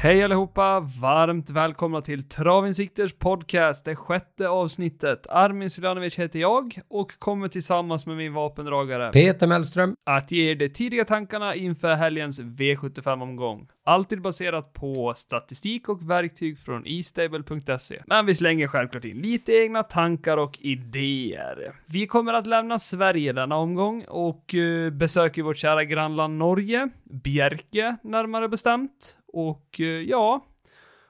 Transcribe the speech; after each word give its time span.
Hej 0.00 0.22
allihopa! 0.22 0.80
Varmt 1.00 1.50
välkomna 1.50 2.00
till 2.00 2.28
Travinsikters 2.28 3.12
podcast, 3.12 3.84
det 3.84 3.96
sjätte 3.96 4.48
avsnittet. 4.48 5.26
Armin 5.30 5.70
Silanovic 5.70 6.18
heter 6.18 6.38
jag 6.38 6.80
och 6.88 7.18
kommer 7.18 7.48
tillsammans 7.48 8.06
med 8.06 8.16
min 8.16 8.34
vapendragare 8.34 9.12
Peter 9.12 9.46
Mellström. 9.46 9.96
att 10.06 10.32
ge 10.32 10.50
er 10.50 10.54
de 10.54 10.68
tidiga 10.68 11.04
tankarna 11.04 11.54
inför 11.54 11.94
helgens 11.94 12.40
V75-omgång. 12.40 13.68
Alltid 13.84 14.22
baserat 14.22 14.72
på 14.72 15.12
statistik 15.16 15.88
och 15.88 16.10
verktyg 16.10 16.58
från 16.58 16.84
estable.se. 16.86 18.02
Men 18.06 18.26
vi 18.26 18.34
slänger 18.34 18.66
självklart 18.66 19.04
in 19.04 19.18
lite 19.18 19.52
egna 19.52 19.82
tankar 19.82 20.36
och 20.36 20.58
idéer. 20.60 21.72
Vi 21.86 22.06
kommer 22.06 22.32
att 22.32 22.46
lämna 22.46 22.78
Sverige 22.78 23.32
denna 23.32 23.56
omgång 23.56 24.04
och 24.08 24.54
uh, 24.54 24.90
besöker 24.90 25.42
vårt 25.42 25.56
kära 25.56 25.84
grannland 25.84 26.38
Norge, 26.38 26.88
Bjerke 27.04 27.96
närmare 28.02 28.48
bestämt. 28.48 29.14
Och 29.38 29.80
uh, 29.80 29.86
ja, 29.86 30.44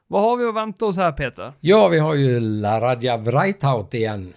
vad 0.07 0.23
har 0.23 0.37
vi 0.37 0.45
att 0.45 0.55
vänta 0.55 0.87
oss 0.87 0.97
här 0.97 1.13
Peter? 1.13 1.53
Ja, 1.61 1.89
vi 1.89 1.99
har 1.99 2.15
ju 2.15 2.41
Laradja 2.41 3.17
Vreithout 3.17 3.95
igen 3.95 4.33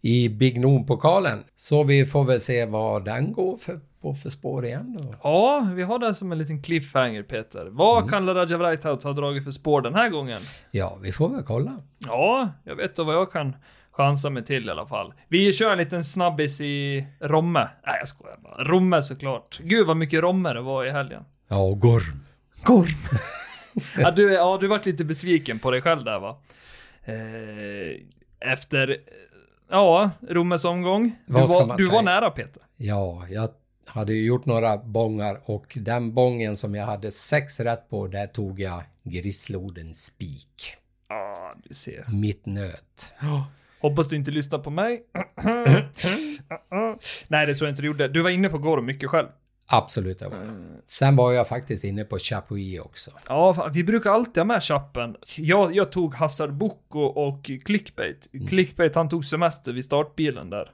i 0.00 0.28
Big 0.28 0.60
Noon-pokalen. 0.60 1.44
Så 1.56 1.82
vi 1.82 2.06
får 2.06 2.24
väl 2.24 2.40
se 2.40 2.66
vad 2.66 3.04
den 3.04 3.32
går 3.32 3.56
för, 3.56 3.80
på 4.00 4.14
för 4.14 4.30
spår 4.30 4.66
igen 4.66 4.96
då. 4.98 5.14
Ja, 5.22 5.68
vi 5.74 5.82
har 5.82 5.98
det 5.98 6.14
som 6.14 6.32
en 6.32 6.38
liten 6.38 6.62
cliffhanger 6.62 7.22
Peter. 7.22 7.68
Vad 7.70 8.10
kan 8.10 8.26
Laraja 8.26 8.56
Vreithout 8.56 9.02
ha 9.02 9.12
dragit 9.12 9.44
för 9.44 9.50
spår 9.50 9.80
den 9.80 9.94
här 9.94 10.08
gången? 10.08 10.40
Ja, 10.70 10.98
vi 11.02 11.12
får 11.12 11.28
väl 11.28 11.42
kolla. 11.42 11.76
Ja, 12.08 12.48
jag 12.64 12.76
vet 12.76 12.96
då 12.96 13.04
vad 13.04 13.14
jag 13.14 13.32
kan 13.32 13.56
chansa 13.90 14.30
mig 14.30 14.44
till 14.44 14.66
i 14.66 14.70
alla 14.70 14.86
fall. 14.86 15.14
Vi 15.28 15.52
kör 15.52 15.72
en 15.72 15.78
liten 15.78 16.04
snabbis 16.04 16.60
i 16.60 17.06
Romme. 17.20 17.68
Nej, 17.86 17.96
jag 17.98 18.08
skojar 18.08 18.36
bara. 18.42 18.64
Romme 18.64 19.02
såklart. 19.02 19.60
Gud 19.64 19.86
vad 19.86 19.96
mycket 19.96 20.20
Romme 20.20 20.52
det 20.52 20.60
var 20.60 20.84
i 20.84 20.90
helgen. 20.90 21.24
Ja, 21.48 21.62
och 21.62 21.80
Gorm. 21.80 22.24
Gorm. 22.62 22.88
ja, 23.96 24.10
du, 24.10 24.32
ja, 24.32 24.58
du 24.60 24.66
vart 24.66 24.86
lite 24.86 25.04
besviken 25.04 25.58
på 25.58 25.70
dig 25.70 25.82
själv 25.82 26.04
där 26.04 26.18
va? 26.20 26.38
Eh, 27.04 27.96
efter, 28.52 28.96
ja, 29.70 30.10
Rommes 30.28 30.64
omgång. 30.64 31.16
Du, 31.26 31.32
var, 31.32 31.76
du 31.76 31.88
var 31.88 32.02
nära 32.02 32.30
Peter. 32.30 32.62
Ja, 32.76 33.24
jag 33.28 33.50
hade 33.86 34.12
ju 34.12 34.24
gjort 34.24 34.46
några 34.46 34.76
bångar 34.76 35.40
och 35.44 35.78
den 35.80 36.14
bången 36.14 36.56
som 36.56 36.74
jag 36.74 36.86
hade 36.86 37.10
sex 37.10 37.60
rätt 37.60 37.90
på, 37.90 38.06
där 38.06 38.26
tog 38.26 38.60
jag 38.60 38.82
Grissloden 39.02 39.94
spik. 39.94 40.76
Ja, 41.08 41.52
du 41.64 41.74
ser. 41.74 42.04
Mitt 42.08 42.46
nöt. 42.46 43.14
Hoppas 43.80 44.08
du 44.08 44.16
inte 44.16 44.30
lyssnar 44.30 44.58
på 44.58 44.70
mig. 44.70 45.02
Nej, 47.28 47.46
det 47.46 47.54
tror 47.54 47.66
jag 47.66 47.72
inte 47.72 47.82
du 47.82 47.86
gjorde. 47.86 48.08
Du 48.08 48.22
var 48.22 48.30
inne 48.30 48.48
på 48.48 48.58
Gorm 48.58 48.86
mycket 48.86 49.10
själv. 49.10 49.28
Absolut, 49.72 50.18
det 50.18 50.28
var 50.28 50.36
jag. 50.36 50.44
Sen 50.86 51.16
var 51.16 51.32
jag 51.32 51.48
faktiskt 51.48 51.84
inne 51.84 52.04
på 52.04 52.18
Chapuis 52.18 52.80
också. 52.80 53.10
Ja, 53.28 53.70
vi 53.72 53.84
brukar 53.84 54.10
alltid 54.10 54.36
ha 54.36 54.44
med 54.44 54.62
chappen. 54.62 55.16
Jag, 55.36 55.74
jag 55.76 55.92
tog 55.92 56.14
Hassard 56.14 56.52
Boko 56.54 57.00
och 57.00 57.50
Clickbait. 57.64 58.28
Clickbait, 58.48 58.94
han 58.94 59.08
tog 59.08 59.24
semester 59.24 59.72
vid 59.72 59.84
startbilen 59.84 60.50
där. 60.50 60.70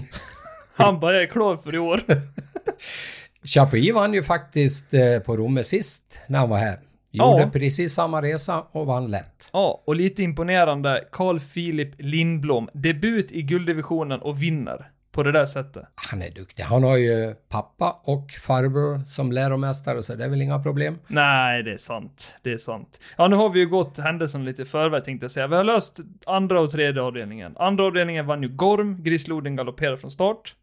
han 0.76 1.00
bara, 1.00 1.12
jag 1.14 1.22
är 1.22 1.26
klar 1.26 1.56
för 1.56 1.74
i 1.74 1.78
år. 1.78 2.00
Chapuis 3.44 3.94
vann 3.94 4.14
ju 4.14 4.22
faktiskt 4.22 4.94
eh, 4.94 5.18
på 5.18 5.36
Romme 5.36 5.62
sist 5.64 6.18
när 6.28 6.38
han 6.38 6.48
var 6.48 6.58
här. 6.58 6.78
Gjorde 7.10 7.42
Ja. 7.42 7.50
precis 7.52 7.94
samma 7.94 8.22
resa 8.22 8.64
och 8.72 8.86
vann 8.86 9.10
lätt. 9.10 9.50
Ja, 9.52 9.82
och 9.86 9.96
lite 9.96 10.22
imponerande. 10.22 11.04
Carl 11.12 11.40
Philip 11.40 11.94
Lindblom, 11.98 12.68
debut 12.72 13.32
i 13.32 13.42
gulddivisionen 13.42 14.20
och 14.20 14.42
vinner. 14.42 14.90
På 15.16 15.22
det 15.22 15.32
där 15.32 15.46
sättet. 15.46 15.86
Han 15.94 16.22
är 16.22 16.30
duktig. 16.30 16.62
Han 16.62 16.82
har 16.82 16.96
ju 16.96 17.34
pappa 17.48 18.00
och 18.04 18.30
farbror 18.30 19.04
som 19.04 19.32
läromästare 19.32 20.02
så 20.02 20.14
det 20.14 20.24
är 20.24 20.28
väl 20.28 20.42
inga 20.42 20.58
problem. 20.58 20.98
Nej, 21.06 21.62
det 21.62 21.72
är 21.72 21.76
sant. 21.76 22.34
Det 22.42 22.52
är 22.52 22.58
sant. 22.58 23.00
Ja, 23.16 23.28
nu 23.28 23.36
har 23.36 23.48
vi 23.48 23.60
ju 23.60 23.66
gått 23.66 23.98
händelsen 23.98 24.44
lite 24.44 24.62
i 24.62 24.64
förväg 24.64 25.04
tänkte 25.04 25.24
jag 25.24 25.30
säga. 25.30 25.46
Vi 25.46 25.56
har 25.56 25.64
löst 25.64 26.00
andra 26.26 26.60
och 26.60 26.70
tredje 26.70 27.02
avdelningen. 27.02 27.56
Andra 27.56 27.84
avdelningen 27.84 28.26
vann 28.26 28.42
ju 28.42 28.48
Gorm, 28.48 29.02
Grisloden 29.02 29.56
galopperade 29.56 29.96
från 29.96 30.10
start. 30.10 30.54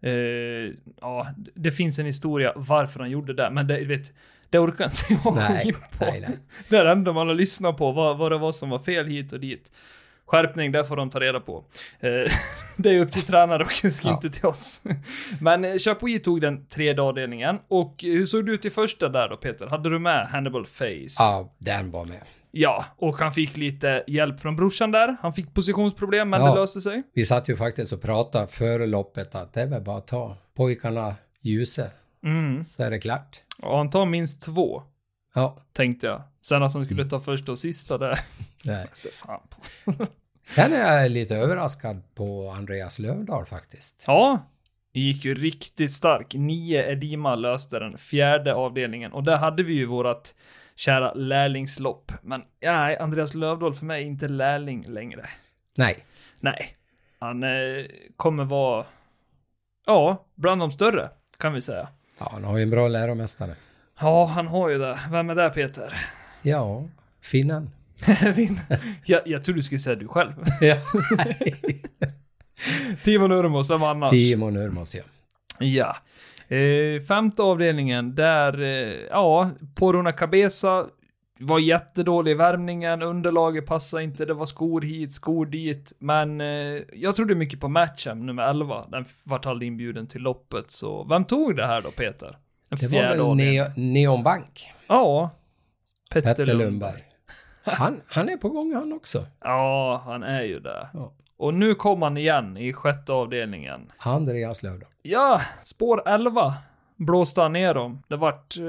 Eh, 0.00 0.12
ja, 1.00 1.26
det 1.54 1.70
finns 1.70 1.98
en 1.98 2.06
historia 2.06 2.52
varför 2.56 3.00
han 3.00 3.10
gjorde 3.10 3.34
det, 3.34 3.50
men 3.50 3.66
det, 3.66 3.84
vet, 3.84 4.12
det 4.50 4.58
orkar 4.58 4.84
inte 4.84 4.96
jag 5.08 5.34
gå 5.34 5.68
in 5.68 5.74
på. 5.98 6.04
nej, 6.04 6.20
nej. 6.20 6.38
Det 6.70 6.76
är 6.76 6.84
det 6.84 6.92
enda 6.92 7.12
man 7.12 7.28
har 7.28 7.34
lyssnat 7.34 7.76
på, 7.76 7.92
vad, 7.92 8.18
vad 8.18 8.32
det 8.32 8.38
var 8.38 8.52
som 8.52 8.70
var 8.70 8.78
fel 8.78 9.06
hit 9.06 9.32
och 9.32 9.40
dit. 9.40 9.70
Skärpning, 10.26 10.72
det 10.72 10.84
får 10.84 10.96
de 10.96 11.10
ta 11.10 11.20
reda 11.20 11.40
på. 11.40 11.64
Eh, 12.00 12.10
det 12.76 12.90
är 12.90 13.00
upp 13.00 13.12
till 13.12 13.22
tränare 13.22 13.64
och 13.64 13.84
just 13.84 14.04
Ja. 14.04 14.10
inte 14.14 14.30
till 14.30 14.46
oss. 14.46 14.82
Men 15.40 15.64
eh, 15.64 15.78
Chapuis 15.78 16.22
tog 16.22 16.40
den 16.40 16.66
tredje 16.66 17.02
avdelningen. 17.02 17.58
Och 17.68 17.94
hur 18.02 18.26
såg 18.26 18.46
det 18.46 18.52
ut 18.52 18.64
i 18.64 18.70
första 18.70 19.08
där 19.08 19.28
då 19.28 19.36
Peter? 19.36 19.66
Hade 19.66 19.90
du 19.90 19.98
med 19.98 20.26
Hannibal 20.28 20.66
Face? 20.66 21.16
Ja, 21.18 21.54
den 21.58 21.90
var 21.90 22.04
med. 22.04 22.22
Ja, 22.50 22.84
och 22.96 23.18
han 23.20 23.32
fick 23.32 23.56
lite 23.56 24.04
hjälp 24.06 24.40
från 24.40 24.56
brorsan 24.56 24.90
där. 24.90 25.16
Han 25.22 25.32
fick 25.32 25.54
positionsproblem, 25.54 26.30
men 26.30 26.40
Ja. 26.40 26.54
det 26.54 26.60
löste 26.60 26.80
sig. 26.80 27.02
Vi 27.14 27.24
satt 27.24 27.48
ju 27.48 27.56
faktiskt 27.56 27.92
och 27.92 28.02
pratade 28.02 28.46
före 28.46 28.86
loppet 28.86 29.34
att 29.34 29.52
det 29.52 29.60
är 29.62 29.66
väl 29.66 29.82
bara 29.82 29.96
att 29.98 30.06
ta 30.06 30.36
pojkarna 30.56 31.14
ljuse 31.40 31.90
Mm. 32.24 32.64
så 32.64 32.82
är 32.82 32.90
det 32.90 32.98
klart. 32.98 33.36
Och 33.62 33.76
han 33.76 33.90
tar 33.90 34.06
minst 34.06 34.42
två, 34.42 34.82
Ja, 35.34 35.58
tänkte 35.72 36.06
jag. 36.06 36.22
Sen 36.42 36.62
att 36.62 36.74
han 36.74 36.84
skulle 36.84 37.04
ta 37.04 37.20
första 37.20 37.52
och 37.52 37.58
sista 37.58 37.98
där. 37.98 38.18
nej. 38.66 38.86
Se 38.92 39.08
fan 39.08 39.40
på. 39.50 39.92
Sen 40.42 40.72
är 40.72 41.00
jag 41.00 41.10
lite 41.10 41.36
överraskad 41.36 42.02
på 42.14 42.54
Andreas 42.56 42.98
Lövdahl 42.98 43.46
faktiskt. 43.46 44.04
Ja, 44.06 44.50
det 44.94 45.00
gick 45.00 45.24
ju 45.24 45.34
riktigt 45.34 45.92
stark. 45.92 46.34
Nio 46.34 46.90
Edima 46.92 47.34
löste 47.34 47.78
den 47.78 47.98
fjärde 47.98 48.54
avdelningen 48.54 49.12
och 49.12 49.24
där 49.24 49.36
hade 49.36 49.62
vi 49.62 49.72
ju 49.74 49.86
vårat 49.86 50.34
kära 50.74 51.14
lärlingslopp. 51.14 52.12
Men 52.22 52.42
nej, 52.62 52.96
Andreas 52.98 53.34
Lövdahl 53.34 53.74
för 53.74 53.84
mig 53.86 54.02
är 54.02 54.06
inte 54.06 54.28
lärling 54.28 54.84
längre. 54.88 55.28
Nej, 55.74 56.04
Nej, 56.40 56.76
han 57.18 57.42
eh, 57.42 57.84
kommer 58.16 58.44
vara, 58.44 58.84
ja, 59.86 60.24
bland 60.34 60.60
de 60.60 60.70
större 60.70 61.10
kan 61.38 61.52
vi 61.52 61.60
säga. 61.60 61.88
ja, 62.20 62.28
han 62.32 62.44
har 62.44 62.56
ju 62.56 62.62
en 62.62 62.70
bra 62.70 62.88
läromästare. 62.88 63.54
Ja, 64.00 64.24
han 64.26 64.46
har 64.46 64.68
ju 64.68 64.78
det. 64.78 64.98
Vem 65.10 65.30
är 65.30 65.34
det 65.34 65.50
Peter? 65.50 65.94
Ja, 66.42 66.84
finnen. 67.20 67.70
Jag, 69.04 69.22
jag 69.26 69.44
tror 69.44 69.54
du 69.54 69.62
skulle 69.62 69.78
säga 69.78 69.96
du 69.96 70.08
själv. 70.08 70.32
Ja. 70.60 70.76
Timo 73.04 73.26
Nurmos, 73.26 73.70
vem 73.70 73.82
annars? 73.82 74.10
Timo 74.10 74.50
Nurmos, 74.50 74.94
ja. 74.94 75.02
Ja. 75.58 75.96
Eh, 76.56 77.00
femte 77.02 77.42
avdelningen, 77.42 78.14
där, 78.14 78.60
eh, 78.62 78.94
ja, 79.10 79.50
Porona 79.74 80.12
Cabeza 80.12 80.86
var 81.38 81.58
jättedålig 81.58 82.30
i 82.30 82.34
värmningen, 82.34 83.02
underlaget 83.02 83.66
passade 83.66 84.02
inte, 84.02 84.24
det 84.24 84.34
var 84.34 84.44
skor 84.44 84.80
hit, 84.80 85.12
skor 85.12 85.46
dit, 85.46 85.92
men 85.98 86.40
eh, 86.40 86.82
jag 86.92 87.16
trodde 87.16 87.34
mycket 87.34 87.60
på 87.60 87.68
matchen 87.68 88.26
nummer 88.26 88.42
11, 88.50 88.84
den 88.88 89.04
vart 89.24 89.46
aldrig 89.46 89.66
inbjuden 89.68 90.06
till 90.06 90.20
loppet, 90.22 90.70
så 90.70 91.04
vem 91.04 91.24
tog 91.24 91.56
det 91.56 91.66
här 91.66 91.82
då 91.82 91.90
Peter? 91.90 92.38
Den 92.70 92.78
Det 92.80 92.88
var 92.88 93.16
väl 93.16 93.36
ne 93.36 93.72
Neon 93.76 94.22
Bank, 94.22 94.72
Ja. 94.86 95.30
Petter, 96.10 96.34
Petter 96.34 96.54
Lundberg. 96.54 97.02
Han, 97.66 98.00
han 98.08 98.28
är 98.28 98.36
på 98.36 98.48
gång 98.48 98.74
han 98.74 98.92
också. 98.92 99.26
Ja, 99.40 100.02
han 100.04 100.22
är 100.22 100.42
ju 100.42 100.60
det. 100.60 100.88
Ja. 100.92 101.12
Och 101.36 101.54
nu 101.54 101.74
kom 101.74 102.02
han 102.02 102.16
igen 102.16 102.56
i 102.56 102.72
sjätte 102.72 103.12
avdelningen. 103.12 103.92
Andreas 103.98 104.62
Lövdahl. 104.62 104.90
Ja, 105.02 105.40
spår 105.64 106.08
11 106.08 106.54
blåste 106.96 107.40
han 107.40 107.52
ner 107.52 107.74
dem. 107.74 108.02
Det 108.08 108.16
vart 108.16 108.56
eh, 108.58 108.64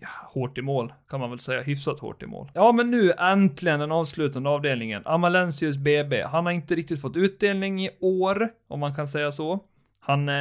ja, 0.00 0.08
hårt 0.32 0.58
i 0.58 0.62
mål, 0.62 0.92
kan 1.08 1.20
man 1.20 1.30
väl 1.30 1.38
säga. 1.38 1.62
Hyfsat 1.62 2.00
hårt 2.00 2.22
i 2.22 2.26
mål. 2.26 2.50
Ja, 2.54 2.72
men 2.72 2.90
nu 2.90 3.12
äntligen 3.12 3.80
den 3.80 3.92
avslutande 3.92 4.50
avdelningen. 4.50 5.02
Amalensius 5.04 5.76
BB. 5.76 6.22
Han 6.22 6.46
har 6.46 6.52
inte 6.52 6.74
riktigt 6.74 7.00
fått 7.00 7.16
utdelning 7.16 7.84
i 7.84 7.90
år, 8.00 8.48
om 8.68 8.80
man 8.80 8.94
kan 8.94 9.08
säga 9.08 9.32
så. 9.32 9.60
Han 10.00 10.28
eh, 10.28 10.34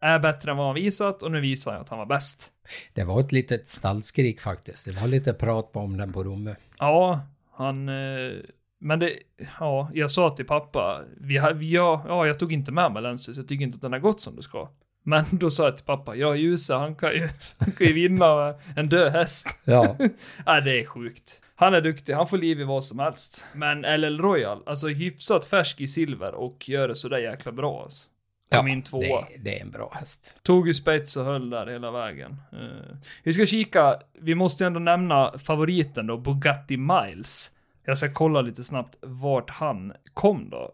är 0.00 0.18
bättre 0.18 0.50
än 0.50 0.56
vad 0.56 0.66
han 0.66 0.74
visat 0.74 1.22
och 1.22 1.32
nu 1.32 1.40
visar 1.40 1.72
han 1.72 1.80
att 1.80 1.88
han 1.88 1.98
var 1.98 2.06
bäst. 2.06 2.50
Det 2.92 3.04
var 3.04 3.20
ett 3.20 3.32
litet 3.32 3.68
stallskrik 3.68 4.40
faktiskt. 4.40 4.86
Det 4.86 4.92
var 4.92 5.08
lite 5.08 5.32
prat 5.32 5.76
om 5.76 5.96
den 5.96 6.12
på 6.12 6.24
Romme. 6.24 6.56
Ja, 6.78 7.20
han... 7.52 7.88
Eh, 7.88 8.32
men 8.80 8.98
det... 8.98 9.12
Ja, 9.60 9.90
jag 9.94 10.10
sa 10.10 10.30
till 10.30 10.46
pappa, 10.46 11.02
vi 11.16 11.36
har, 11.36 11.52
vi, 11.52 11.70
ja, 11.70 12.04
ja, 12.08 12.26
jag 12.26 12.38
tog 12.38 12.52
inte 12.52 12.72
med 12.72 12.84
Amalensius, 12.84 13.36
jag 13.36 13.48
tycker 13.48 13.64
inte 13.64 13.76
att 13.76 13.82
den 13.82 13.92
har 13.92 13.98
gått 13.98 14.20
som 14.20 14.36
det 14.36 14.42
ska. 14.42 14.68
Men 15.02 15.24
då 15.30 15.50
sa 15.50 15.64
jag 15.64 15.76
till 15.76 15.86
pappa, 15.86 16.16
ja 16.16 16.36
Ljuse, 16.36 16.74
han 16.74 16.94
kan 16.94 17.12
ju, 17.12 17.28
han 17.58 17.72
kan 17.72 17.86
ju 17.86 17.92
vinna 17.92 18.54
en 18.76 18.88
död 18.88 19.12
häst. 19.12 19.46
Ja, 19.64 19.96
Nej, 20.46 20.62
det 20.62 20.80
är 20.80 20.84
sjukt. 20.84 21.42
Han 21.54 21.74
är 21.74 21.80
duktig, 21.80 22.12
han 22.12 22.28
får 22.28 22.38
liv 22.38 22.60
i 22.60 22.64
vad 22.64 22.84
som 22.84 22.98
helst. 22.98 23.44
Men 23.52 23.80
LL 24.00 24.18
Royal, 24.18 24.62
alltså 24.66 24.88
hyfsat 24.88 25.46
färsk 25.46 25.80
i 25.80 25.88
silver 25.88 26.34
och 26.34 26.68
gör 26.68 26.88
det 26.88 26.94
sådär 26.94 27.18
jäkla 27.18 27.52
bra 27.52 27.82
alltså. 27.82 28.08
Kom 28.54 28.66
ja 28.66 28.72
in 28.72 28.82
tvåa. 28.82 29.00
det, 29.00 29.26
det 29.44 29.58
är 29.58 29.62
en 29.62 29.70
bra 29.70 29.92
häst. 29.94 30.34
Tog 30.42 30.66
ju 30.66 30.74
spets 30.74 31.16
och 31.16 31.24
höll 31.24 31.50
där 31.50 31.66
hela 31.66 31.90
vägen. 31.90 32.36
Eh, 32.52 32.96
vi 33.22 33.32
ska 33.32 33.46
kika, 33.46 34.00
vi 34.20 34.34
måste 34.34 34.66
ändå 34.66 34.80
nämna 34.80 35.38
favoriten 35.38 36.06
då, 36.06 36.16
Bugatti 36.16 36.76
Miles. 36.76 37.50
Jag 37.84 37.98
ska 37.98 38.12
kolla 38.12 38.40
lite 38.40 38.64
snabbt 38.64 38.96
vart 39.00 39.50
han 39.50 39.92
kom 40.14 40.50
då. 40.50 40.72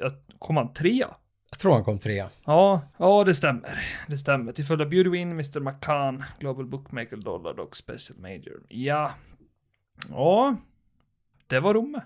Jag- 0.00 0.12
kom 0.38 0.56
han 0.56 0.72
trea? 0.72 1.08
Jag 1.50 1.58
tror 1.58 1.72
han 1.72 1.84
kom 1.84 1.98
trea. 1.98 2.30
Ja, 2.44 2.80
ja 2.96 3.24
det 3.24 3.34
stämmer. 3.34 3.84
Det 4.08 4.18
stämmer. 4.18 4.52
Till 4.52 4.64
följd 4.64 4.82
av 4.82 4.88
Beautywin, 4.88 5.30
Mr. 5.30 5.60
McCann, 5.60 6.24
Global 6.38 6.66
Bookmaker 6.66 7.16
Dollar 7.16 7.60
och 7.60 7.76
Special 7.76 8.18
Major. 8.20 8.62
Ja, 8.68 9.10
Ja, 10.10 10.56
det 11.46 11.60
var 11.60 11.74
Romme. 11.74 12.00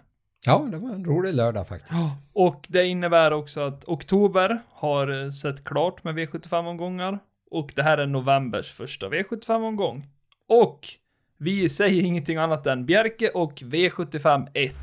Ja, 0.46 0.68
det 0.70 0.78
var 0.78 0.90
en 0.90 1.04
rolig 1.04 1.34
lördag 1.34 1.68
faktiskt. 1.68 2.04
Och 2.32 2.66
det 2.68 2.86
innebär 2.86 3.30
också 3.32 3.60
att 3.60 3.84
oktober 3.84 4.60
har 4.68 5.24
eh, 5.24 5.30
sett 5.30 5.64
klart 5.64 6.04
med 6.04 6.18
V75-omgångar. 6.18 7.18
Och 7.50 7.72
det 7.76 7.82
här 7.82 7.98
är 7.98 8.06
novembers 8.06 8.72
första 8.72 9.08
V75-omgång. 9.08 10.06
Och 10.48 10.80
vi 11.38 11.68
säger 11.68 12.02
ingenting 12.02 12.36
annat 12.36 12.66
än 12.66 12.86
Bjerke 12.86 13.28
och 13.28 13.52
V75 13.60 14.48
1. 14.54 14.74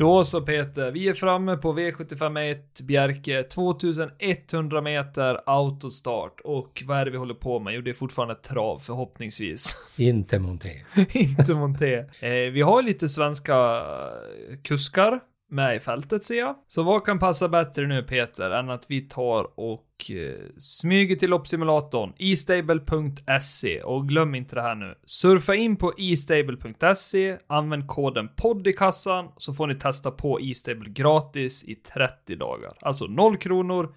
Då 0.00 0.24
så 0.24 0.40
Peter, 0.40 0.90
vi 0.90 1.08
är 1.08 1.14
framme 1.14 1.56
på 1.56 1.72
V75 1.72 2.50
1, 2.50 2.80
Bjerke, 2.80 3.42
2100 3.42 4.80
meter 4.80 5.40
autostart. 5.46 6.40
Och 6.44 6.82
vad 6.86 6.98
är 6.98 7.04
det 7.04 7.10
vi 7.10 7.16
håller 7.16 7.34
på 7.34 7.58
med? 7.58 7.74
Jo, 7.74 7.80
det 7.80 7.90
är 7.90 7.94
fortfarande 7.94 8.34
trav 8.34 8.78
förhoppningsvis. 8.78 9.76
Inte 9.96 10.38
Monté. 10.38 10.70
Inte 11.12 11.54
monté. 11.54 11.94
Eh, 12.20 12.52
vi 12.52 12.62
har 12.62 12.82
lite 12.82 13.08
svenska 13.08 13.56
eh, 13.56 14.58
kuskar 14.62 15.20
med 15.50 15.76
i 15.76 15.80
fältet 15.80 16.24
ser 16.24 16.38
jag. 16.38 16.56
Så 16.66 16.82
vad 16.82 17.04
kan 17.04 17.18
passa 17.18 17.48
bättre 17.48 17.86
nu 17.86 18.02
Peter 18.02 18.50
än 18.50 18.70
att 18.70 18.90
vi 18.90 19.00
tar 19.00 19.60
och 19.60 20.10
eh, 20.10 20.46
smyger 20.58 21.16
till 21.16 21.30
loppsimulatorn 21.30 22.12
estable.se 22.18 23.82
och 23.82 24.08
glöm 24.08 24.34
inte 24.34 24.54
det 24.54 24.62
här 24.62 24.74
nu. 24.74 24.94
Surfa 25.04 25.54
in 25.54 25.76
på 25.76 25.92
estable.se, 25.98 27.38
använd 27.46 27.86
koden 27.86 28.28
podd 28.36 28.66
i 28.66 28.72
kassan 28.72 29.28
så 29.36 29.54
får 29.54 29.66
ni 29.66 29.74
testa 29.74 30.10
på 30.10 30.40
e-stable 30.40 30.90
gratis 30.90 31.64
i 31.64 31.74
30 31.74 32.36
dagar. 32.36 32.72
Alltså 32.80 33.06
0 33.06 33.36
kronor 33.36 33.94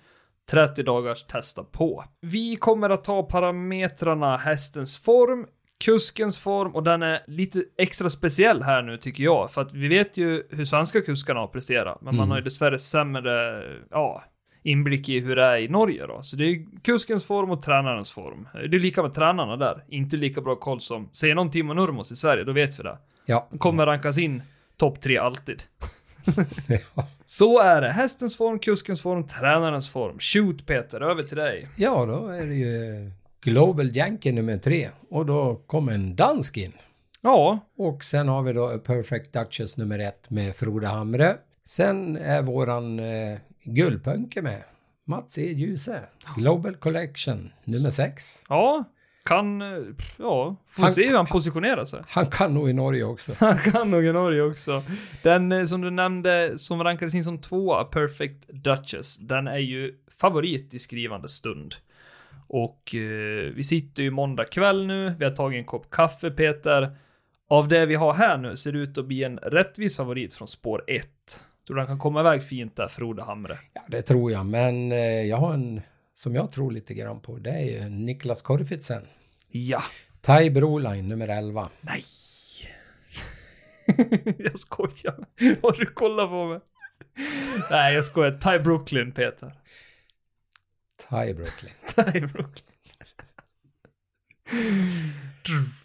30 0.52 0.84
dagars 0.84 1.24
testa 1.24 1.64
på. 1.64 2.04
Vi 2.22 2.56
kommer 2.56 2.90
att 2.90 3.04
ta 3.04 3.24
parametrarna 3.24 4.38
hästens 4.38 4.98
form, 4.98 5.48
kuskens 5.86 6.38
form 6.40 6.76
och 6.76 6.84
den 6.84 7.04
är 7.04 7.20
lite 7.28 7.64
extra 7.78 8.10
speciell 8.10 8.64
här 8.64 8.82
nu 8.82 8.98
tycker 8.98 9.24
jag. 9.24 9.52
För 9.52 9.62
att 9.62 9.74
vi 9.74 9.88
vet 9.88 10.18
ju 10.18 10.44
hur 10.50 10.66
svenska 10.66 11.02
kuskarna 11.02 11.40
har 11.40 11.48
presterat, 11.48 12.02
men 12.02 12.16
man 12.16 12.24
Mm. 12.24 12.30
har 12.30 12.38
ju 12.38 12.44
dessvärre 12.44 12.80
sämre, 12.80 13.64
ja, 13.92 14.24
inblick 14.64 15.10
i 15.10 15.20
hur 15.20 15.36
det 15.36 15.44
är 15.46 15.58
i 15.58 15.68
Norge 15.68 16.08
då. 16.08 16.20
Så 16.24 16.36
det 16.36 16.44
är 16.46 16.82
kuskens 16.84 17.24
form 17.24 17.52
och 17.52 17.62
tränarens 17.62 18.12
form. 18.12 18.48
Det 18.54 18.60
är 18.78 18.80
lika 18.80 19.02
med 19.04 19.14
tränarna 19.14 19.58
där. 19.58 19.84
Inte 19.88 20.18
lika 20.18 20.42
bra 20.42 20.56
koll 20.56 20.82
som, 20.82 21.10
säger 21.14 21.36
någon 21.36 21.52
Timo 21.52 21.74
Nurmos 21.74 22.12
i 22.12 22.16
Sverige, 22.16 22.44
då 22.44 22.52
vet 22.52 22.80
vi 22.80 22.84
det. 22.84 22.98
Ja. 23.26 23.50
Kommer 23.58 23.86
rankas 23.86 24.18
in 24.18 24.42
topp 24.78 25.02
tre 25.02 25.18
alltid. 25.18 25.64
Ja. 26.96 27.08
Så 27.26 27.60
är 27.60 27.82
det. 27.82 27.90
Hästens 27.92 28.38
form, 28.38 28.60
kuskens 28.60 29.02
form, 29.02 29.28
tränarens 29.28 29.90
form. 29.90 30.20
Shoot 30.20 30.66
Peter, 30.66 31.02
över 31.02 31.24
till 31.24 31.38
dig. 31.38 31.68
ja, 31.76 32.06
då 32.06 32.28
är 32.28 32.46
det 32.46 32.54
ju 32.56 33.12
Global 33.44 33.98
Yankee 33.98 34.32
nummer 34.32 34.58
tre. 34.58 34.90
Och 35.10 35.26
då 35.26 35.56
kommer 35.68 35.92
en 35.92 36.16
dansk 36.16 36.58
in. 36.58 36.74
Ja, 37.22 37.60
Och 37.78 38.04
sen 38.04 38.28
har 38.28 38.42
vi 38.44 38.54
då 38.54 38.66
A 38.68 38.78
Perfect 38.86 39.34
Duchess 39.34 39.78
nummer 39.78 40.00
ett 40.00 40.30
med 40.30 40.56
Frode 40.56 40.88
Hamre. 40.88 41.36
Sen 41.66 42.18
är 42.18 42.42
våran 42.42 43.00
eh, 43.00 43.38
guldpunke 43.64 44.42
med. 44.42 44.64
Mats 45.06 45.38
E. 45.38 45.42
Djuse. 45.42 46.00
Global 46.38 46.76
Collection 46.76 47.52
nummer 47.64 47.90
sex. 47.90 48.44
ja, 48.50 48.84
kan, 49.26 49.62
eh, 49.62 49.68
ja, 50.18 50.56
får 50.68 50.84
Han- 50.84 50.92
se 50.92 51.08
hur 51.08 51.16
han 51.16 51.26
positionerar 51.26 51.86
sig. 51.86 52.02
Han 52.08 52.26
kan 52.26 52.54
nog 52.54 52.70
i 52.70 52.74
Norge 52.74 53.04
också. 53.04 53.32
Han 53.40 53.58
kan 53.58 53.92
nog 53.92 54.06
i 54.06 54.12
Norge 54.12 54.42
också. 54.42 54.84
Den 55.22 55.52
eh, 55.52 55.66
som 55.66 55.82
du 55.82 55.90
nämnde, 55.92 56.58
som 56.58 56.84
rankades 56.84 57.14
in 57.16 57.24
som 57.24 57.38
tvåa, 57.42 57.84
Perfect 57.84 58.48
Duchess, 58.48 59.18
den 59.18 59.48
är 59.48 59.58
ju 59.58 59.94
favorit 60.18 60.74
i 60.74 60.80
skrivande 60.80 61.28
stund. 61.28 61.76
Och 62.54 62.96
eh, 62.96 63.54
vi 63.56 63.64
sitter 63.64 64.04
ju 64.04 64.12
måndag 64.12 64.44
kväll 64.44 64.86
nu, 64.88 65.16
vi 65.20 65.26
har 65.26 65.32
tagit 65.32 65.58
en 65.58 65.66
kopp 65.66 65.90
kaffe 65.90 66.32
Peter. 66.32 66.98
Av 67.48 67.68
det 67.68 67.86
vi 67.86 67.96
har 67.96 68.14
här 68.14 68.38
nu 68.38 68.58
ser 68.58 68.72
det 68.72 68.80
ut 68.80 68.98
att 68.98 69.06
bli 69.06 69.24
en 69.24 69.38
rättvis 69.38 69.98
favorit 69.98 70.34
från 70.34 70.48
spår 70.48 70.84
1. 70.88 71.08
Tror 71.68 71.76
du 71.76 71.82
han 71.82 71.88
kan 71.88 72.00
komma 72.00 72.20
iväg 72.20 72.44
fint 72.44 72.76
där, 72.76 72.88
Frode 72.88 73.24
Hamre? 73.24 73.58
Ja, 73.74 73.82
det 73.88 74.02
tror 74.02 74.32
jag. 74.32 74.46
Men 74.46 74.92
eh, 74.92 74.98
jag 75.00 75.38
har 75.38 75.54
en 75.54 75.82
som 76.14 76.36
jag 76.36 76.52
tror 76.52 76.72
lite 76.72 76.94
grann 76.94 77.20
på. 77.20 77.38
Det 77.38 77.52
är 77.52 77.84
ju 77.84 77.90
Niklas 77.90 78.42
Korfitsen. 78.42 79.02
Ja. 79.48 79.84
Tai 80.22 80.50
Broline 80.50 81.10
nummer 81.10 81.28
11. 81.28 81.70
Nej. 81.82 82.04
jag 84.38 84.60
skojar. 84.60 85.26
Har 85.62 85.72
du 85.72 85.86
kollat 85.86 86.30
på 86.30 86.46
mig? 86.46 86.60
Nej, 87.72 87.96
jag 87.96 88.06
skojar. 88.06 88.32
Ty 88.32 88.64
Brooklyn, 88.64 89.12
Peter. 89.12 89.54
Tai 91.10 91.34
Brooklyn. 91.34 91.72
Ty 91.96 92.20
Brooklyn. 92.20 92.66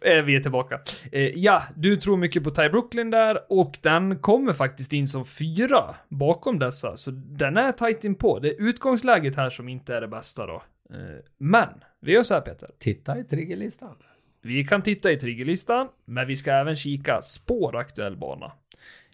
Eh, 0.01 0.23
Vi 0.25 0.37
är 0.37 0.41
tillbaka. 0.41 0.81
Eh, 1.13 1.23
ja, 1.23 1.63
du 1.77 1.97
tror 1.97 2.17
mycket 2.17 2.45
på 2.45 2.51
Ty 2.51 2.69
Brooklyn 2.69 3.11
där 3.11 3.53
och 3.53 3.79
den 3.83 4.19
kommer 4.19 4.53
faktiskt 4.53 4.93
in 4.93 5.09
som 5.09 5.27
fyra 5.27 5.95
bakom 6.09 6.59
dessa, 6.59 6.97
så 6.97 7.11
den 7.11 7.57
är 7.57 7.73
tight 7.73 8.05
in 8.05 8.15
på. 8.15 8.39
Det 8.39 8.49
är 8.49 8.63
utgångsläget 8.69 9.37
här 9.37 9.51
som 9.51 9.69
inte 9.69 9.95
är 9.97 10.01
det 10.01 10.09
bästa 10.09 10.47
då. 10.47 10.63
Eh, 10.95 10.99
men, 11.39 11.69
vi 12.01 12.13
gör 12.13 12.23
så 12.23 12.35
här 12.35 12.41
Peter. 12.41 12.71
Titta 12.79 13.19
i 13.19 13.25
triggerlistan. 13.25 13.95
Vi 14.43 14.65
kan 14.65 14.83
titta 14.83 15.13
i 15.13 15.17
triggerlistan, 15.17 15.89
men 16.05 16.27
vi 16.27 16.37
ska 16.37 16.53
även 16.53 16.77
kika 16.77 17.23
spår 17.23 17.77
aktuell 17.77 18.17
bana. 18.17 18.53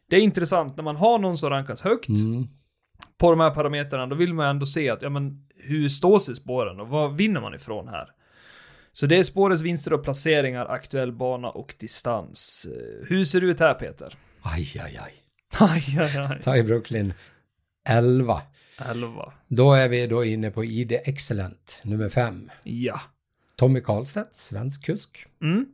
Det 0.08 0.16
är 0.16 0.20
intressant 0.20 0.76
när 0.76 0.84
man 0.84 0.96
har 0.96 1.18
någon 1.18 1.38
som 1.38 1.50
rankas 1.50 1.82
högt 1.82 2.08
Mm. 2.08 2.44
på 3.18 3.30
de 3.30 3.40
här 3.40 3.50
parametrarna, 3.50 4.06
då 4.06 4.16
vill 4.16 4.34
man 4.34 4.46
ändå 4.50 4.66
se 4.66 4.90
att, 4.90 5.02
ja 5.02 5.08
men, 5.10 5.43
hur 5.64 5.88
står 5.88 6.18
sig 6.18 6.36
spåren 6.36 6.80
och 6.80 6.88
vad 6.88 7.16
vinner 7.16 7.40
man 7.40 7.54
ifrån 7.54 7.88
här? 7.88 8.08
Så 8.92 9.06
det 9.06 9.16
är 9.16 9.22
spårets 9.22 9.62
vinster 9.62 9.92
och 9.92 10.04
placeringar, 10.04 10.66
aktuell 10.66 11.12
bana 11.12 11.48
och 11.50 11.74
distans. 11.78 12.66
Eh, 12.70 13.06
Hur 13.08 13.24
ser 13.24 13.40
det 13.40 13.46
ut 13.46 13.60
här 13.60 13.74
Peter? 13.74 14.14
Aj, 14.42 14.68
aj, 14.84 14.96
aj. 14.96 15.12
Aj, 15.58 15.98
aj, 15.98 16.16
aj. 16.16 16.40
Tai 16.42 16.62
Brooklyn 16.62 17.12
11. 17.88 18.42
11. 18.90 19.32
Då 19.48 19.72
är 19.72 19.88
vi 19.88 20.06
då 20.06 20.24
inne 20.24 20.50
på 20.50 20.64
ID 20.64 20.92
Excellent 20.92 21.80
nummer 21.82 22.08
5. 22.08 22.50
Ja. 22.62 23.00
Tommy 23.56 23.80
Karlstedt, 23.80 24.36
svensk 24.36 24.84
kusk. 24.84 25.26
Mm. 25.42 25.66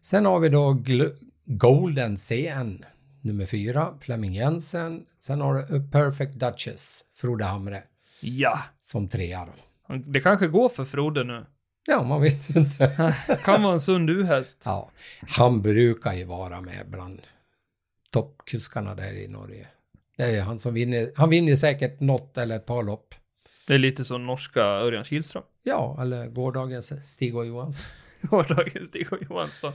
Sen 0.00 0.26
har 0.26 0.40
vi 0.40 0.48
då 0.48 0.72
Gl- 0.72 1.16
Golden 1.44 2.16
CN 2.16 2.84
nummer 3.20 3.46
4, 3.46 3.94
Flemming 4.00 4.34
Jensen. 4.34 5.04
Sen 5.18 5.40
har 5.40 5.54
du 5.54 5.60
A 5.76 5.82
Perfect 5.92 6.32
Duchess, 6.34 7.00
Frode 7.16 7.44
Hamre, 7.44 7.82
Ja. 8.20 8.58
som 8.80 9.08
trea 9.08 9.44
då. 9.46 9.52
Det 9.96 10.20
kanske 10.20 10.46
går 10.46 10.68
för 10.68 10.84
Frode 10.84 11.24
nu. 11.24 11.46
Ja, 11.86 12.02
man 12.02 12.22
vet 12.22 12.56
inte. 12.56 13.14
Kan 13.44 13.62
vara 13.62 13.72
en 13.72 13.80
sund 13.80 14.10
U-häst. 14.10 14.62
Ja, 14.64 14.90
han 15.28 15.62
brukar 15.62 16.12
ju 16.12 16.24
vara 16.24 16.60
med 16.60 16.86
bland 16.90 17.20
toppkuskarna 18.10 18.94
där 18.94 19.12
i 19.12 19.28
Norge. 19.28 19.66
Det 20.16 20.24
är 20.24 20.42
han 20.42 20.58
som 20.58 20.74
vinner. 20.74 21.12
Han 21.16 21.30
vinner 21.30 21.54
säkert 21.54 22.00
något 22.00 22.38
eller 22.38 22.56
ett 22.56 22.66
par 22.66 22.82
lopp. 22.82 23.14
Det 23.66 23.74
är 23.74 23.78
lite 23.78 24.04
som 24.04 24.26
norska 24.26 24.62
Örjan 24.62 25.04
Kihlström. 25.04 25.42
Ja, 25.62 25.98
eller 26.02 26.26
gårdagens 26.26 27.12
Stig 27.12 27.36
och 27.36 27.46
Johansson. 27.46 27.82
Gårdagens 28.22 28.88
Stig 28.88 29.12
och 29.12 29.18
Johansson. 29.30 29.72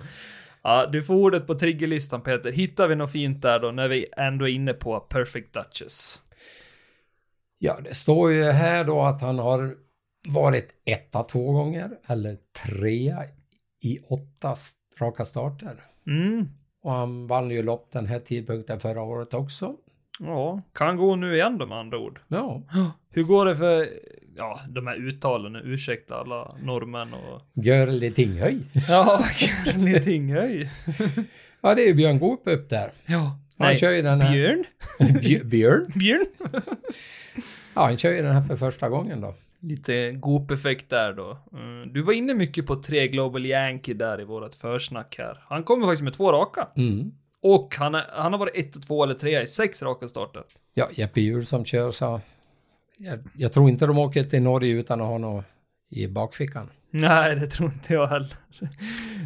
Ja, 0.62 0.90
du 0.92 1.04
får 1.04 1.16
ordet 1.16 1.48
på 1.48 1.60
triggerlistan 1.60 2.22
Peter. 2.22 2.52
Hittar 2.52 2.88
vi 2.88 2.96
något 2.96 3.12
fint 3.12 3.42
där 3.42 3.60
då 3.60 3.72
när 3.72 3.88
vi 3.88 4.06
ändå 4.18 4.48
är 4.48 4.54
inne 4.54 4.74
på 4.74 5.00
Perfect 5.00 5.54
Duchess? 5.54 6.22
Ja, 7.60 7.78
det 7.84 7.94
står 7.94 8.32
ju 8.32 8.44
här 8.44 8.84
då 8.84 9.02
att 9.02 9.22
han 9.22 9.40
har 9.40 9.76
varit 10.28 10.74
etta 10.86 11.24
två 11.24 11.52
gånger 11.52 11.90
eller 12.08 12.38
trea 12.66 13.24
i 13.84 14.00
åtta 14.10 14.56
raka 15.00 15.26
starter. 15.26 15.84
Mm. 16.08 16.50
Och 16.82 16.92
han 16.92 17.28
vann 17.28 17.50
ju 17.50 17.64
lopp 17.64 17.92
den 17.92 18.06
här 18.06 18.20
tidpunkten 18.20 18.80
förra 18.80 19.02
året 19.02 19.34
också. 19.34 19.76
Ja, 20.20 20.62
kan 20.74 20.98
gå 20.98 21.16
nu 21.16 21.36
igen 21.36 21.58
då 21.58 21.66
med 21.66 21.78
andra 21.78 22.00
ord. 22.00 22.20
Ja, 22.28 22.62
Hur 23.10 23.24
går 23.24 23.46
det 23.46 23.56
för, 23.56 23.88
ja, 24.38 24.60
de 24.70 24.88
här 24.88 24.96
uttalen 24.96 25.56
ursäkta 25.56 26.16
alla 26.16 26.56
norrmän 26.64 27.14
och... 27.14 27.42
Görli 27.66 28.12
Tinghöj. 28.12 28.60
Ja, 28.88 29.24
Görli 29.66 30.04
Tinghöj. 30.04 30.70
Ja, 31.62 31.76
det 31.76 31.84
är 31.84 31.88
ju 31.88 31.94
Björn 31.94 32.20
Goop 32.20 32.42
upp 32.46 32.70
där. 32.70 32.92
Ja. 33.06 33.40
Han 33.58 33.68
Nej, 33.68 33.78
kör 33.78 33.92
ju 33.92 34.02
den 34.02 34.22
här... 34.22 34.34
Björn? 34.34 34.64
Bj- 35.00 35.44
Björn? 35.44 35.86
Björn? 35.96 36.26
Ja, 37.76 37.82
han 37.86 37.98
kör 37.98 38.12
ju 38.12 38.22
den 38.22 38.32
här 38.36 38.42
för 38.42 38.56
första 38.56 38.90
gången 38.90 39.22
då. 39.22 39.36
Lite 39.60 40.12
Goop-effekt 40.12 40.90
där 40.90 41.14
då. 41.14 41.38
Mm. 41.54 41.94
Du 41.94 42.02
var 42.02 42.14
inne 42.14 42.34
mycket 42.34 42.66
på 42.68 42.76
tre 42.76 43.08
Global 43.08 43.46
Yankee 43.46 43.94
där 43.94 44.22
i 44.22 44.24
vårat 44.24 44.56
försnack 44.56 45.16
här. 45.18 45.44
Han 45.48 45.64
kommer 45.64 45.86
faktiskt 45.88 46.04
med 46.04 46.14
två 46.14 46.32
raka. 46.32 46.68
Mm. 46.78 47.12
Och 47.42 47.76
han, 47.78 47.96
är, 47.96 48.06
han 48.10 48.32
har 48.32 48.40
varit 48.40 48.56
ett, 48.56 48.88
två 48.88 49.04
eller 49.04 49.14
tre 49.14 49.42
i 49.42 49.48
sex 49.48 49.82
raka 49.82 50.08
starter. 50.08 50.44
Ja, 50.74 50.90
Jeppe 50.92 51.22
Hjul 51.22 51.46
som 51.46 51.66
kör 51.66 51.92
sa... 51.92 52.22
Jag, 52.98 53.20
jag 53.38 53.54
tror 53.54 53.70
inte 53.70 53.86
de 53.86 53.98
åker 53.98 54.24
till 54.24 54.42
Norge 54.42 54.74
utan 54.74 55.02
att 55.02 55.08
ha 55.08 55.18
något 55.18 55.46
i 55.90 56.08
bakfickan. 56.08 56.70
Nej, 57.02 57.36
det 57.36 57.48
tror 57.48 57.72
inte 57.74 57.94
jag 57.94 58.08
heller. 58.08 58.34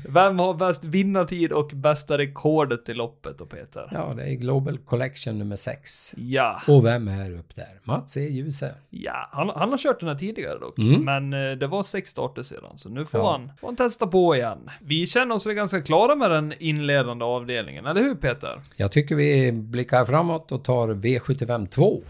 Vem 0.10 0.40
har 0.40 0.54
bäst 0.54 0.86
vinnartid 0.86 1.52
och 1.52 1.70
bästa 1.74 2.18
rekordet 2.18 2.90
i 2.90 2.94
loppet 2.94 3.38
då 3.38 3.46
Peter? 3.46 3.90
Ja, 3.92 4.14
det 4.18 4.24
är 4.24 4.34
Global 4.34 4.78
Collection 4.78 5.40
nummer 5.40 5.56
6. 5.56 6.14
Ja, 6.18 6.62
Och 6.68 6.86
vem 6.86 7.08
är 7.08 7.32
upp 7.40 7.56
där? 7.56 7.66
Mats 7.84 8.18
E. 8.18 8.20
Djuse. 8.22 8.76
ja. 8.90 9.30
Han, 9.32 9.50
han 9.56 9.70
har 9.70 9.78
kört 9.78 10.00
den 10.00 10.10
här 10.10 10.16
tidigare 10.16 10.60
dock. 10.60 10.78
Mm. 10.80 11.06
Men 11.30 11.50
eh, 11.50 11.58
det 11.58 11.68
var 11.68 11.84
sex 11.84 12.10
starter 12.10 12.44
sedan, 12.44 12.78
så 12.78 12.90
nu 12.90 13.06
får, 13.06 13.20
Ja. 13.20 13.32
han, 13.32 13.52
får 13.60 13.68
han 13.68 13.76
testa 13.76 14.08
på 14.08 14.36
igen. 14.36 14.70
Vi 14.82 15.06
känner 15.06 15.36
oss 15.36 15.46
väl 15.46 15.54
ganska 15.54 15.82
klara 15.82 16.16
med 16.16 16.32
den 16.32 16.54
inledande 16.60 17.26
avdelningen, 17.26 17.86
eller 17.86 18.02
hur 18.02 18.16
Peter? 18.16 18.62
Jag 18.76 18.92
tycker 18.92 19.16
vi 19.16 19.52
blickar 19.52 20.06
framåt 20.06 20.52
och 20.52 20.64
tar 20.64 20.88
V75 20.90 21.68
2. 21.68 22.02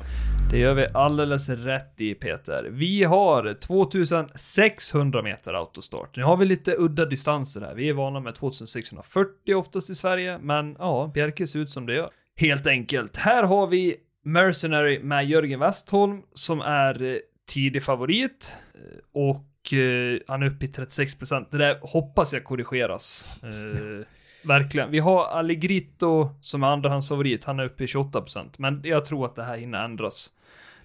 Det 0.51 0.58
gör 0.58 0.74
vi 0.74 0.88
alldeles 0.94 1.50
rätt 1.50 2.01
i 2.01 2.13
Peter. 2.13 2.68
Vi 2.72 3.03
har 3.03 3.53
2600 3.53 5.22
meter 5.22 5.53
autostart. 5.53 6.15
Nu 6.15 6.24
har 6.24 6.38
vi 6.38 6.46
lite 6.46 6.75
udda 6.77 7.06
distanser 7.06 7.62
här. 7.62 7.75
Vi 7.75 7.89
är 7.89 7.94
vana 7.94 8.20
med 8.20 8.36
2640 8.36 9.56
oftast 9.56 9.89
i 9.89 9.96
Sverige, 9.96 10.38
men 10.41 10.75
ja, 10.79 11.12
Bjerke 11.13 11.48
ser 11.48 11.60
ut 11.60 11.70
som 11.70 11.86
det 11.86 11.94
gör. 11.94 12.10
Helt 12.38 12.68
enkelt. 12.68 13.18
Här 13.18 13.44
har 13.44 13.68
vi 13.68 13.96
Mercenary 14.24 15.00
med 15.00 15.25
Jörgen 15.25 15.60
Westholm 15.60 16.22
som 16.34 16.62
är 16.62 17.03
eh, 17.03 17.15
tidig 17.53 17.84
favorit 17.84 18.56
eh, 18.74 19.00
och 19.12 19.74
eh, 19.74 20.20
han 20.27 20.44
är 20.44 20.48
uppe 20.48 20.65
i 20.65 20.70
36% 20.70 21.46
Det 21.51 21.58
där 21.58 21.79
hoppas 21.82 22.34
jag 22.34 22.44
korrigeras. 22.44 23.38
Eh, 23.44 24.06
verkligen. 24.48 24.91
Vi 24.91 25.00
har 25.00 25.25
Allegritto 25.25 26.29
som 26.41 26.63
är 26.63 26.68
andrahandsfavorit. 26.68 27.44
Han 27.44 27.60
är 27.60 27.65
uppe 27.65 27.84
i 27.84 27.88
28% 27.88 28.46
men 28.58 28.82
jag 28.84 29.06
tror 29.06 29.25
att 29.25 29.36
det 29.36 29.44
här 29.44 29.58
hinner 29.58 29.86
ändras. 29.86 30.34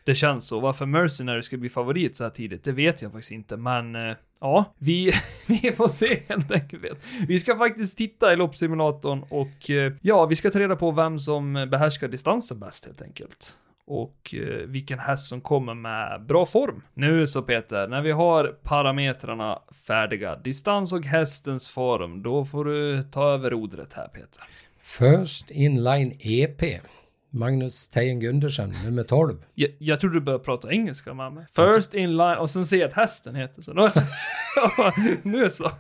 Det 0.04 0.14
känns 0.14 0.46
så. 0.46 0.60
Varför 0.60 0.86
Mercenary 0.86 1.42
ska 1.42 1.56
bli 1.56 1.68
favorit 1.68 2.16
så 2.16 2.24
här 2.24 2.30
tidigt, 2.30 2.64
det 2.64 2.72
vet 2.72 3.02
jag 3.02 3.12
faktiskt 3.12 3.32
inte. 3.32 3.56
Men 3.56 3.96
eh, 3.96 4.16
ja, 4.40 4.74
vi, 4.78 5.12
vi 5.46 5.72
får 5.72 5.88
se 5.88 6.22
helt 6.28 6.50
enkelt. 6.50 7.04
Vi 7.28 7.38
ska 7.38 7.58
faktiskt 7.58 7.98
titta 7.98 8.32
i 8.32 8.36
loppsimulatorn 8.36 9.24
och 9.28 9.70
eh, 9.70 9.92
ja, 10.02 10.26
vi 10.26 10.36
ska 10.36 10.50
ta 10.50 10.60
reda 10.60 10.76
på 10.76 10.90
vem 10.90 11.18
som 11.18 11.52
behärskar 11.70 12.08
distansen 12.08 12.60
bäst 12.60 12.84
helt 12.84 13.02
enkelt. 13.02 13.58
Och 13.86 14.34
eh, 14.34 14.66
vilken 14.66 14.98
häst 14.98 15.28
som 15.28 15.40
kommer 15.40 15.74
med 15.74 16.26
bra 16.26 16.46
form. 16.46 16.82
Nu 16.94 17.26
så 17.26 17.42
Peter, 17.42 17.88
när 17.88 18.02
vi 18.02 18.10
har 18.10 18.44
parametrarna 18.62 19.58
färdiga, 19.86 20.36
distans 20.36 20.92
och 20.92 21.04
hästens 21.04 21.68
form, 21.68 22.22
då 22.22 22.44
får 22.44 22.64
du 22.64 23.02
ta 23.02 23.30
över 23.30 23.50
rodret 23.50 23.94
här 23.94 24.08
Peter. 24.08 24.44
First 24.78 25.50
Inline 25.50 26.12
EP. 26.20 26.62
Magnus 27.34 27.88
Tejen 27.88 28.20
Gundersen, 28.20 28.72
nummer 28.84 29.02
12. 29.02 29.44
Jag, 29.54 29.70
jag 29.78 30.00
trodde 30.00 30.16
du 30.16 30.20
började 30.20 30.44
prata 30.44 30.72
engelska 30.72 31.14
med 31.14 31.32
mig. 31.32 31.46
First 31.56 31.94
in 31.94 32.10
line 32.16 32.36
och 32.38 32.50
sen 32.50 32.66
ser 32.66 32.76
jag 32.76 32.88
att 32.88 32.94
hästen 32.94 33.34
heter 33.34 33.62
så. 33.62 33.72
Då, 33.72 33.90
nu 35.22 35.50
så. 35.50 35.70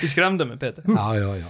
Du 0.00 0.08
skrämde 0.08 0.44
mig 0.44 0.58
Peter. 0.58 0.84
Ja, 0.86 1.16
ja, 1.16 1.36
ja. 1.36 1.46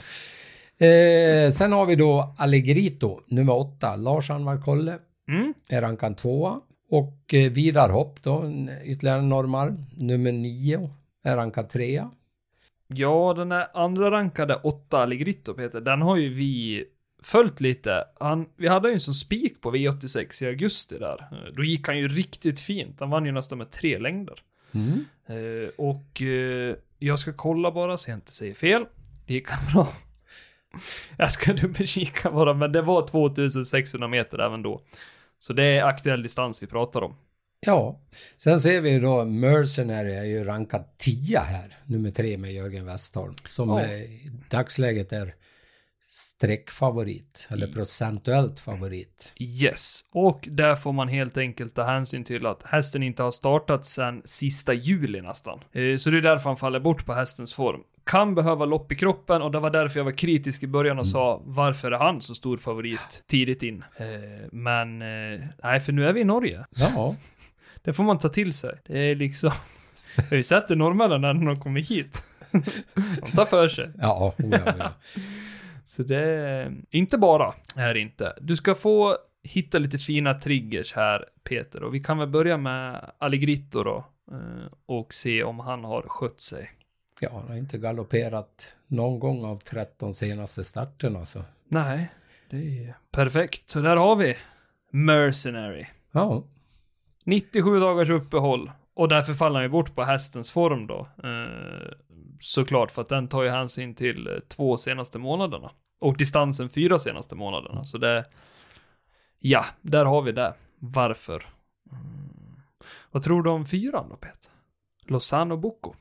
Eh, 0.87 1.51
sen 1.51 1.73
har 1.73 1.87
vi 1.87 1.97
då 1.97 2.35
Allegrito, 2.39 3.21
nummer 3.27 3.53
8. 3.57 3.97
Lars 3.97 4.31
Anvar 4.31 4.61
Kolle 4.61 4.99
Mm. 5.29 5.55
är 5.69 5.81
rankad 5.81 6.17
tvåa. 6.17 6.61
Och 6.91 7.35
eh, 7.35 7.51
Vidar 7.53 7.89
Hopp 7.89 8.23
då, 8.23 8.39
en, 8.41 8.71
ytterligare 8.85 9.19
en 9.19 9.29
norrmar. 9.29 9.77
Nummer 9.97 10.33
9 10.33 10.91
är 11.25 11.37
rankad 11.37 11.69
trea. 11.69 12.11
Ja, 12.87 13.35
den 13.37 13.53
här 13.53 13.67
andra 13.75 14.11
rankade 14.11 14.55
8 14.55 14.99
Allegritto 15.03 15.55
Peter, 15.55 15.81
den 15.81 16.03
har 16.03 16.17
ju 16.17 16.29
vi 16.35 16.85
följt 17.23 17.61
lite. 17.61 18.05
Han, 18.21 18.47
vi 18.57 18.69
hade 18.69 18.89
ju 18.89 18.95
en 18.95 19.01
sån 19.01 19.15
spik 19.15 19.61
på 19.61 19.73
V86 19.75 20.45
i 20.45 20.47
augusti 20.47 20.99
där. 20.99 21.29
Eh, 21.33 21.53
Då 21.57 21.65
gick 21.65 21.87
han 21.87 21.99
ju 21.99 22.09
riktigt 22.09 22.61
fint. 22.61 23.01
Han 23.01 23.11
vann 23.11 23.27
ju 23.27 23.33
nästan 23.33 23.59
med 23.59 23.71
tre 23.71 23.99
längder. 23.99 24.39
Mm. 24.75 25.05
Eh, 25.27 25.69
och 25.77 26.23
eh, 26.23 26.77
jag 26.99 27.19
ska 27.19 27.33
kolla 27.33 27.71
bara 27.73 27.97
så 27.97 28.11
jag 28.11 28.17
inte 28.17 28.33
säger 28.33 28.55
fel. 28.55 28.85
Det 29.27 29.35
gick 29.35 29.47
bra. 29.73 29.93
Jag 31.17 31.33
ska 31.33 31.53
dubbelkika 31.53 32.31
bara, 32.31 32.55
men 32.55 32.73
det 32.73 32.83
var 32.83 33.07
2600 33.07 34.09
meter 34.09 34.39
även 34.39 34.63
då. 34.63 34.83
Så 35.39 35.53
det 35.53 35.65
är 35.65 35.83
aktuell 35.83 36.23
distans 36.23 36.63
vi 36.63 36.67
pratar 36.67 37.03
om. 37.03 37.15
Ja, 37.67 38.01
sen 38.37 38.61
ser 38.61 38.81
vi 38.81 38.99
då 38.99 39.25
Mercenary 39.25 40.15
är 40.15 40.25
ju 40.25 40.45
rankad 40.45 40.85
10 40.99 41.39
här, 41.39 41.77
nummer 41.87 42.11
3 42.11 42.39
med 42.39 42.53
Jörgen 42.53 42.87
Westholm. 42.87 43.35
Som 43.47 43.69
Ja. 43.69 43.87
i 43.87 44.31
dagsläget 44.51 45.13
är 45.13 45.35
streckfavorit, 46.19 47.47
eller 47.51 47.67
procentuellt 47.67 48.61
favorit. 48.61 49.33
Yes, 49.41 50.01
och 50.13 50.49
där 50.51 50.77
får 50.77 50.93
man 50.93 51.09
helt 51.09 51.37
enkelt 51.37 51.75
ta 51.75 51.83
hänsyn 51.85 52.25
till 52.25 52.47
att 52.47 52.63
hästen 52.67 53.03
inte 53.03 53.23
har 53.23 53.31
startat 53.31 53.85
sedan 53.85 54.23
sista 54.25 54.75
juli 54.75 55.21
nästan. 55.21 55.61
Eh, 55.73 55.97
Så 55.97 56.11
det 56.11 56.17
är 56.19 56.23
därför 56.23 56.51
han 56.51 56.57
faller 56.57 56.81
bort 56.81 57.07
på 57.07 57.15
hästens 57.15 57.55
form. 57.55 57.81
Kan 58.05 58.35
behöva 58.35 58.65
lopp 58.65 58.93
i 58.93 58.95
kroppen 58.95 59.43
och 59.43 59.51
det 59.53 59.61
var 59.61 59.71
därför 59.71 60.01
jag 60.01 60.05
var 60.05 60.13
kritisk 60.13 60.63
i 60.63 60.67
början 60.67 60.99
och 60.99 61.09
sa 61.09 61.43
varför 61.45 61.93
är 61.93 61.99
han 61.99 62.21
så 62.21 62.35
stor 62.35 62.57
favorit 62.57 63.25
tidigt 63.27 63.63
in? 63.63 63.85
Eh, 63.97 64.07
Men 64.53 65.03
eh, 65.03 65.41
nej, 65.63 65.81
för 65.81 65.93
nu 65.93 66.07
är 66.09 66.13
vi 66.13 66.21
i 66.21 66.25
Norge. 66.25 66.65
Ja, 66.71 67.17
Det 67.83 67.93
får 67.93 68.05
man 68.05 68.19
ta 68.19 68.29
till 68.29 68.53
sig. 68.53 68.79
Det 68.87 68.99
är 68.99 69.15
liksom... 69.15 69.51
Jag 70.17 70.25
har 70.25 70.37
ju 70.37 70.43
sett 70.45 70.69
det 70.69 70.75
norrmännen 70.77 71.21
när 71.21 71.35
de 71.47 71.61
kommer 71.61 71.81
hit. 71.81 72.23
De 73.21 73.31
tar 73.37 73.45
för 73.45 73.69
sig. 73.69 73.91
ja, 73.99 74.35
oh, 74.39 74.47
ja, 74.51 74.59
ja. 74.79 74.91
Så 75.99 76.05
det 76.05 76.19
är 76.25 76.73
inte 76.91 77.19
bara, 77.19 77.55
är 77.77 77.95
inte. 77.95 78.33
Du 78.41 78.57
ska 78.57 78.75
få 78.75 79.17
hitta 79.43 79.79
lite 79.79 79.99
fina 79.99 80.35
triggers 80.35 80.93
här, 80.95 81.25
Peter. 81.45 81.83
Och 81.83 81.95
vi 81.95 82.01
kan 82.01 82.19
väl 82.19 82.29
börja 82.29 82.57
med 82.59 83.11
Allegritto 83.19 83.83
då. 83.85 84.05
eh, 84.33 84.73
Och 84.87 85.15
se 85.15 85.43
om 85.45 85.61
han 85.61 85.85
har 85.85 86.03
skött 86.03 86.41
sig. 86.41 86.71
ja, 87.21 87.29
han 87.33 87.49
har 87.49 87.57
inte 87.57 87.79
galopperat 87.79 88.77
någon 88.87 89.19
gång 89.19 89.45
av 89.45 89.57
13 89.57 90.15
senaste 90.15 90.65
starterna 90.65 91.25
så. 91.27 91.43
Nej, 91.69 92.09
det 92.51 92.57
är 92.57 92.95
perfekt. 93.11 93.71
Så 93.71 93.81
där 93.81 93.97
har 93.97 94.17
vi 94.17 94.37
Mercenary. 94.91 95.87
Ja, 96.13 96.45
97 97.25 97.81
dagars 97.81 98.11
uppehåll. 98.11 98.71
Och 98.95 99.09
därför 99.09 99.33
faller 99.35 99.55
han 99.55 99.63
ju 99.65 99.69
bort 99.69 99.95
på 99.95 100.03
hästens 100.03 100.51
form 100.51 100.87
då. 100.87 101.09
Eh, 101.25 101.93
såklart, 102.41 102.91
för 102.91 103.03
att 103.03 103.09
den 103.09 103.29
tar 103.29 103.43
ju 103.43 103.49
hänsyn 103.49 103.95
till 103.95 104.27
eh, 104.27 104.33
två 104.49 104.77
senaste 104.77 105.19
månaderna. 105.19 105.71
Och 105.99 106.17
distansen 106.17 106.69
fyra 106.69 106.99
senaste 106.99 107.35
månaderna. 107.35 107.85
Så 107.85 107.99
det... 107.99 108.25
Ja, 109.39 109.65
där 109.83 110.05
har 110.05 110.23
vi 110.23 110.33
det. 110.33 110.55
Varför? 110.79 111.47
Mm. 111.93 112.61
Vad 113.11 113.23
tror 113.23 113.43
du 113.43 113.51
om 113.51 113.67
fyran 113.67 114.07
då, 114.11 114.17
Peter? 114.17 114.51
Lozano 115.07 115.57
Bocco. 115.57 115.95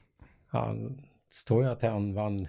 han 0.48 1.02
står 1.30 1.64
ju 1.64 1.70
att 1.70 1.82
han 1.82 2.14
vann 2.14 2.48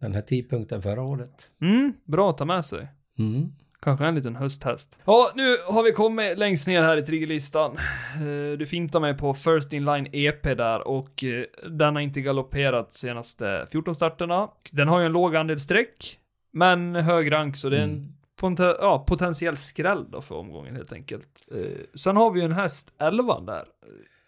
den 0.00 0.14
här 0.14 0.22
tidpunkten 0.22 0.82
förra 0.82 1.02
året. 1.02 1.50
Mm, 1.60 1.92
bra 2.04 2.30
att 2.30 2.38
ta 2.38 2.44
med 2.44 2.64
sig. 2.64 2.88
Mm. 3.18 3.52
Kanske 3.80 4.06
en 4.06 4.14
liten 4.14 4.36
hösthäst. 4.36 4.98
Ja, 5.04 5.32
nu 5.34 5.56
har 5.68 5.82
vi 5.82 5.92
kommit 5.92 6.38
längst 6.38 6.66
ner 6.66 6.82
här 6.82 6.96
i 6.96 7.02
triggerlistan. 7.02 7.76
Eh, 8.16 8.58
Du 8.58 8.66
fintar 8.66 9.00
mig 9.00 9.16
på 9.16 9.34
First 9.34 9.72
In 9.72 9.84
Line 9.84 10.08
EP 10.12 10.42
där 10.42 10.88
och 10.88 11.24
eh, 11.24 11.44
den 11.70 11.94
har 11.94 12.02
inte 12.02 12.20
galopperat 12.20 12.92
senaste 12.92 13.66
14 13.72 13.94
starterna. 13.94 14.48
Den 14.72 14.88
har 14.88 15.00
ju 15.00 15.06
en 15.06 15.12
låg 15.12 15.36
andel 15.36 15.60
streck, 15.60 16.18
men 16.56 16.94
hög 16.94 17.32
rank 17.32 17.56
så 17.56 17.68
det 17.68 17.78
är 17.78 17.82
en 17.82 17.90
Mm. 17.90 18.12
ponte- 18.40 18.76
ja, 18.80 19.04
potentiell 19.08 19.56
skräll 19.56 20.04
då 20.10 20.20
för 20.20 20.34
omgången 20.34 20.76
helt 20.76 20.92
enkelt. 20.92 21.46
Eh, 21.54 21.80
Sen 21.94 22.16
har 22.16 22.30
vi 22.30 22.40
ju 22.40 22.44
en 22.46 22.52
häst 22.52 22.92
11 22.98 23.40
där. 23.40 23.64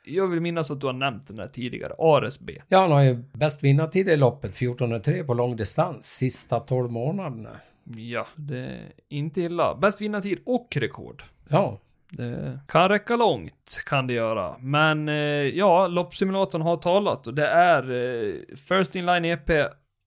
Jag 0.04 0.26
vill 0.28 0.40
minnas 0.40 0.70
att 0.70 0.80
du 0.80 0.86
har 0.86 0.92
nämnt 0.92 1.28
den 1.28 1.36
där 1.36 1.46
tidigare, 1.46 1.92
Ares 1.98 2.40
B. 2.40 2.52
Ja, 2.68 2.80
han 2.80 2.90
har 2.92 3.02
ju 3.02 3.14
bäst 3.32 3.64
vinnartid 3.64 4.08
i 4.08 4.16
loppet, 4.16 4.54
14,3 4.54 5.22
på 5.26 5.34
långdistans, 5.34 6.06
sista 6.16 6.60
12 6.60 6.90
månaderna. 6.90 7.50
Ja, 7.96 8.26
det 8.36 8.58
är 8.58 8.78
inte 9.08 9.40
illa. 9.40 9.74
Bäst 9.74 10.00
vinnartid 10.00 10.38
och 10.46 10.76
rekord. 10.76 11.22
Ja, 11.48 11.78
Det 12.10 12.60
kan 12.68 12.88
räcka 12.88 13.16
långt, 13.16 13.80
kan 13.86 14.06
det 14.06 14.12
göra. 14.12 14.56
Men 14.60 15.08
eh, 15.08 15.14
ja, 15.58 15.86
loppsimulatorn 15.86 16.62
har 16.62 16.76
talat 16.76 17.26
och 17.26 17.34
det 17.34 17.46
är 17.48 17.82
eh, 17.90 18.34
First 18.56 18.96
In 18.96 19.06
Line 19.06 19.24
EP, 19.24 19.50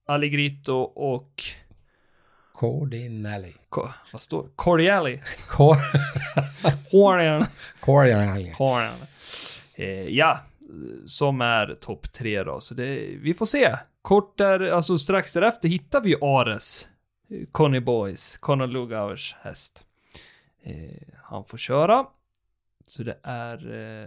Allegritto 0.08 0.74
och... 0.82 1.42
Cordinelli. 2.62 3.54
Ko, 3.68 3.88
vad 4.12 4.22
står 4.22 4.48
Cordiali? 4.56 5.20
Cor. 5.48 5.76
Cordinelli. 6.90 7.44
Cordiali. 7.80 8.54
Eh, 9.74 9.86
ja, 9.88 10.40
som 11.06 11.40
är 11.40 11.74
topp 11.74 12.12
tre 12.12 12.42
då. 12.42 12.60
Så 12.60 12.74
det, 12.74 13.16
vi 13.22 13.34
får 13.34 13.46
se. 13.46 13.76
Kort 14.02 14.38
där, 14.38 14.60
alltså 14.60 14.98
strax 14.98 15.32
därefter 15.32 15.68
hittar 15.68 16.00
vi 16.00 16.14
Ares. 16.20 16.88
Conny 17.52 17.80
Boys, 17.80 18.36
Conor 18.36 18.66
Lugauers 18.66 19.36
häst. 19.40 19.84
Eh, 20.62 20.74
han 21.22 21.44
får 21.44 21.58
köra. 21.58 22.06
Så 22.86 23.02
det 23.02 23.18
är... 23.22 23.72
Eh, 24.02 24.06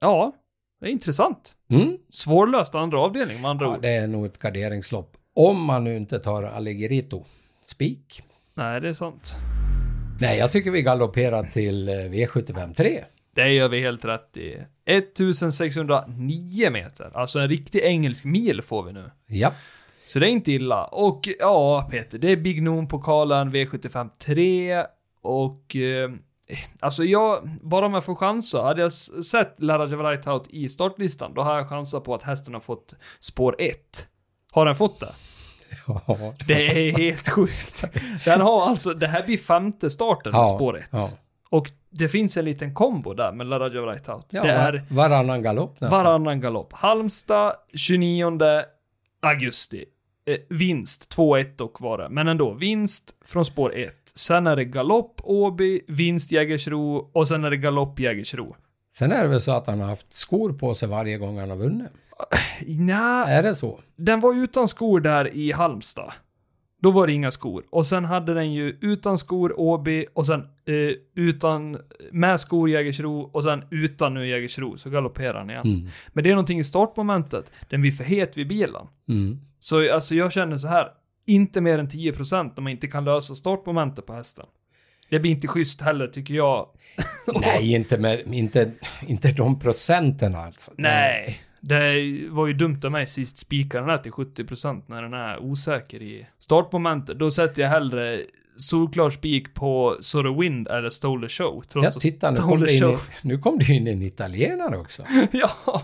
ja, 0.00 0.32
det 0.80 0.86
är 0.86 0.90
intressant. 0.90 1.54
Mm. 1.70 1.98
Svårlöst 2.10 2.74
andra 2.74 3.00
avdelning 3.00 3.40
med 3.40 3.50
andra 3.50 3.66
Ja, 3.66 3.74
ord. 3.74 3.82
det 3.82 3.90
är 3.96 4.06
nog 4.06 4.26
ett 4.26 4.38
garderingslopp. 4.38 5.16
Om 5.34 5.64
man 5.64 5.84
nu 5.84 5.96
inte 5.96 6.18
tar 6.18 6.42
Alleggerito. 6.42 7.24
Spik. 7.64 8.22
Nej, 8.54 8.80
det 8.80 8.88
är 8.88 8.94
sant. 8.94 9.36
Nej, 10.20 10.38
jag 10.38 10.52
tycker 10.52 10.70
vi 10.70 10.82
galopperar 10.82 11.42
till 11.42 11.88
eh, 11.88 11.92
V75 11.92 12.74
3. 12.74 13.04
Det 13.34 13.52
gör 13.52 13.68
vi 13.68 13.80
helt 13.80 14.04
rätt 14.04 14.36
i. 14.36 14.56
1609 14.84 16.70
meter. 16.70 17.10
Alltså 17.14 17.38
en 17.38 17.48
riktig 17.48 17.82
engelsk 17.82 18.24
mil 18.24 18.62
får 18.62 18.82
vi 18.82 18.92
nu. 18.92 19.10
Ja. 19.26 19.52
Så 20.06 20.18
det 20.18 20.26
är 20.26 20.30
inte 20.30 20.52
illa. 20.52 20.84
Och 20.84 21.28
ja, 21.38 21.88
Peter, 21.90 22.18
det 22.18 22.28
är 22.28 22.36
Big 22.36 22.62
Noon-pokalen 22.62 23.54
V75 23.54 24.10
3 24.18 24.84
och 25.22 25.76
eh, 25.76 26.10
alltså 26.80 27.04
jag, 27.04 27.48
bara 27.62 27.86
om 27.86 27.94
jag 27.94 28.04
får 28.04 28.14
chansa, 28.14 28.62
hade 28.62 28.82
jag 28.82 28.92
sett 28.92 29.54
Laraja 29.58 29.96
Vrajtaut 29.96 30.46
i 30.50 30.68
startlistan, 30.68 31.34
då 31.34 31.42
har 31.42 31.56
jag 31.56 31.68
chansat 31.68 32.04
på 32.04 32.14
att 32.14 32.22
hästen 32.22 32.54
har 32.54 32.60
fått 32.60 32.94
spår 33.20 33.56
1. 33.58 33.76
Har 34.50 34.66
den 34.66 34.76
fått 34.76 35.00
det? 35.00 35.12
Ja. 36.06 36.34
Det 36.46 36.88
är 36.88 36.98
helt 36.98 37.28
sjukt. 37.28 37.84
Den 38.24 38.40
har 38.40 38.66
alltså, 38.66 38.94
det 38.94 39.06
här 39.06 39.26
blir 39.26 39.38
femte 39.38 39.90
starten 39.90 40.32
med 40.32 40.48
spår 40.48 40.78
1. 40.78 40.84
Ja. 40.90 41.10
Och 41.50 41.70
det 41.90 42.08
finns 42.08 42.36
en 42.36 42.44
liten 42.44 42.74
kombo 42.74 43.14
där 43.14 43.32
med 43.32 43.46
Laraja 43.46 43.80
Vrajtaut. 43.80 44.26
ja 44.30 44.42
det 44.42 44.50
är 44.50 44.72
var, 44.72 45.08
varannan 45.08 45.42
galopp 45.42 45.80
nästan. 45.80 46.04
Varannan 46.04 46.40
galopp. 46.40 46.72
Halmstad 46.72 47.54
29 47.74 48.38
augusti. 49.22 49.84
Eh, 50.26 50.38
vinst 50.48 51.16
2-1 51.16 51.56
dock 51.56 51.80
var 51.80 51.98
det, 51.98 52.08
men 52.08 52.28
ändå 52.28 52.52
vinst 52.52 53.14
från 53.24 53.44
spår 53.44 53.74
1. 53.74 53.94
Sen 54.14 54.46
är 54.46 54.56
det 54.56 54.64
galopp 54.64 55.20
Åby, 55.24 55.80
vinst 55.88 56.32
Jägersro 56.32 57.10
och 57.12 57.28
sen 57.28 57.44
är 57.44 57.50
det 57.50 57.56
galopp 57.56 58.00
Jägersro. 58.00 58.56
Sen 58.92 59.12
är 59.12 59.22
det 59.22 59.28
väl 59.28 59.40
så 59.40 59.52
att 59.52 59.66
han 59.66 59.80
har 59.80 59.86
haft 59.86 60.12
skor 60.12 60.52
på 60.52 60.74
sig 60.74 60.88
varje 60.88 61.18
gång 61.18 61.38
han 61.38 61.50
har 61.50 61.56
vunnit. 61.56 61.88
Nja, 62.66 63.24
Är 63.28 63.42
det 63.42 63.54
så? 63.54 63.80
den 63.96 64.20
var 64.20 64.34
utan 64.34 64.68
skor 64.68 65.00
där 65.00 65.34
i 65.34 65.52
Halmstad. 65.52 66.12
Då 66.80 66.90
var 66.90 67.06
det 67.06 67.12
inga 67.12 67.30
skor. 67.30 67.64
Och 67.70 67.86
sen 67.86 68.04
hade 68.04 68.34
den 68.34 68.52
ju 68.52 68.78
utan 68.80 69.18
skor 69.18 69.60
Åby 69.60 70.06
och 70.14 70.26
sen 70.26 70.40
eh, 70.40 70.74
utan, 71.14 71.78
med 72.12 72.40
skor 72.40 72.70
Jägersro 72.70 73.20
och 73.20 73.42
sen 73.42 73.64
utan 73.70 74.14
nu 74.14 74.28
Jägersro 74.28 74.76
så 74.78 74.90
galopperar 74.90 75.38
han 75.38 75.50
igen. 75.50 75.66
Mm. 75.66 75.88
Men 76.08 76.24
det 76.24 76.30
är 76.30 76.34
någonting 76.34 76.58
i 76.58 76.64
startmomentet. 76.64 77.50
Den 77.70 77.80
blir 77.80 77.92
för 77.92 78.04
het 78.04 78.36
vid 78.36 78.48
bilen. 78.48 78.86
Mm. 79.08 79.40
Så 79.60 79.94
alltså 79.94 80.14
jag 80.14 80.32
känner 80.32 80.56
så 80.56 80.68
här, 80.68 80.88
inte 81.26 81.60
mer 81.60 81.78
än 81.78 81.88
10% 81.88 82.52
om 82.56 82.64
man 82.64 82.70
inte 82.70 82.86
kan 82.86 83.04
lösa 83.04 83.34
startmomentet 83.34 84.06
på 84.06 84.12
hästen. 84.12 84.46
Det 85.12 85.18
blir 85.20 85.30
inte 85.30 85.48
schysst 85.48 85.80
heller 85.80 86.06
tycker 86.06 86.34
jag. 86.34 86.68
Nej, 87.40 87.72
inte, 87.74 87.98
med, 87.98 88.34
inte, 88.34 88.70
inte 89.06 89.32
de 89.32 89.58
procenten 89.60 90.34
alltså. 90.34 90.72
Nej, 90.76 91.40
det 91.60 91.94
var 92.30 92.46
ju 92.46 92.52
dumt 92.52 92.80
av 92.84 92.92
mig 92.92 93.06
sist 93.06 93.38
spika 93.38 93.80
den 93.80 93.90
här 93.90 93.98
till 93.98 94.12
70% 94.12 94.82
när 94.86 95.02
den 95.02 95.12
är 95.14 95.38
osäker 95.42 96.02
i 96.02 96.26
startmomentet. 96.38 97.18
Då 97.18 97.30
sätter 97.30 97.62
jag 97.62 97.68
hellre 97.68 98.20
solklar 98.56 99.10
spik 99.10 99.54
på 99.54 99.96
Sort 100.00 100.26
of 100.26 100.38
Wind 100.42 100.68
eller 100.68 100.90
Stole 100.90 101.26
the 101.28 101.32
Show. 101.34 101.62
Trots 101.72 101.84
Ja, 101.96 102.00
titta 102.00 102.30
nu 102.30 102.36
Stole 102.36 102.48
kom, 102.50 102.60
the 102.60 102.66
det 102.66 102.72
in, 102.76 102.84
i- 102.90 102.96
nu 103.22 103.38
kom 103.38 103.58
det 103.58 103.68
in 103.72 103.86
en 103.86 104.02
italienare 104.02 104.78
också. 104.78 105.02
ja, 105.32 105.82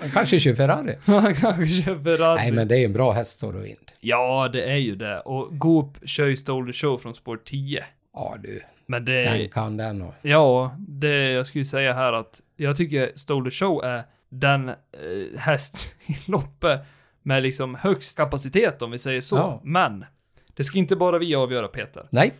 Han 0.00 0.10
kanske 0.10 0.40
kör 0.40 0.54
Ferrari. 0.54 0.96
han 1.04 1.34
kanske 1.34 1.66
köper 1.82 2.16
Rally. 2.16 2.36
Nej, 2.42 2.52
men 2.52 2.68
det 2.68 2.76
är 2.78 2.84
en 2.84 2.92
bra 2.92 3.12
häst 3.12 3.42
och 3.42 3.64
vind. 3.64 3.78
Ja, 4.00 4.48
det 4.52 4.62
är 4.62 4.76
ju 4.76 4.96
det. 4.96 5.20
Och 5.20 5.58
Goop 5.58 5.98
kör 6.04 6.26
ju 6.26 6.36
Stole 6.36 6.72
the 6.72 6.78
Show 6.78 6.98
från 6.98 7.14
spår 7.14 7.36
10. 7.44 7.84
Ja 8.18 8.36
du, 8.42 8.60
Men 8.86 9.04
det... 9.04 9.22
den 9.22 9.48
kan 9.48 9.76
den 9.76 10.02
och... 10.02 10.14
Ja, 10.22 10.76
det 10.78 11.30
jag 11.30 11.46
skulle 11.46 11.64
säga 11.64 11.92
här 11.92 12.12
att 12.12 12.40
jag 12.56 12.76
tycker 12.76 13.12
Stole 13.14 13.50
Show 13.50 13.84
är 13.84 14.02
den 14.28 14.68
eh, 14.68 14.74
häst 15.38 15.94
i 16.06 16.30
loppet 16.30 16.80
med 17.22 17.42
liksom 17.42 17.74
högst 17.74 18.16
kapacitet 18.16 18.82
om 18.82 18.90
vi 18.90 18.98
säger 18.98 19.20
så. 19.20 19.36
Ja. 19.36 19.60
Men 19.64 20.04
det 20.54 20.64
ska 20.64 20.78
inte 20.78 20.96
bara 20.96 21.18
vi 21.18 21.34
avgöra 21.34 21.68
Peter. 21.68 22.06
Nej, 22.10 22.32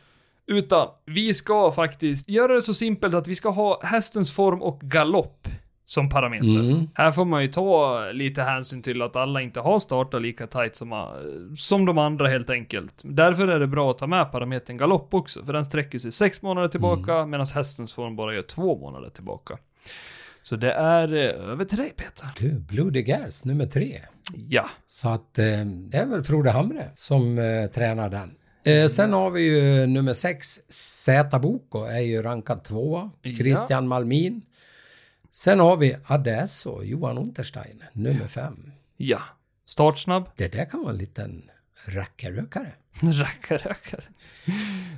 Utan 0.50 0.88
vi 1.04 1.34
ska 1.34 1.72
faktiskt 1.72 2.28
göra 2.28 2.54
det 2.54 2.62
så 2.62 2.74
simpelt 2.74 3.14
att 3.14 3.28
vi 3.28 3.34
ska 3.34 3.48
ha 3.48 3.80
hästens 3.82 4.32
form 4.32 4.62
och 4.62 4.80
galopp 4.80 5.48
som 5.88 6.08
parameter. 6.08 6.46
Mm. 6.60 6.88
Här 6.94 7.12
får 7.12 7.24
man 7.24 7.42
ju 7.42 7.48
ta 7.48 8.00
lite 8.12 8.42
hänsyn 8.42 8.82
till 8.82 9.02
att 9.02 9.16
alla 9.16 9.40
inte 9.40 9.60
har 9.60 9.78
startat 9.78 10.22
lika 10.22 10.46
tight 10.46 10.76
som, 10.76 11.08
som 11.56 11.84
de 11.84 11.98
andra 11.98 12.28
helt 12.28 12.50
enkelt. 12.50 13.02
Därför 13.04 13.48
är 13.48 13.60
det 13.60 13.66
bra 13.66 13.90
att 13.90 13.98
ta 13.98 14.06
med 14.06 14.32
parametern 14.32 14.76
galopp 14.76 15.14
också, 15.14 15.44
för 15.44 15.52
den 15.52 15.64
sträcker 15.64 15.98
sig 15.98 16.12
sex 16.12 16.42
månader 16.42 16.68
tillbaka 16.68 17.14
Mm. 17.14 17.30
medan 17.30 17.46
hästens 17.54 17.92
form 17.92 18.16
bara 18.16 18.34
gör 18.34 18.42
två 18.42 18.78
månader 18.78 19.10
tillbaka. 19.10 19.58
Så 20.42 20.56
det 20.56 20.72
är 20.72 21.12
eh, 21.14 21.50
över 21.50 21.64
till 21.64 21.78
dig 21.78 21.92
Peter. 21.96 22.26
du, 22.38 22.54
Blue 22.60 22.90
de 22.90 23.02
Gas 23.02 23.44
nummer 23.44 23.66
tre. 23.66 24.00
Ja. 24.48 24.68
Så 24.86 25.08
att 25.08 25.38
eh, 25.38 25.44
det 25.90 25.96
är 25.96 26.06
väl 26.06 26.22
Frode 26.24 26.50
Hamre 26.50 26.90
som 26.94 27.38
eh, 27.38 27.66
tränar 27.74 28.10
den. 28.10 28.34
Eh, 28.64 28.88
sen 28.88 29.12
har 29.12 29.30
vi 29.30 29.42
ju 29.42 29.86
nummer 29.86 30.12
sex, 30.12 30.60
Zäta 31.04 31.38
Boko, 31.38 31.84
är 31.84 31.98
ju 32.00 32.22
rankad 32.22 32.64
tvåa. 32.64 33.10
Ja. 33.22 33.34
Christian 33.36 33.88
Malmin. 33.88 34.42
Sen 35.38 35.60
har 35.60 35.76
vi 35.76 35.96
Adesso, 36.06 36.82
Johan 36.82 37.18
Unterstein, 37.18 37.82
nummer 37.92 38.26
fem. 38.26 38.72
Ja. 38.96 39.20
Startsnabb. 39.66 40.28
Det 40.36 40.52
där 40.52 40.64
kan 40.64 40.80
vara 40.80 40.90
en 40.92 40.98
liten 40.98 41.50
rackarrökare. 41.86 42.72
Rackare. 43.02 44.02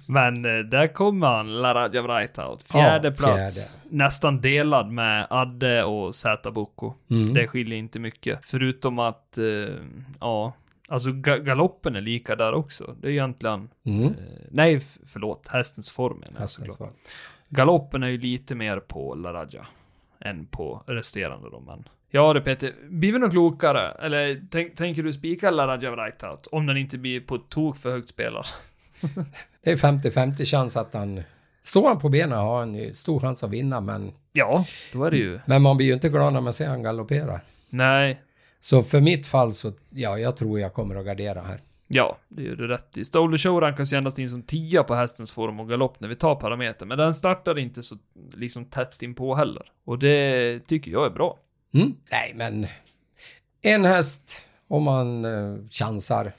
Men 0.06 0.44
eh, 0.44 0.58
där 0.64 0.86
kommer 0.94 1.26
han, 1.26 1.62
Laradja 1.62 2.02
Vrajtaut. 2.02 2.62
Fjärde 2.62 3.08
Ja, 3.08 3.14
plats. 3.14 3.70
fjärde. 3.70 3.80
Nästan 3.96 4.40
delad 4.40 4.90
med 4.90 5.26
Adde 5.30 5.84
och 5.84 6.14
Zäta 6.14 6.50
Boko. 6.50 6.94
Mm. 7.10 7.34
Det 7.34 7.46
skiljer 7.48 7.78
inte 7.78 7.98
mycket. 7.98 8.38
Förutom 8.42 8.98
att, 8.98 9.38
eh, 9.38 9.44
ja, 10.20 10.52
alltså 10.88 11.12
ga 11.12 11.36
galoppen 11.36 11.96
är 11.96 12.00
lika 12.00 12.36
där 12.36 12.52
också. 12.54 12.96
Det 13.00 13.08
är 13.08 13.12
egentligen, 13.12 13.68
Mm. 13.86 14.04
eh, 14.04 14.12
nej 14.50 14.80
förlåt, 15.06 15.48
hästens 15.48 15.90
form 15.90 16.18
menar 16.18 16.40
jag 16.40 16.50
såklart. 16.50 16.94
Galoppen 17.48 18.02
är 18.02 18.08
ju 18.08 18.18
lite 18.18 18.54
mer 18.54 18.80
på 18.80 19.14
Laradja 19.14 19.66
än 20.20 20.46
på 20.46 20.82
resterande 20.86 21.50
då, 21.50 21.60
men. 21.60 21.88
Ja 22.10 22.32
det 22.32 22.40
Peter, 22.40 22.74
blir 22.88 23.12
vi 23.12 23.18
nog 23.18 23.30
klokare? 23.30 23.90
Eller 23.90 24.42
tänk, 24.50 24.76
tänker 24.76 25.02
du 25.02 25.12
spika 25.12 25.50
Laradja 25.50 25.90
Vrajtaut? 25.90 26.46
Om 26.46 26.66
den 26.66 26.76
inte 26.76 26.98
blir 26.98 27.20
på 27.20 27.38
tok 27.38 27.76
för 27.76 27.90
högt 27.90 28.08
spelad? 28.08 28.46
Det 29.62 29.70
är 29.70 29.76
50-50 29.76 30.44
chans 30.44 30.76
att 30.76 30.94
han... 30.94 31.22
Står 31.62 31.88
han 31.88 31.98
på 31.98 32.08
benen 32.08 32.38
har 32.38 32.58
han 32.58 32.94
stor 32.94 33.20
chans 33.20 33.44
att 33.44 33.50
vinna, 33.50 33.80
men, 33.80 34.12
Ja, 34.32 34.64
då 34.92 35.04
är 35.04 35.10
det 35.10 35.16
ju. 35.16 35.40
men 35.46 35.62
man 35.62 35.76
blir 35.76 35.86
ju 35.86 35.92
inte 35.92 36.08
glad 36.08 36.32
när 36.32 36.40
man 36.40 36.52
ser 36.52 36.68
han 36.68 36.82
galoppera. 36.82 37.40
Nej, 37.70 38.20
Så 38.60 38.82
för 38.82 39.00
mitt 39.00 39.26
fall 39.26 39.52
så, 39.52 39.72
ja, 39.90 40.18
jag 40.18 40.36
tror 40.36 40.60
jag 40.60 40.74
kommer 40.74 40.96
att 40.96 41.06
gardera 41.06 41.40
här. 41.40 41.60
Ja, 41.92 42.18
det 42.28 42.42
gör 42.42 42.56
du 42.56 42.68
rätt 42.68 42.98
i. 42.98 43.04
Stole 43.04 43.38
Show 43.38 43.60
rankas 43.60 43.92
ju 43.92 43.96
endast 43.96 44.18
in 44.18 44.28
som 44.28 44.42
10 44.42 44.82
på 44.82 44.94
hästens 44.94 45.32
form 45.32 45.60
och 45.60 45.68
galopp 45.68 46.00
när 46.00 46.08
vi 46.08 46.16
tar 46.16 46.34
parameter, 46.34 46.86
men 46.86 46.98
den 46.98 47.14
startar 47.14 47.58
inte 47.58 47.82
så 47.82 47.96
liksom 48.32 48.64
tätt 48.64 49.02
in 49.02 49.14
på 49.14 49.34
heller. 49.34 49.72
Och 49.84 49.98
det 49.98 50.60
tycker 50.66 50.90
jag 50.90 51.06
är 51.06 51.10
bra. 51.10 51.38
Mm? 51.74 51.96
Nej, 52.10 52.32
men 52.34 52.66
en 53.62 53.84
häst 53.84 54.46
om 54.68 54.82
man 54.82 55.24
eh, 55.24 55.56
chansar. 55.70 56.32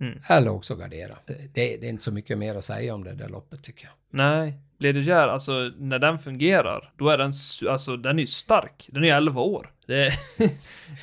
Mm. 0.00 0.18
Eller 0.28 0.50
också 0.50 0.76
gardera. 0.76 1.18
Det, 1.26 1.54
det, 1.54 1.76
det 1.76 1.86
är 1.86 1.90
inte 1.90 2.02
så 2.02 2.12
mycket 2.12 2.38
mer 2.38 2.54
att 2.54 2.64
säga 2.64 2.94
om 2.94 3.04
det 3.04 3.14
där 3.14 3.28
loppet 3.28 3.62
tycker 3.62 3.84
jag. 3.84 3.92
Nej, 4.10 4.54
Ledegär, 4.80 5.28
alltså 5.28 5.52
när 5.78 5.98
den 5.98 6.18
fungerar, 6.18 6.92
då 6.96 7.08
är 7.08 7.18
den, 7.18 7.32
alltså 7.70 7.96
den 7.96 8.18
är 8.18 8.20
ju 8.20 8.26
stark. 8.26 8.88
Den 8.92 9.04
är 9.04 9.16
11 9.16 9.40
år. 9.40 9.70
Det 9.86 10.06
är, 10.06 10.12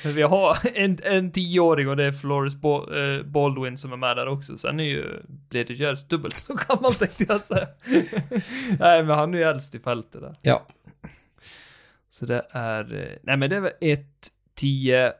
vi 0.12 0.22
har 0.22 0.56
en, 0.74 0.98
en 1.02 1.32
10-åring 1.32 1.88
och 1.88 1.96
det 1.96 2.04
är 2.04 2.12
Flores 2.12 2.54
Bo, 2.54 2.94
eh, 2.94 3.22
Baldwin 3.22 3.76
som 3.76 3.92
är 3.92 3.96
med 3.96 4.16
där 4.16 4.28
också. 4.28 4.56
Sen 4.56 4.80
är 4.80 4.84
ju 4.84 5.22
Ledegär 5.50 6.08
dubbelt 6.08 6.36
så 6.36 6.54
gammal 6.68 6.94
tänkte 6.94 7.24
jag 7.28 7.44
säga. 7.44 7.66
Nej, 8.78 9.02
men 9.02 9.18
han 9.18 9.34
är 9.34 9.38
ju 9.38 9.44
äldst 9.44 9.74
i 9.74 9.78
fältet 9.78 10.20
där. 10.20 10.34
Ja, 10.42 10.66
Så 12.10 12.26
det 12.26 12.46
är, 12.50 12.94
eh, 12.94 13.18
nej 13.22 13.36
men 13.36 13.50
det 13.50 13.56
är 13.56 13.60
väl 13.60 13.72
1, 13.80 14.00
10, 14.54 15.12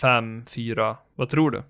5, 0.00 0.44
4, 0.46 0.96
vad 1.14 1.28
tror 1.28 1.50
du? 1.50 1.62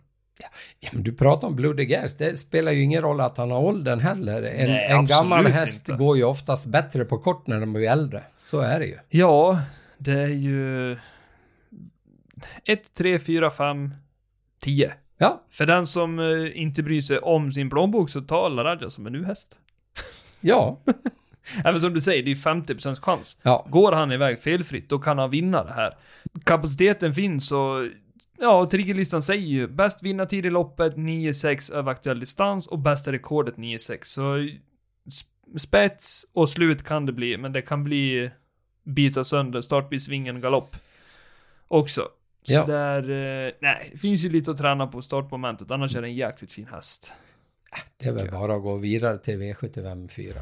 Ja 0.81 0.88
men 0.92 1.03
du 1.03 1.12
pratar 1.12 1.48
om 1.48 1.57
Bloody 1.57 1.85
Gas. 1.85 2.16
Det 2.16 2.37
spelar 2.37 2.72
ju 2.72 2.83
ingen 2.83 3.03
roll 3.03 3.20
att 3.20 3.37
han 3.37 3.50
har 3.50 3.59
åldern 3.61 4.00
heller. 4.00 4.42
En, 4.42 4.70
Nej, 4.70 4.87
en 4.90 5.07
gammal 5.07 5.46
häst 5.46 5.88
inte. 5.88 5.98
går 5.98 6.16
ju 6.16 6.24
oftast 6.24 6.66
bättre 6.66 7.05
på 7.05 7.18
kort 7.18 7.46
när 7.46 7.61
de 7.61 7.72
blir 7.72 7.90
äldre. 7.90 8.22
Så 8.37 8.61
är 8.61 8.81
det 8.81 8.87
ju. 8.87 8.98
Ja, 9.09 9.61
det 9.98 10.12
är 10.12 10.29
ju 10.29 10.92
1, 12.64 12.94
3, 12.94 13.18
4, 13.18 13.50
5, 13.50 13.94
10. 14.61 14.92
Ja, 15.18 15.42
För 15.50 15.66
den 15.66 15.87
som 15.87 16.18
eh, 16.18 16.61
inte 16.62 16.83
bryr 16.83 17.00
sig 17.00 17.18
om 17.18 17.53
sin 17.53 17.70
plånbok 17.70 18.11
så 18.11 18.20
tar 18.20 18.50
Laradja 18.50 18.90
som 18.90 19.07
en 19.07 19.12
nu-häst. 19.12 19.55
ja, 20.40 20.81
Även 21.64 21.81
som 21.81 21.94
du 21.94 22.00
säger, 22.00 22.22
det 22.22 22.31
är 22.31 22.35
50% 22.35 22.96
chans. 23.00 23.38
ja. 23.42 23.66
Går 23.70 23.92
han 23.92 24.12
iväg 24.12 24.40
felfritt, 24.40 24.88
då 24.88 24.98
kan 24.98 25.18
han 25.18 25.31
vinna 25.31 25.64
det 25.64 25.72
här. 25.72 25.94
Kapaciteten 26.44 27.14
finns 27.14 27.53
och 27.53 27.85
ja, 28.39 28.69
triggerlistan 28.71 29.23
säger 29.23 29.47
ju 29.47 29.67
bäst 29.69 30.03
vinnartid 30.03 30.47
i 30.47 30.51
loppet 30.51 30.95
9-6 30.97 31.73
över 31.75 31.91
aktuell 31.93 32.21
distans 32.21 32.67
och 32.67 32.79
bästa 32.79 33.13
rekordet 33.13 33.57
9-6. 33.57 33.99
Så 34.03 34.23
sp- 34.37 35.59
spets 35.59 36.27
och 36.33 36.51
slut 36.51 36.83
kan 36.85 37.07
det 37.07 37.13
bli, 37.13 37.37
men 37.37 37.53
det 37.53 37.63
kan 37.63 37.85
bli 37.85 38.31
bita 38.85 39.25
sönder, 39.25 39.61
startbilsvingen 39.61 40.41
galopp 40.41 40.77
också. 41.69 42.01
Så 42.43 42.53
Ja. 42.53 42.67
där, 42.67 43.03
eh, 43.47 43.53
nej, 43.61 43.93
finns 43.97 44.25
ju 44.25 44.29
lite 44.31 44.51
att 44.51 44.59
träna 44.59 44.87
på 44.87 45.03
startmomentet, 45.03 45.71
annars 45.71 45.97
är 45.97 46.03
det 46.03 46.09
en 46.09 46.15
jäkligt 46.15 46.53
fin 46.53 46.67
häst. 46.73 47.13
Det 47.97 48.07
är 48.09 48.13
väl 48.13 48.31
bara 48.31 48.55
att 48.55 48.63
gå 48.63 48.77
vidare 48.77 49.19
till 49.19 49.39
V75 49.41 50.09
4. 50.09 50.35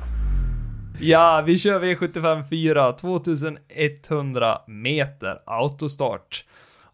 Ja, 1.00 1.42
vi 1.46 1.58
kör 1.58 1.80
V75 1.80 2.48
4, 2.48 2.92
2100 2.92 4.58
meter 4.66 5.42
autostart. 5.46 6.44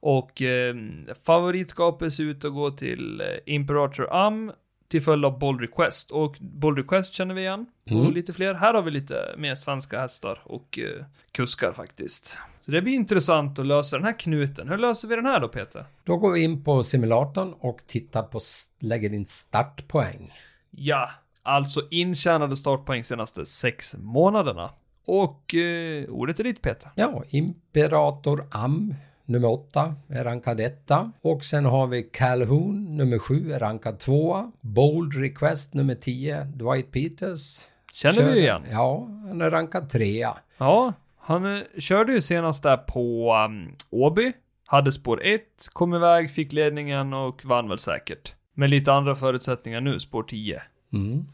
Och 0.05 0.43
eh, 0.43 0.75
favoritskapet 1.23 2.13
ser 2.13 2.25
ut 2.25 2.45
att 2.45 2.53
gå 2.53 2.71
till 2.71 3.21
eh, 3.21 3.27
Imperator 3.55 4.09
Am 4.15 4.53
till 4.89 5.03
följd 5.03 5.25
av 5.25 5.39
Bold 5.39 5.61
Request. 5.61 6.11
Och 6.11 6.37
Bold 6.41 6.79
Request 6.79 7.15
känner 7.15 7.35
vi 7.35 7.41
igen. 7.41 7.67
Mm. 7.87 8.07
Och 8.07 8.13
lite 8.13 8.33
fler. 8.33 8.55
Här 8.55 8.75
har 8.75 8.83
vi 8.83 8.91
lite 8.91 9.35
mer 9.39 9.55
svenska 9.55 10.01
hästar 10.01 10.43
och 10.45 10.79
eh, 10.79 11.05
kuskar 11.33 11.73
faktiskt. 11.73 12.39
Så 12.65 12.71
det 12.71 12.83
blir 12.83 12.95
intressant 12.95 13.59
att 13.59 13.67
lösa 13.67 13.97
den 13.97 14.05
här 14.05 14.19
knuten. 14.19 14.69
Hur 14.69 14.79
löser 14.79 15.09
vi 15.09 15.17
den 15.17 15.27
här 15.27 15.41
då 15.41 15.49
Peter? 15.49 15.85
Då 16.05 16.17
går 16.17 16.33
vi 16.33 16.45
in 16.45 16.65
på 16.65 16.83
simulatorn 16.83 17.55
och 17.61 17.81
tittar 17.87 18.23
på, 18.23 18.41
lägger 18.79 19.15
in 19.15 19.27
startpoäng. 19.27 20.33
Ja, 20.71 21.11
alltså 21.43 21.89
intjänade 21.91 22.57
startpoäng 22.57 23.05
senaste 23.05 23.47
sex 23.47 23.95
månaderna. 23.99 24.71
Och 25.05 25.55
eh, 25.55 26.05
ordet 26.09 26.41
är 26.41 26.45
ditt 26.45 26.63
Peter. 26.63 26.91
Ja, 26.95 27.23
Imperator 27.31 28.47
Am 28.51 28.95
nummer 29.25 29.49
8 29.49 29.95
är 30.09 30.25
rankad 30.25 30.61
etta. 30.61 31.11
Och 31.21 31.45
sen 31.45 31.65
har 31.65 31.87
vi 31.87 32.03
Calhoun 32.03 32.97
nummer 32.97 33.19
7 33.19 33.53
är 33.53 33.59
rankad 33.59 33.99
tvåa. 33.99 34.53
Bold 34.61 35.15
Request 35.15 35.75
nummer 35.75 35.95
10, 35.95 36.45
Dwight 36.45 36.93
Peters. 36.93 37.65
Känner 37.93 38.15
Kör- 38.15 38.33
vi 38.33 38.41
igen. 38.41 38.63
Ja, 38.71 39.09
han 39.29 39.41
är 39.41 39.51
rankad 39.51 39.91
trea. 39.91 40.39
Ja, 40.59 40.93
han 41.19 41.57
eh, 41.57 41.63
körde 41.79 42.13
ju 42.13 42.21
senast 42.21 42.63
där 42.63 42.77
på 42.77 43.35
um, 43.49 43.75
Åby. 43.91 44.33
Hade 44.67 44.93
spår 44.93 45.23
1, 45.25 45.41
kom 45.73 45.95
iväg, 45.95 46.31
fick 46.31 46.53
ledningen 46.53 47.13
och 47.13 47.45
vann 47.45 47.69
väl 47.69 47.79
säkert. 47.79 48.35
Med 48.55 48.71
lite 48.71 48.93
andra 48.93 49.15
förutsättningar 49.15 49.81
nu, 49.81 50.01
spår 50.01 50.23
10. 50.23 50.63
Mm. 50.93 51.27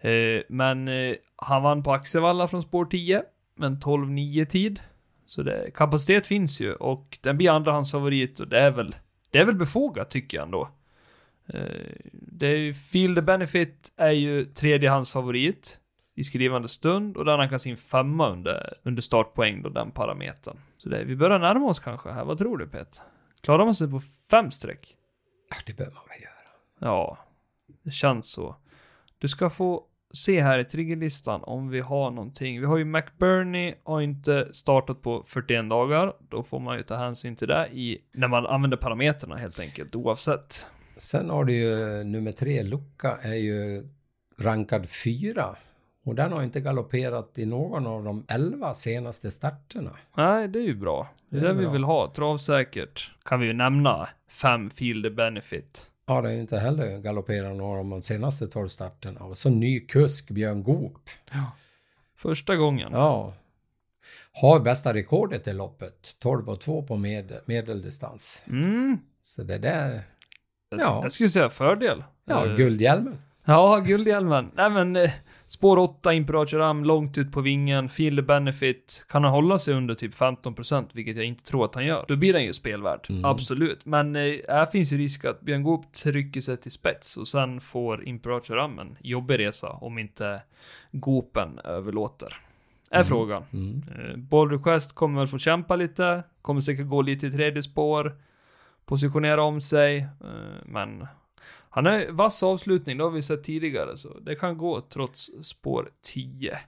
Eh, 0.00 0.42
men 0.48 0.88
eh, 0.88 1.14
han 1.36 1.62
vann 1.62 1.82
på 1.82 1.92
Axevalla 1.92 2.48
från 2.48 2.62
spår 2.62 2.84
10, 2.84 3.22
men 3.56 3.76
12-9 3.76 4.44
tid. 4.44 4.80
Så 5.34 5.42
det, 5.42 5.70
kapacitet 5.74 6.26
finns 6.26 6.60
ju 6.60 6.74
och 6.74 7.18
den 7.20 7.36
blir 7.36 7.50
andrahandsfavorit 7.50 8.40
och 8.40 8.48
det 8.48 8.58
är 8.58 8.70
väl, 8.70 8.96
det 9.30 9.38
är 9.38 9.44
väl 9.44 9.54
befogat 9.54 10.10
tycker 10.10 10.38
jag 10.38 10.44
ändå. 10.44 10.68
Eh, 11.46 11.92
det 12.12 12.46
är 12.46 12.56
ju, 12.56 12.74
Feel 12.74 13.14
the 13.14 13.20
Benefit 13.20 13.92
är 13.96 14.10
ju 14.10 14.44
tredjehandsfavorit 14.44 15.80
i 16.14 16.24
skrivande 16.24 16.68
stund 16.68 17.16
och 17.16 17.24
där 17.24 17.38
rankas 17.38 17.66
in 17.66 17.76
femma 17.76 18.30
under, 18.30 18.74
under 18.82 19.02
startpoäng 19.02 19.62
då, 19.62 19.68
den 19.68 19.90
parametern. 19.90 20.56
Så 20.78 20.88
det, 20.88 21.04
vi 21.04 21.16
börjar 21.16 21.38
närma 21.38 21.66
oss 21.66 21.78
kanske 21.78 22.10
här, 22.10 22.24
vad 22.24 22.38
tror 22.38 22.58
du 22.58 22.66
Pet? 22.66 23.02
Klarar 23.42 23.64
man 23.64 23.74
sig 23.74 23.90
på 23.90 24.00
fem 24.30 24.50
streck? 24.50 24.96
Ja, 25.50 25.56
det 25.66 25.76
bör 25.76 25.84
man 25.84 26.04
väl 26.08 26.22
göra. 26.22 26.58
Ja, 26.78 27.18
det 27.82 27.90
känns 27.90 28.30
så. 28.30 28.56
Du 29.18 29.28
ska 29.28 29.50
få 29.50 29.84
se 30.14 30.40
här 30.42 30.58
i 30.58 30.64
triggerlistan 30.64 31.40
om 31.44 31.68
vi 31.68 31.80
har 31.80 32.10
någonting. 32.10 32.60
Vi 32.60 32.66
har 32.66 32.76
ju 32.76 32.84
McBurney 32.84 33.74
har 33.84 34.00
inte 34.00 34.48
startat 34.52 35.02
på 35.02 35.24
41 35.26 35.70
dagar. 35.70 36.12
Då 36.30 36.42
får 36.42 36.60
man 36.60 36.76
ju 36.76 36.82
ta 36.82 36.96
hänsyn 36.96 37.36
till 37.36 37.48
det 37.48 37.68
i, 37.72 37.98
när 38.12 38.28
man 38.28 38.46
använder 38.46 38.76
parametrarna 38.76 39.36
helt 39.36 39.60
enkelt 39.60 39.96
oavsett. 39.96 40.66
Sen 40.96 41.30
har 41.30 41.44
du 41.44 41.52
ju 41.52 42.04
nummer 42.04 42.32
tre, 42.32 42.62
Luca, 42.62 43.16
är 43.22 43.34
ju 43.34 43.88
rankad 44.38 44.88
fyra. 44.90 45.56
Och 46.04 46.14
den 46.14 46.32
har 46.32 46.42
inte 46.42 46.60
galopperat 46.60 47.38
i 47.38 47.46
någon 47.46 47.86
av 47.86 48.04
de 48.04 48.24
elva 48.28 48.74
senaste 48.74 49.30
starterna. 49.30 49.90
Nej, 50.16 50.48
det 50.48 50.58
är 50.58 50.62
ju 50.62 50.74
bra. 50.74 51.08
Det 51.30 51.36
är 51.36 51.40
Det 51.40 51.48
det, 51.48 51.54
vi 51.54 51.62
bra. 51.64 51.72
vill 51.72 51.84
ha. 51.84 52.12
Travsäkert 52.16 53.10
kan 53.24 53.40
vi 53.40 53.46
ju 53.46 53.52
nämna. 53.52 54.08
Fem 54.28 54.70
Field 54.70 55.14
Benefit. 55.14 55.90
Har 56.06 56.22
det 56.22 56.34
inte 56.34 56.58
heller 56.58 56.98
galopperat 56.98 57.56
några 57.56 57.78
av 57.80 57.86
de 57.88 58.02
senaste 58.02 58.46
tolv 58.46 58.68
starterna. 58.68 59.20
Och 59.20 59.36
så 59.38 59.50
ny 59.50 59.80
kusk, 59.80 60.30
Björn 60.30 60.62
Goop. 60.62 60.98
Första 62.16 62.56
gången. 62.56 62.92
Ja. 62.92 63.34
Har 64.32 64.60
bästa 64.60 64.94
rekordet 64.94 65.48
i 65.48 65.52
loppet. 65.52 66.16
12 66.18 66.48
och 66.48 66.60
2 66.60 66.82
på 66.82 66.96
med, 66.96 67.32
medeldistans. 67.46 68.42
Mm. 68.46 68.98
Så 69.22 69.42
det 69.42 69.58
där, 69.58 70.00
Ja. 70.70 71.00
jag 71.02 71.12
skulle 71.12 71.28
säga 71.28 71.50
fördel. 71.50 72.04
ja, 72.24 72.46
Eh, 72.46 72.56
guldhjälmen. 72.56 73.18
Ja, 73.44 73.76
guldhjälmen. 73.86 74.50
Nej 74.54 74.70
men, 74.70 74.96
eh, 74.96 75.10
spår 75.46 75.76
8, 75.78 76.14
Imperator 76.14 76.60
Am, 76.62 76.84
långt 76.84 77.18
ut 77.18 77.32
på 77.32 77.40
vingen, 77.40 77.88
Feel 77.88 78.16
the 78.16 78.22
Benefit. 78.22 79.06
Kan 79.08 79.24
han 79.24 79.32
hålla 79.32 79.58
sig 79.58 79.74
under 79.74 79.94
typ 79.94 80.14
15%, 80.14 80.86
vilket 80.92 81.16
jag 81.16 81.24
inte 81.24 81.44
tror 81.44 81.64
att 81.64 81.74
han 81.74 81.84
gör, 81.86 82.04
då 82.08 82.16
blir 82.16 82.32
den 82.32 82.44
ju 82.44 82.52
spelvärd. 82.52 83.06
Mm. 83.10 83.24
Absolut. 83.24 83.86
Men 83.86 84.16
eh, 84.16 84.22
här 84.48 84.66
finns 84.66 84.92
ju 84.92 84.98
risk 84.98 85.24
att 85.24 85.40
Björn 85.40 85.62
Goop 85.62 85.92
trycker 85.92 86.40
sig 86.40 86.56
till 86.56 86.72
spets 86.72 87.16
och 87.16 87.28
sen 87.28 87.60
får 87.60 88.08
Imperator 88.08 88.58
Am 88.58 88.78
en 88.78 88.96
jobbig 89.00 89.38
resa 89.38 89.68
om 89.70 89.98
inte 89.98 90.42
Goopen 90.90 91.58
överlåter. 91.64 92.36
Är 92.90 92.96
Mm. 92.96 93.06
frågan. 93.06 93.42
Mm. 93.52 93.82
Eh, 93.98 94.16
Bold 94.16 94.52
Request 94.52 94.94
kommer 94.94 95.18
väl 95.18 95.28
få 95.28 95.38
kämpa 95.38 95.76
lite, 95.76 96.22
kommer 96.42 96.60
säkert 96.60 96.86
gå 96.88 97.02
lite 97.02 97.26
i 97.26 97.30
tredje 97.30 97.62
spår, 97.62 98.16
positionera 98.86 99.42
om 99.42 99.60
sig, 99.60 99.96
eh, 99.98 100.06
men 100.64 101.06
han 101.74 101.86
har 101.86 102.12
vass 102.12 102.42
avslutning, 102.42 102.98
det 102.98 103.04
har 103.04 103.10
vi 103.10 103.22
sett 103.22 103.44
tidigare, 103.44 103.96
så 103.96 104.18
det 104.18 104.34
kan 104.34 104.58
gå 104.58 104.80
trots 104.80 105.30
spår 105.42 105.88
10. 106.02 106.58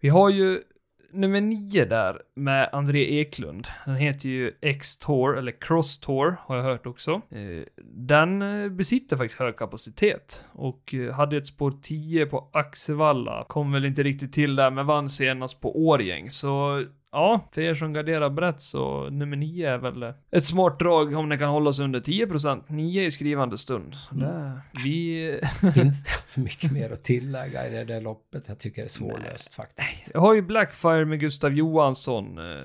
Vi 0.00 0.08
har 0.08 0.30
ju 0.30 0.62
nummer 1.10 1.40
9 1.40 1.84
där 1.84 2.22
med 2.34 2.68
André 2.72 3.20
Eklund. 3.20 3.66
Den 3.84 3.96
heter 3.96 4.28
ju 4.28 4.52
X-Tour, 4.60 5.38
eller 5.38 5.52
Cross-Tour 5.52 6.36
har 6.40 6.56
jag 6.56 6.62
hört 6.62 6.86
också. 6.86 7.20
Eh, 7.30 7.62
den 7.92 8.42
eh, 8.42 8.68
besitter 8.68 9.16
faktiskt 9.16 9.40
hög 9.40 9.56
kapacitet 9.56 10.44
och 10.52 10.94
eh, 10.94 11.14
hade 11.14 11.36
ett 11.36 11.46
spår 11.46 11.74
10 11.82 12.26
på 12.26 12.50
Axevalla. 12.52 13.44
Kom 13.48 13.72
väl 13.72 13.84
inte 13.84 14.02
riktigt 14.02 14.32
till 14.32 14.56
där, 14.56 14.70
men 14.70 14.86
vann 14.86 15.08
senast 15.08 15.60
på 15.60 15.86
Årjäng, 15.86 16.30
Så 16.30 16.84
ja, 17.12 17.40
för 17.52 17.60
er 17.60 17.74
som 17.74 17.92
garderar 17.92 18.30
brett 18.30 18.60
så 18.60 19.10
nummer 19.10 19.36
9 19.36 19.70
är 19.70 19.78
väl 19.78 20.12
ett 20.30 20.44
smart 20.44 20.78
drag 20.78 21.16
om 21.16 21.28
den 21.28 21.38
kan 21.38 21.48
hålla 21.48 21.72
sig 21.72 21.84
under 21.84 22.00
10%. 22.00 22.62
9 22.68 23.04
i 23.04 23.10
skrivande 23.10 23.58
stund. 23.58 23.96
Det, 24.10 24.60
vi 24.84 25.40
Finns 25.74 26.04
det 26.04 26.10
så 26.26 26.40
mycket 26.40 26.72
mer 26.72 26.92
att 26.92 27.04
tillägga 27.04 27.66
i 27.68 27.70
det 27.70 27.84
där 27.84 28.00
loppet? 28.00 28.44
Jag 28.46 28.58
tycker 28.58 28.82
det 28.82 28.86
är 28.86 28.88
svårlöst 28.88 29.54
faktiskt. 29.54 30.10
Jag 30.14 30.20
har 30.20 30.34
ju 30.34 30.42
Blackfire 30.42 31.04
med 31.04 31.20
Gustav 31.20 31.52
Johansson 31.52 32.38
eh, 32.38 32.64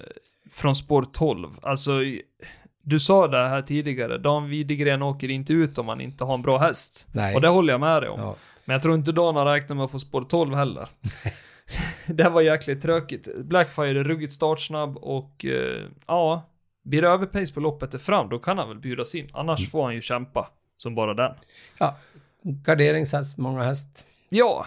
från 0.52 0.76
spår 0.76 1.06
12. 1.14 1.50
Alltså, 1.62 1.92
du 2.82 3.00
sa 3.00 3.28
det 3.28 3.48
här 3.48 3.62
tidigare, 3.62 4.18
Dan 4.18 4.50
Widegren 4.50 5.02
åker 5.02 5.30
inte 5.30 5.54
ut 5.54 5.78
om 5.78 5.88
han 5.88 6.02
inte 6.02 6.24
har 6.24 6.34
en 6.34 6.42
bra 6.42 6.58
häst. 6.58 7.08
Nej. 7.12 7.36
Och 7.36 7.42
det 7.42 7.48
håller 7.48 7.74
jag 7.74 7.80
med 7.80 8.02
dig 8.02 8.10
om. 8.10 8.20
Ja. 8.20 8.36
Men 8.66 8.74
jag 8.74 8.82
tror 8.82 8.96
inte 8.96 9.12
Dan 9.12 9.36
har 9.36 9.46
räknat 9.46 9.78
med 9.78 9.86
att 9.86 9.92
få 9.92 10.00
spår 10.00 10.24
12 10.24 10.56
heller. 10.56 10.88
det 12.08 12.30
var 12.30 12.42
jäkligt 12.42 12.82
tråkigt. 12.82 13.36
Blackfire 13.38 14.00
är 14.00 14.04
ruggigt 14.04 14.34
startsnabb 14.34 14.98
och 14.98 15.46
eh, 15.46 15.82
ja, 16.08 16.50
blir 16.84 17.02
det 17.02 17.08
överpace 17.08 17.54
på 17.54 17.60
loppet 17.60 17.94
är 17.94 17.98
fram, 17.98 18.30
då 18.30 18.40
kan 18.40 18.58
han 18.58 18.70
väl 18.70 18.80
bjudas 18.80 19.16
in. 19.16 19.28
Annars 19.34 19.72
får 19.72 19.84
han 19.84 19.94
ju 19.94 20.02
kämpa 20.02 20.50
som 20.78 20.96
bara 20.96 21.14
den. 21.14 21.36
ja. 21.80 21.98
Garderingshäst, 22.46 23.38
många 23.38 23.64
häst. 23.64 24.06
Ja, 24.30 24.66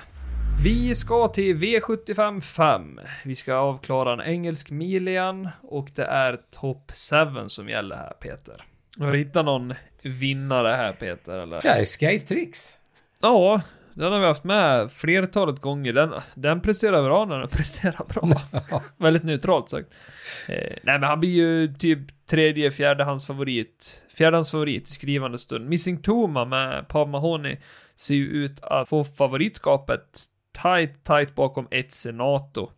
vi 0.65 0.95
ska 0.95 1.29
till 1.29 1.57
V75 1.57 2.41
5. 2.41 3.01
Vi 3.25 3.35
ska 3.35 3.55
avklara 3.55 4.13
en 4.13 4.21
engelsk 4.21 4.71
mil 4.71 5.09
igen 5.09 5.49
och 5.63 5.91
det 5.95 6.05
är 6.05 6.41
top 6.51 6.93
7 7.43 7.49
som 7.49 7.69
gäller 7.69 7.97
här 7.97 8.13
Peter. 8.21 8.65
Har 8.99 9.13
du 9.13 9.19
hittat 9.19 9.45
någon 9.45 9.75
vinnare 10.03 10.69
här 10.69 10.93
Peter 10.93 11.39
eller? 11.39 11.61
Ja, 11.65 11.85
Skate 11.85 12.27
Tricks. 12.27 12.79
Ja, 13.21 13.61
den 13.97 14.13
har 14.13 14.21
vi 14.21 14.27
haft 14.27 14.45
med 14.45 14.93
flertalet 14.93 15.61
gånger. 15.61 15.93
Den, 15.93 16.15
den 16.35 16.61
presterar 16.61 17.03
bra 17.03 17.25
när 17.25 17.39
den 17.39 17.49
presterar 17.53 18.05
bra. 18.15 18.43
Väldigt 18.97 19.23
neutralt 19.23 19.69
sagt. 19.69 19.95
Eh, 20.49 20.77
nej 20.83 20.99
men 20.99 21.03
han 21.03 21.21
blir 21.21 21.31
ju 21.31 21.75
typ 21.75 22.27
tredje, 22.27 22.71
fjärdehandsfavorit. 22.71 24.03
Fjärdehandsfavorit 24.15 24.89
i 24.89 24.91
skrivande 24.91 25.39
stund. 25.39 25.69
Missing 25.69 26.03
Toma 26.03 26.45
med 26.45 26.89
Pav 26.89 27.09
Mahoney 27.09 27.57
ser 27.97 28.15
ju 28.15 28.27
ut 28.27 28.61
att 28.63 28.89
få 28.89 29.05
favoritskapet 29.05 30.21
tight, 30.63 31.05
tight 31.05 31.35
bakom 31.35 31.69
ett 31.71 31.93
Senato. 31.93 32.71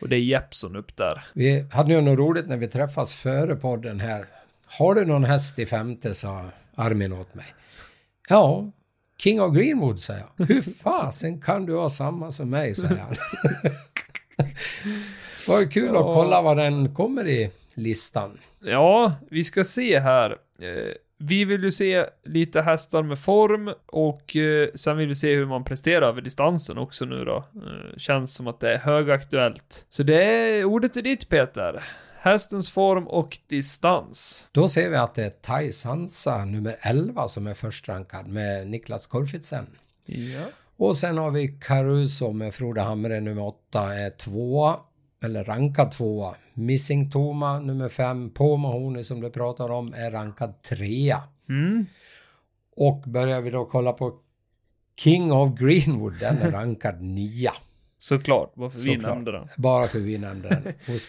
Och 0.00 0.08
det 0.08 0.16
är 0.16 0.20
Jeppson 0.20 0.76
upp 0.76 0.96
där. 0.96 1.24
Vi 1.32 1.66
hade 1.72 1.92
ju 1.94 2.00
något 2.00 2.18
roligt 2.18 2.48
när 2.48 2.56
vi 2.56 2.68
träffas 2.68 3.14
före 3.14 3.56
podden 3.56 4.00
här. 4.00 4.24
Har 4.78 4.94
du 4.94 5.04
någon 5.04 5.24
häst 5.24 5.58
i 5.58 5.66
femte, 5.66 6.14
sa 6.14 6.44
Armin 6.74 7.12
åt 7.12 7.34
mig. 7.34 7.46
Ja, 8.28 8.70
King 9.18 9.40
of 9.40 9.54
Greenwood, 9.54 9.98
sa 9.98 10.12
jag. 10.12 10.46
Hur 10.46 10.62
fasen 10.62 11.40
kan 11.40 11.66
du 11.66 11.76
ha 11.76 11.88
samma 11.88 12.30
som 12.30 12.50
mig, 12.50 12.74
säger 12.74 12.96
han. 12.96 13.14
Var 15.48 15.60
ju 15.60 15.68
kul 15.68 15.90
Ja. 15.94 15.98
att 16.08 16.14
kolla 16.14 16.42
vad 16.42 16.56
den 16.56 16.94
kommer 16.94 17.26
i 17.28 17.50
listan. 17.74 18.38
Ja, 18.60 19.12
vi 19.30 19.44
ska 19.44 19.64
se 19.64 19.98
här. 20.00 20.30
Eh, 20.58 20.92
vi 21.18 21.44
vill 21.44 21.62
ju 21.64 21.70
se 21.70 22.06
lite 22.24 22.62
hästar 22.62 23.02
med 23.02 23.18
form 23.18 23.72
och 23.86 24.36
eh, 24.36 24.68
sen 24.74 24.96
vill 24.96 25.08
vi 25.08 25.14
se 25.14 25.34
hur 25.34 25.46
man 25.46 25.64
presterar 25.64 26.08
över 26.08 26.22
distansen 26.22 26.78
också 26.78 27.04
nu 27.04 27.24
då. 27.24 27.36
Eh, 27.36 27.96
känns 27.98 28.34
som 28.34 28.46
att 28.46 28.60
det 28.60 28.72
är 28.74 28.78
högaktuellt. 28.78 29.86
Så 29.90 30.02
det 30.02 30.24
är 30.24 30.64
ordet 30.64 30.96
är 30.96 31.02
ditt 31.02 31.28
Peter. 31.28 31.82
Hästens 32.26 32.70
form 32.70 33.06
och 33.06 33.38
distans. 33.46 34.46
Då 34.52 34.68
ser 34.68 34.90
vi 34.90 34.96
att 34.96 35.14
det 35.14 35.24
är 35.24 35.30
Tai 35.30 35.72
Sansa 35.72 36.44
nummer 36.44 36.76
11 36.80 37.28
som 37.28 37.46
är 37.46 37.54
förstrankad 37.54 38.26
med 38.26 38.66
Niklas 38.66 39.06
Kolfitsen. 39.06 39.66
Ja. 40.06 40.44
Och 40.76 40.96
sen 40.96 41.18
har 41.18 41.30
vi 41.30 41.48
Caruso 41.48 42.32
med 42.32 42.54
Frode 42.54 42.80
Hamre 42.80 43.20
nummer 43.20 43.42
åtta 43.42 43.94
är 43.94 44.10
tvåa, 44.10 44.76
eller 45.22 45.44
rankad 45.44 45.90
tvåa. 45.90 46.34
Missing 46.54 47.10
Toma 47.10 47.60
nummer 47.60 47.88
fem, 47.88 48.30
På 48.30 48.56
Mahoney 48.56 49.04
som 49.04 49.20
du 49.20 49.30
pratar 49.30 49.70
om 49.70 49.94
är 49.96 50.10
rankad 50.10 50.62
trea. 50.62 51.22
Mm. 51.48 51.86
Och 52.76 53.02
börjar 53.06 53.40
vi 53.40 53.50
då 53.50 53.64
kolla 53.64 53.92
på 53.92 54.14
King 54.96 55.32
of 55.32 55.58
Greenwood, 55.58 56.18
den 56.20 56.38
är 56.38 56.50
rankad 56.52 57.02
nia. 57.02 57.52
Såklart, 57.98 58.52
varför 58.54 58.78
vi 58.78 58.94
Såklart. 58.94 59.14
nämnde 59.14 59.32
den. 59.32 59.48
Bara 59.56 59.84
för 59.84 59.98
vi 59.98 60.18
nämnde 60.18 60.48
den. 60.48 60.62
Och 60.94 61.00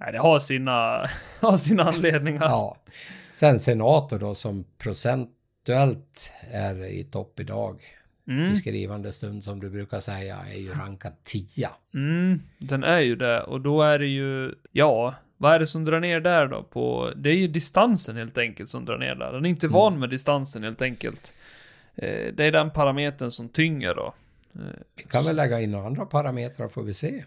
Nej, 0.00 0.12
det 0.12 0.18
har 0.18 0.38
sina, 0.38 1.06
har 1.40 1.56
sina 1.56 1.82
anledningar. 1.82 2.42
ja. 2.44 2.76
Sen 3.32 3.60
Senator 3.60 4.18
då 4.18 4.34
som 4.34 4.64
procentuellt 4.78 6.32
är 6.50 6.84
i 6.84 7.04
topp 7.04 7.40
idag. 7.40 7.80
Mm. 8.28 8.52
I 8.52 8.56
skrivande 8.56 9.12
stund 9.12 9.44
som 9.44 9.60
du 9.60 9.70
brukar 9.70 10.00
säga 10.00 10.36
är 10.52 10.58
ju 10.58 10.72
rankad 10.74 11.12
tia. 11.24 11.70
Mm, 11.94 12.40
den 12.58 12.84
är 12.84 13.00
ju 13.00 13.16
det. 13.16 13.42
Och 13.42 13.60
då 13.60 13.82
är 13.82 13.98
det 13.98 14.06
ju, 14.06 14.54
ja, 14.72 15.14
vad 15.36 15.52
är 15.54 15.58
det 15.58 15.66
som 15.66 15.84
drar 15.84 16.00
ner 16.00 16.20
där 16.20 16.46
då? 16.46 16.62
På, 16.62 17.12
det 17.16 17.30
är 17.30 17.34
ju 17.34 17.48
distansen 17.48 18.16
helt 18.16 18.38
enkelt 18.38 18.70
som 18.70 18.84
drar 18.84 18.98
ner 18.98 19.14
där. 19.14 19.32
Den 19.32 19.44
är 19.44 19.50
inte 19.50 19.68
van 19.68 19.98
med 20.00 20.10
distansen 20.10 20.62
helt 20.62 20.82
enkelt. 20.82 21.34
Eh, 21.96 22.34
det 22.34 22.44
är 22.44 22.52
den 22.52 22.70
parametern 22.70 23.30
som 23.30 23.48
tynger 23.48 23.94
då. 23.94 24.14
Eh, 24.54 24.60
Vi 24.96 25.02
kan 25.02 25.24
väl 25.24 25.36
lägga 25.36 25.60
in 25.60 25.70
några 25.70 25.86
andra 25.86 26.06
parametrar 26.06 26.68
får 26.68 26.82
vi 26.82 26.94
se. 26.94 27.24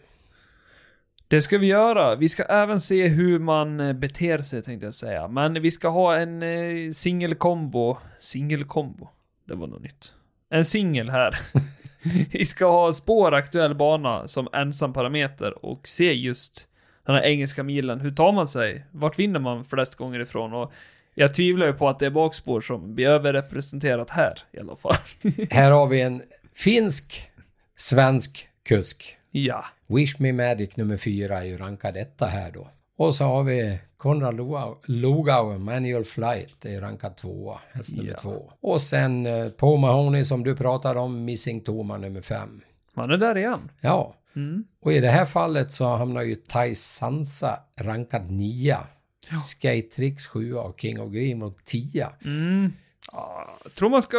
Det 1.31 1.41
ska 1.41 1.57
vi 1.57 1.67
göra. 1.67 2.15
Vi 2.15 2.29
ska 2.29 2.43
även 2.43 2.79
se 2.79 3.07
hur 3.07 3.39
man 3.39 3.79
eh, 3.79 3.93
beter 3.93 4.37
sig 4.37 4.63
tänkte 4.63 4.85
jag 4.85 4.93
säga. 4.93 5.27
Men 5.27 5.61
vi 5.61 5.71
ska 5.71 5.87
ha 5.87 6.15
en 6.15 6.43
eh, 6.43 6.91
singelkombo. 6.91 7.97
Singelkombo. 8.19 9.09
Det 9.47 9.55
var 9.55 9.67
något 9.67 9.81
nytt. 9.81 10.13
En 10.49 10.65
singel 10.65 11.09
här. 11.09 11.35
vi 12.31 12.45
ska 12.45 12.71
ha 12.71 12.93
spår 12.93 13.33
aktuell 13.33 13.75
bana 13.75 14.27
som 14.27 14.47
ensam 14.53 14.93
parameter 14.93 15.65
och 15.65 15.87
se 15.87 16.13
just 16.13 16.67
den 17.05 17.15
här 17.15 17.23
engelska 17.23 17.63
milen. 17.63 17.99
Hur 17.99 18.11
tar 18.11 18.31
man 18.31 18.47
sig? 18.47 18.85
Vart 18.91 19.19
vinner 19.19 19.39
man 19.39 19.65
flest 19.65 19.95
gånger 19.95 20.19
ifrån? 20.19 20.53
Och 20.53 20.73
jag 21.15 21.35
tvivlar 21.35 21.67
ju 21.67 21.73
på 21.73 21.89
att 21.89 21.99
det 21.99 22.05
är 22.05 22.09
bakspår 22.11 22.61
som 22.61 22.95
blir 22.95 23.07
överrepresenterat 23.07 24.09
här 24.09 24.39
i 24.51 24.59
alla 24.59 24.75
fall. 24.75 24.95
Här 25.49 25.71
har 25.71 25.87
vi 25.87 26.01
en 26.01 26.21
finsk 26.53 27.31
svensk 27.75 28.47
kusk 28.63 29.17
ja. 29.31 29.65
Wish 29.87 30.19
Me 30.19 30.33
Magic 30.33 30.77
nummer 30.77 30.97
fyra 30.97 31.39
är 31.39 31.43
ju 31.43 31.57
rankad 31.57 31.97
etta 31.97 32.25
här 32.25 32.51
då. 32.51 32.67
Och 32.97 33.15
så 33.15 33.23
har 33.23 33.43
vi 33.43 33.79
Konrad 33.97 34.35
Lugau- 34.39 34.77
Lugauer 34.85 35.57
Manual 35.57 36.03
Flight, 36.03 36.65
är 36.65 36.81
rankad 36.81 37.15
tvåa, 37.17 37.59
häst 37.73 37.95
nummer 37.95 38.11
Ja. 38.11 38.17
två. 38.21 38.51
Och 38.61 38.81
sen 38.81 39.25
eh, 39.25 39.49
på 39.49 39.77
Mahoney 39.77 40.23
som 40.23 40.43
du 40.43 40.55
pratade 40.55 40.99
om, 40.99 41.25
Missing 41.25 41.61
Toma 41.61 41.97
nummer 41.97 42.21
fem. 42.21 42.61
Man 42.93 43.11
är 43.11 43.17
där 43.17 43.37
igen. 43.37 43.69
Ja, 43.81 44.15
Mm. 44.35 44.63
och 44.81 44.93
i 44.93 44.99
det 44.99 45.09
här 45.09 45.25
fallet 45.25 45.71
så 45.71 45.95
hamnar 45.95 46.21
ju 46.21 46.35
Thais 46.35 46.93
Sansa 46.95 47.59
rankad 47.75 48.31
nia. 48.31 48.87
Skate 49.29 49.81
Tricks 49.95 50.27
sjua 50.27 50.61
och 50.61 50.81
King 50.81 51.01
of 51.01 51.11
Greenwood 51.11 51.65
tia. 51.65 52.11
Mm. 52.25 52.73
Ja, 53.11 53.17
jag 53.65 53.71
tror 53.73 53.89
man 53.89 54.01
ska 54.01 54.17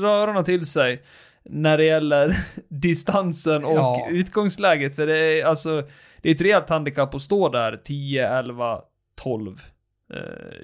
dra 0.00 0.08
öronen 0.08 0.44
till 0.44 0.66
sig 0.66 1.02
när 1.52 1.78
det 1.78 1.84
gäller 1.84 2.32
distansen 2.68 3.64
och 3.64 3.74
Ja. 3.74 4.08
utgångsläget. 4.10 4.96
För 4.96 5.06
det 5.06 5.18
är 5.18 5.44
alltså, 5.44 5.82
det 6.22 6.28
är 6.30 6.34
ett 6.34 6.40
rejält 6.40 6.68
handikapp 6.68 7.14
att 7.14 7.22
stå 7.22 7.48
där 7.48 7.80
10, 7.84 8.28
11, 8.38 8.80
12. 9.22 9.60
Eh, 10.14 10.18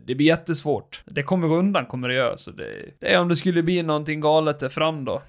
Det 0.07 0.15
blir 0.15 0.27
jättesvårt. 0.27 1.03
Det 1.07 1.23
kommer 1.23 1.49
gå 1.49 1.57
undan, 1.57 1.87
kommer 1.87 2.09
det 2.09 2.15
göra. 2.15 2.39
Så 2.39 2.51
det, 2.51 2.67
det 3.01 3.15
är 3.15 3.21
om 3.21 3.29
det 3.29 3.37
skulle 3.37 3.63
bli 3.63 3.83
någonting 3.83 4.21
galet 4.21 4.59
där 4.59 4.69
fram 4.69 5.05
då. 5.05 5.23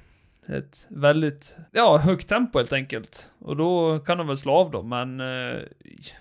Ett 0.50 0.86
väldigt, 0.90 1.58
ja, 1.72 1.98
högt 1.98 2.30
tempo 2.30 2.58
helt 2.58 2.74
enkelt. 2.74 3.32
Och 3.40 3.58
då 3.58 4.00
kan 4.00 4.18
de 4.18 4.28
väl 4.28 4.38
slå 4.38 4.52
av 4.54 4.72
dem, 4.72 4.90
men 4.90 5.20
eh, 5.20 5.58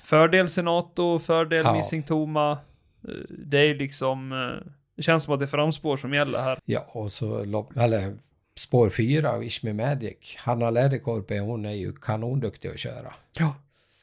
fördel 0.04 0.48
Senato, 0.48 1.18
fördel 1.18 1.62
Ja. 1.64 1.72
Missing 1.72 2.02
Toma. 2.02 2.50
Eh, 2.52 3.14
det 3.28 3.58
är 3.58 3.74
liksom, 3.74 4.32
eh, 4.32 4.72
det 4.96 5.02
känns 5.02 5.22
som 5.24 5.34
att 5.34 5.40
det 5.40 5.44
är 5.44 5.46
framspår 5.46 5.96
som 5.96 6.14
gäller 6.14 6.38
här. 6.38 6.58
Ja, 6.64 6.86
och 6.88 7.12
så 7.12 7.38
eller 7.42 8.16
spår 8.56 8.90
fyra, 8.90 9.38
Wish 9.38 9.62
Me 9.64 9.72
Magic. 9.72 10.36
Hanna 10.38 10.70
Läderkorpi, 10.70 11.38
hon 11.38 11.64
är 11.64 11.72
ju 11.72 11.92
kanonduktig 11.92 12.68
att 12.68 12.78
köra. 12.78 13.12
Ja. 13.38 13.54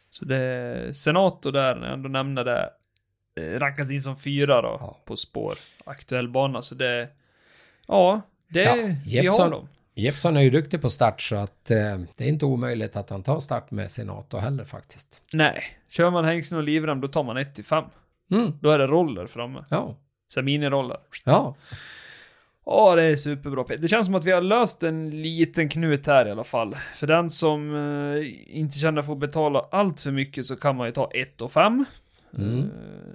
Så 0.10 0.26
det 0.26 0.94
Senato 0.98 1.52
där, 1.52 1.76
när 1.76 1.86
jag 1.88 1.94
ändå 1.94 2.10
nämner 2.10 2.44
det, 2.44 2.70
eh, 3.36 3.60
rankas 3.60 3.92
in 3.92 4.02
som 4.02 4.18
fyra 4.18 4.62
då, 4.62 4.78
Ja. 4.82 4.98
på 5.06 5.16
spår. 5.16 5.54
Aktuell 5.86 6.28
bana, 6.30 6.62
så 6.62 6.76
det, 6.76 7.10
ja, 7.88 8.22
det, 8.48 8.64
Ja, 8.64 9.22
vi 9.22 9.28
har 9.28 9.50
dem. 9.50 9.68
Jeppson 9.96 10.38
är 10.38 10.42
ju 10.42 10.50
duktig 10.50 10.82
på 10.82 10.90
start 10.90 11.22
så 11.22 11.36
att 11.36 11.72
eh, 11.72 11.98
det 12.16 12.24
är 12.24 12.28
inte 12.28 12.46
omöjligt 12.46 12.96
att 12.96 13.10
han 13.10 13.24
tar 13.24 13.40
start 13.40 13.72
med 13.72 13.92
Senato 13.92 14.38
heller 14.38 14.66
faktiskt. 14.66 15.22
Nej, 15.34 15.64
kör 15.90 16.10
man 16.12 16.26
hängslen 16.26 16.58
och 16.58 16.64
livrem, 16.64 17.02
då 17.02 17.08
tar 17.08 17.24
man 17.24 17.38
1 17.38 17.56
till 17.56 17.64
5. 17.66 17.84
Mm, 18.32 18.52
Då 18.62 18.70
är 18.70 18.78
det 18.78 18.88
roller 18.88 19.28
framme. 19.28 19.66
ja, 19.70 19.96
Så 20.34 20.42
miniroller. 20.42 20.98
ja, 21.26 21.56
Ja, 22.66 22.96
det 22.96 23.04
är 23.04 23.16
superbra. 23.16 23.66
Det 23.78 23.88
känns 23.88 24.06
som 24.06 24.16
att 24.16 24.26
vi 24.26 24.32
har 24.32 24.42
löst 24.42 24.84
en 24.84 25.22
liten 25.22 25.70
knut 25.70 26.08
här 26.08 26.28
i 26.28 26.32
alla 26.32 26.44
fall. 26.44 26.76
För 26.96 27.08
den 27.08 27.30
som 27.30 27.76
eh, 27.76 28.58
inte 28.58 28.80
känner 28.80 29.12
att 29.12 29.20
betala 29.20 29.66
allt 29.72 30.02
för 30.02 30.12
mycket 30.12 30.46
så 30.46 30.56
kan 30.56 30.76
man 30.76 30.88
ju 30.88 30.92
ta 30.92 31.10
1 31.14 31.42
och 31.42 31.52
5. 31.52 31.86
Mm. 32.38 32.60
Eh, 32.60 32.66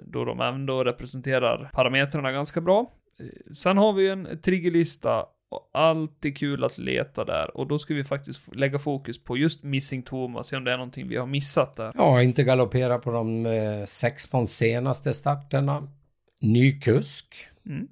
då 0.05 0.25
de 0.25 0.41
ändå 0.41 0.83
representerar 0.83 1.69
parametrarna 1.73 2.31
ganska 2.31 2.61
bra. 2.61 2.91
Eh, 3.19 3.53
sen 3.53 3.77
har 3.77 3.93
vi 3.93 4.09
en 4.09 4.41
triggerlista 4.41 5.25
och 5.51 5.69
alltid 5.73 6.37
kul 6.37 6.63
att 6.63 6.77
leta 6.77 7.25
där. 7.25 7.57
Och 7.57 7.67
då 7.67 7.79
ska 7.79 7.93
vi 7.93 8.03
faktiskt 8.03 8.55
lägga 8.55 8.79
fokus 8.79 9.23
på 9.23 9.37
just 9.37 9.63
Missing 9.63 10.03
Thomas, 10.03 10.47
se 10.47 10.57
om 10.57 10.63
det 10.63 10.71
är 10.71 10.77
någonting 10.77 11.07
vi 11.07 11.17
har 11.17 11.27
missat 11.27 11.75
där. 11.75 11.91
ja, 11.95 12.21
inte 12.21 12.43
galoppera 12.43 12.99
på 12.99 13.11
de 13.11 13.45
eh, 13.45 13.85
16 13.85 14.47
senaste 14.47 15.13
starterna. 15.13 15.87
Ny 16.41 16.79
kusk. 16.79 17.35
Mm. 17.65 17.87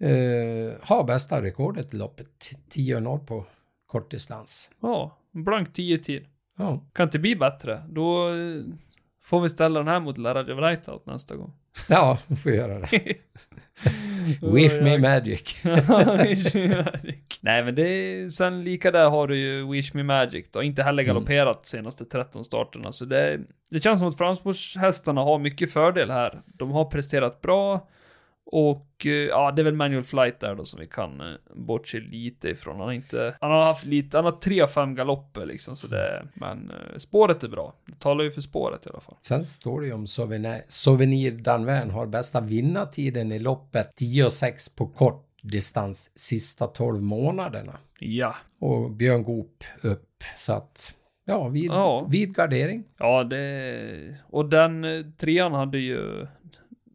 Eh, 0.00 0.72
har 0.82 1.04
bästa 1.04 1.42
rekordet 1.42 1.94
i 1.94 1.96
loppet, 1.96 2.50
10-0 2.72 3.18
på 3.26 3.46
kortdistans. 3.86 4.70
Ja, 4.82 5.18
blank 5.32 5.72
10 5.72 5.98
tid. 5.98 6.26
Ja, 6.58 6.80
Kan 6.92 7.04
inte 7.06 7.18
bli 7.18 7.36
bättre. 7.36 7.82
Då 7.88 8.28
eh, 8.28 8.62
får 9.22 9.40
vi 9.40 9.48
ställa 9.48 9.80
den 9.80 9.88
här 9.88 10.00
mot 10.00 10.18
Larajev 10.18 10.58
Rightout 10.58 11.06
nästa 11.06 11.36
gång. 11.36 11.52
ja 11.88 12.18
vi 12.26 12.36
får 12.36 12.52
göra 12.52 12.78
det. 12.78 13.14
Wish 14.52 14.82
me 14.82 14.98
magic. 14.98 15.64
Wish 16.24 16.54
me 16.54 16.68
magic. 16.76 17.16
Nej 17.40 17.64
men 17.64 17.74
det 17.74 17.82
är, 17.88 18.28
sen 18.28 18.64
lika 18.64 18.90
där 18.90 19.10
har 19.10 19.28
du 19.28 19.36
ju 19.38 19.70
Wish 19.70 19.94
Me 19.94 20.02
Magic 20.02 20.50
då, 20.50 20.62
inte 20.62 20.82
heller 20.82 21.02
Mm. 21.02 21.14
galopperat 21.14 21.66
senaste 21.66 22.04
13 22.04 22.44
starterna. 22.44 22.92
Så 22.92 23.04
det, 23.04 23.40
det 23.70 23.80
känns 23.80 24.00
som 24.00 24.08
att 24.08 24.18
framspårshästarna 24.18 25.20
har 25.20 25.38
mycket 25.38 25.72
fördel 25.72 26.10
här. 26.10 26.42
De 26.46 26.70
har 26.70 26.84
presterat 26.84 27.40
bra. 27.40 27.88
Och 28.52 29.06
eh, 29.06 29.12
ja, 29.12 29.50
det 29.50 29.62
är 29.62 29.64
väl 29.64 29.74
Manual 29.74 30.02
Flight 30.02 30.40
där 30.40 30.54
då 30.54 30.64
som 30.64 30.80
vi 30.80 30.86
kan 30.86 31.20
eh, 31.20 31.26
bortse 31.54 32.00
lite 32.00 32.48
ifrån. 32.48 32.76
Han 32.76 32.86
har 32.86 32.92
inte, 32.92 33.34
han 33.40 33.50
har 33.50 33.64
haft 33.64 33.84
lite, 33.84 34.16
han 34.18 34.24
har 34.24 34.32
tre 34.32 34.66
fem 34.66 34.94
galopper 34.94 35.46
liksom 35.46 35.76
så 35.76 35.86
det, 35.86 36.26
men 36.34 36.70
eh, 36.70 36.98
spåret 36.98 37.42
är 37.42 37.48
bra. 37.48 37.74
Det 37.86 37.98
talar 37.98 38.24
ju 38.24 38.30
för 38.30 38.40
spåret 38.40 38.86
i 38.86 38.88
alla 38.90 39.00
fall. 39.00 39.16
Sen 39.22 39.44
står 39.44 39.80
det 39.80 39.86
ju 39.86 39.92
om 39.92 40.06
Souvenir, 40.06 40.62
Souvenir 40.68 41.30
Danvern 41.32 41.90
har 41.90 42.06
bästa 42.06 42.40
vinnartiden 42.40 43.32
i 43.32 43.38
loppet 43.38 44.00
10-6 44.00 44.76
på 44.76 44.86
kort 44.86 45.26
distans 45.42 46.10
sista 46.14 46.66
12 46.66 47.02
månaderna. 47.02 47.72
Ja, 47.98 48.34
Och 48.58 48.90
Björn 48.90 49.22
Goop 49.22 49.64
upp. 49.82 50.06
Så 50.36 50.52
att, 50.52 50.94
ja, 51.24 51.48
vid, 51.48 51.70
Ja. 51.70 52.06
vid 52.10 52.34
gardering. 52.34 52.84
Ja, 52.98 53.24
det... 53.24 54.16
Och 54.26 54.48
den 54.48 54.84
trean 55.18 55.52
hade 55.52 55.78
ju... 55.78 56.26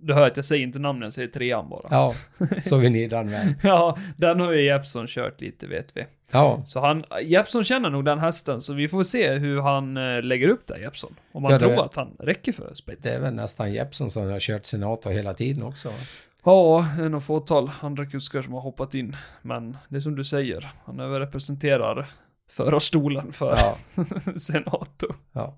Du 0.05 0.13
hör 0.13 0.27
att 0.27 0.35
jag 0.35 0.45
säger 0.45 0.63
inte 0.63 0.79
namnen, 0.79 1.03
jag 1.03 1.13
säger 1.13 1.27
trean 1.27 1.69
bara. 1.69 1.87
Ja, 1.89 2.13
Souvenir 2.61 3.09
Danvern. 3.09 3.55
Ja, 3.63 3.97
den 4.17 4.39
har 4.39 4.51
ju 4.51 4.61
Jeppson 4.65 5.07
kört 5.07 5.41
lite 5.41 5.67
vet 5.67 5.97
vi. 5.97 6.05
Ja, 6.31 6.61
Så 6.65 6.79
han, 6.79 7.03
Jeppson 7.23 7.63
känner 7.63 7.89
nog 7.89 8.05
den 8.05 8.19
hästen, 8.19 8.61
så 8.61 8.73
vi 8.73 8.87
får 8.87 9.03
se 9.03 9.33
hur 9.33 9.61
han 9.61 9.97
eh, 9.97 10.21
lägger 10.23 10.47
upp 10.47 10.67
det, 10.67 10.79
Jeppson. 10.81 11.15
Om 11.31 11.43
man 11.43 11.51
Ja, 11.51 11.59
tror 11.59 11.85
att 11.85 11.95
han 11.95 12.15
räcker 12.19 12.51
för 12.51 12.71
spets. 12.73 13.01
det 13.01 13.09
är 13.09 13.21
väl 13.21 13.33
nästan 13.33 13.73
Jeppson 13.73 14.09
som 14.11 14.29
har 14.31 14.39
kört 14.39 14.65
Senator 14.65 15.09
hela 15.11 15.33
tiden 15.33 15.63
också. 15.63 15.91
Ja, 16.43 16.85
är 16.99 17.09
nog 17.09 17.23
fåtal 17.23 17.71
andra 17.81 18.05
kuskar 18.05 18.41
som 18.41 18.53
har 18.53 18.61
hoppat 18.61 18.93
in. 18.95 19.15
Men 19.41 19.77
det 19.89 19.95
är 19.95 20.01
som 20.01 20.15
du 20.15 20.23
säger, 20.23 20.69
han 20.85 20.99
överrepresenterar 20.99 22.07
förarstolen 22.51 23.31
för 23.31 23.57
Ja, 23.57 23.77
Senato. 24.39 25.07
ja. 25.33 25.57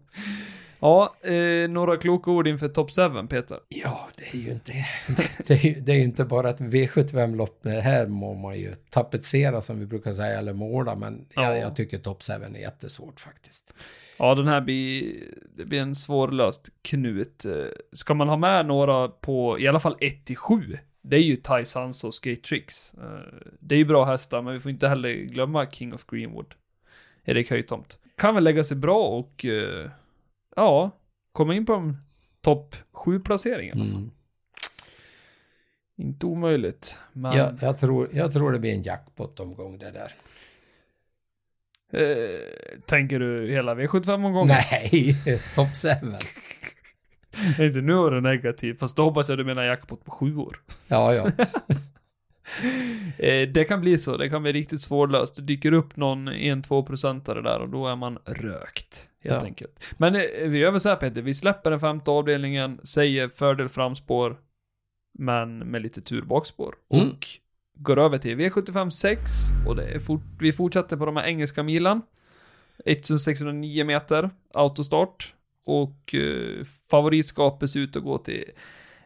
Ja, 0.79 1.15
eh, 1.23 1.69
några 1.69 1.97
kloka 1.97 2.31
ord 2.31 2.47
inför 2.47 2.67
Top 2.67 2.91
7, 2.91 3.27
Peter. 3.27 3.59
Ja, 3.69 4.09
det 4.17 4.37
är 4.37 4.41
ju 4.41 4.51
inte, 4.51 4.71
det 5.47 5.53
är, 5.53 5.65
ju- 5.65 5.81
det 5.81 5.91
är 5.91 5.99
inte 5.99 6.25
bara 6.25 6.49
ett 6.49 6.59
V75-lopp. 6.59 7.59
Det 7.63 7.81
här 7.81 8.07
må 8.07 8.33
man 8.33 8.57
ju 8.59 8.71
tapetsera 8.89 9.61
som 9.61 9.79
vi 9.79 9.85
brukar 9.85 10.11
säga, 10.11 10.37
eller 10.39 10.53
måla, 10.53 10.95
men 10.95 11.25
Ja. 11.35 11.43
jag, 11.43 11.59
jag 11.59 11.75
tycker 11.75 11.97
Top 11.97 12.23
7 12.23 12.33
är 12.33 12.59
jättesvårt 12.59 13.19
faktiskt. 13.19 13.73
Ja, 14.19 14.35
den 14.35 14.47
här 14.47 14.61
blir, 14.61 15.13
det 15.57 15.65
blir 15.65 15.79
en 15.81 15.95
svårlöst 15.95 16.69
knut. 16.81 17.45
Eh, 17.45 17.53
Ska 17.93 18.13
man 18.13 18.29
ha 18.29 18.37
med 18.37 18.65
några 18.65 19.07
på 19.07 19.59
i 19.59 19.67
alla 19.67 19.79
fall 19.79 19.97
1 19.99 20.25
till 20.25 20.37
7? 20.37 20.77
det 21.01 21.15
är 21.15 21.21
ju 21.21 21.35
Ty 21.35 21.65
Sanso 21.65 22.07
och 22.07 22.13
Skate 22.13 22.41
Tricks. 22.41 22.93
Eh, 22.93 23.19
det 23.59 23.75
är 23.75 23.79
ju 23.79 23.85
bra 23.85 24.03
hästar, 24.05 24.41
men 24.41 24.53
vi 24.53 24.59
får 24.59 24.71
inte 24.71 24.87
heller 24.87 25.13
glömma 25.13 25.65
King 25.71 25.93
of 25.93 26.05
Greenwood. 26.05 26.53
Erik 27.25 27.49
Höjtomt. 27.49 27.97
Kan 28.17 28.35
väl 28.35 28.43
lägga 28.43 28.63
sig 28.63 28.77
bra 28.77 29.07
och 29.07 29.45
eh, 29.45 29.89
ja, 30.57 30.91
komma 31.31 31.53
in 31.53 31.65
på 31.65 31.73
en 31.73 31.97
topp 32.41 32.75
7 32.91 33.19
placering 33.19 33.67
i 33.67 33.71
alla 33.71 33.85
fall. 33.85 33.93
Mm. 33.93 34.11
Inte 35.97 36.25
omöjligt. 36.25 36.97
Men 37.13 37.37
Jag, 37.37 37.53
jag, 37.61 37.77
tror, 37.77 38.09
jag 38.13 38.33
tror 38.33 38.51
det 38.51 38.59
blir 38.59 38.73
en 38.73 38.81
jackpot-omgång 38.81 39.77
det 39.77 39.91
där. 39.91 40.13
eh, 42.01 42.79
tänker 42.85 43.19
du 43.19 43.51
hela 43.51 43.75
V75-omgången? 43.75 44.47
Nej, 44.71 45.15
topp 45.55 45.69
7. 45.75 45.89
Inte 47.65 47.81
nu 47.81 47.93
är 47.93 48.11
det 48.11 48.21
negativt, 48.21 48.79
fast 48.79 48.95
då 48.95 49.03
hoppas 49.03 49.29
jag 49.29 49.37
du 49.37 49.43
menar 49.43 49.63
jackpot 49.63 50.05
på 50.05 50.11
sju 50.11 50.37
år. 50.37 50.61
Ja, 50.87 51.13
ja. 51.13 51.31
Eh, 53.17 53.47
det 53.49 53.65
kan 53.67 53.81
bli 53.81 53.97
så, 53.97 54.17
det 54.17 54.29
kan 54.29 54.41
bli 54.41 54.53
riktigt 54.53 54.81
svårlöst. 54.81 55.35
Det 55.35 55.41
dyker 55.41 55.71
upp 55.71 55.95
någon 55.95 56.29
1-2 56.29 56.85
procentare 56.85 57.41
där 57.41 57.59
och 57.59 57.69
då 57.69 57.87
är 57.87 57.95
man 57.95 58.17
rökt. 58.25 59.09
Helt 59.23 59.41
Ja. 59.41 59.45
enkelt. 59.47 59.83
Men 59.97 60.15
eh, 60.15 60.21
vi 60.45 60.57
gör 60.57 60.71
väl 60.71 60.79
så 60.81 60.89
här 60.89 60.95
Peter, 60.95 61.21
vi 61.21 61.33
släpper 61.33 61.71
den 61.71 61.79
femte 61.79 62.11
avdelningen, 62.11 62.79
säger 62.83 63.29
fördel 63.29 63.69
framspår, 63.69 64.37
men 65.19 65.57
med 65.57 65.81
lite 65.81 66.01
tur 66.01 66.21
bakspår. 66.21 66.75
Mm. 66.93 67.07
Och 67.09 67.25
går 67.79 67.99
över 67.99 68.17
till 68.17 68.37
V75 68.37 68.89
6 68.89 69.31
och 69.67 69.75
det 69.75 69.83
är 69.83 69.99
fort, 69.99 70.21
vi 70.39 70.51
fortsätter 70.51 70.97
på 70.97 71.05
de 71.05 71.15
här 71.17 71.25
engelska 71.25 71.63
milen. 71.63 72.01
1609 72.85 73.85
meter, 73.85 74.29
autostart. 74.53 75.33
Och 75.65 76.15
eh, 76.15 76.63
favoritskapet 76.91 77.69
ser 77.69 77.79
ut 77.79 77.95
att 77.95 78.03
gå 78.03 78.17
till 78.17 78.43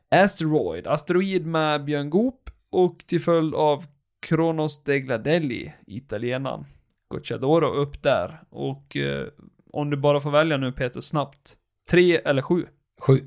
Asteroid, 0.10 0.88
Asteroid 0.88 1.46
med 1.46 1.84
Björn 1.86 2.10
Goop 2.10 2.51
och 2.72 2.98
till 3.08 3.22
följd 3.22 3.56
av 3.56 3.86
Kronos 4.22 4.84
de 4.84 5.00
Gladelli, 5.00 5.74
italienaren. 5.88 6.66
Gocciadoro 7.08 7.68
upp 7.68 8.02
där. 8.04 8.44
Och 8.50 8.98
eh, 8.98 9.28
om 9.74 9.90
du 9.90 9.98
bara 9.98 10.20
får 10.20 10.32
välja 10.32 10.58
nu 10.58 10.72
Peter 10.72 11.02
snabbt. 11.02 11.58
Tre 11.90 12.16
eller 12.16 12.42
sju? 12.42 12.68
Sju. 13.08 13.20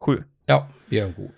Sju. 0.00 0.22
Ja, 0.46 0.68
Björn 0.86 1.12
Goop. 1.16 1.34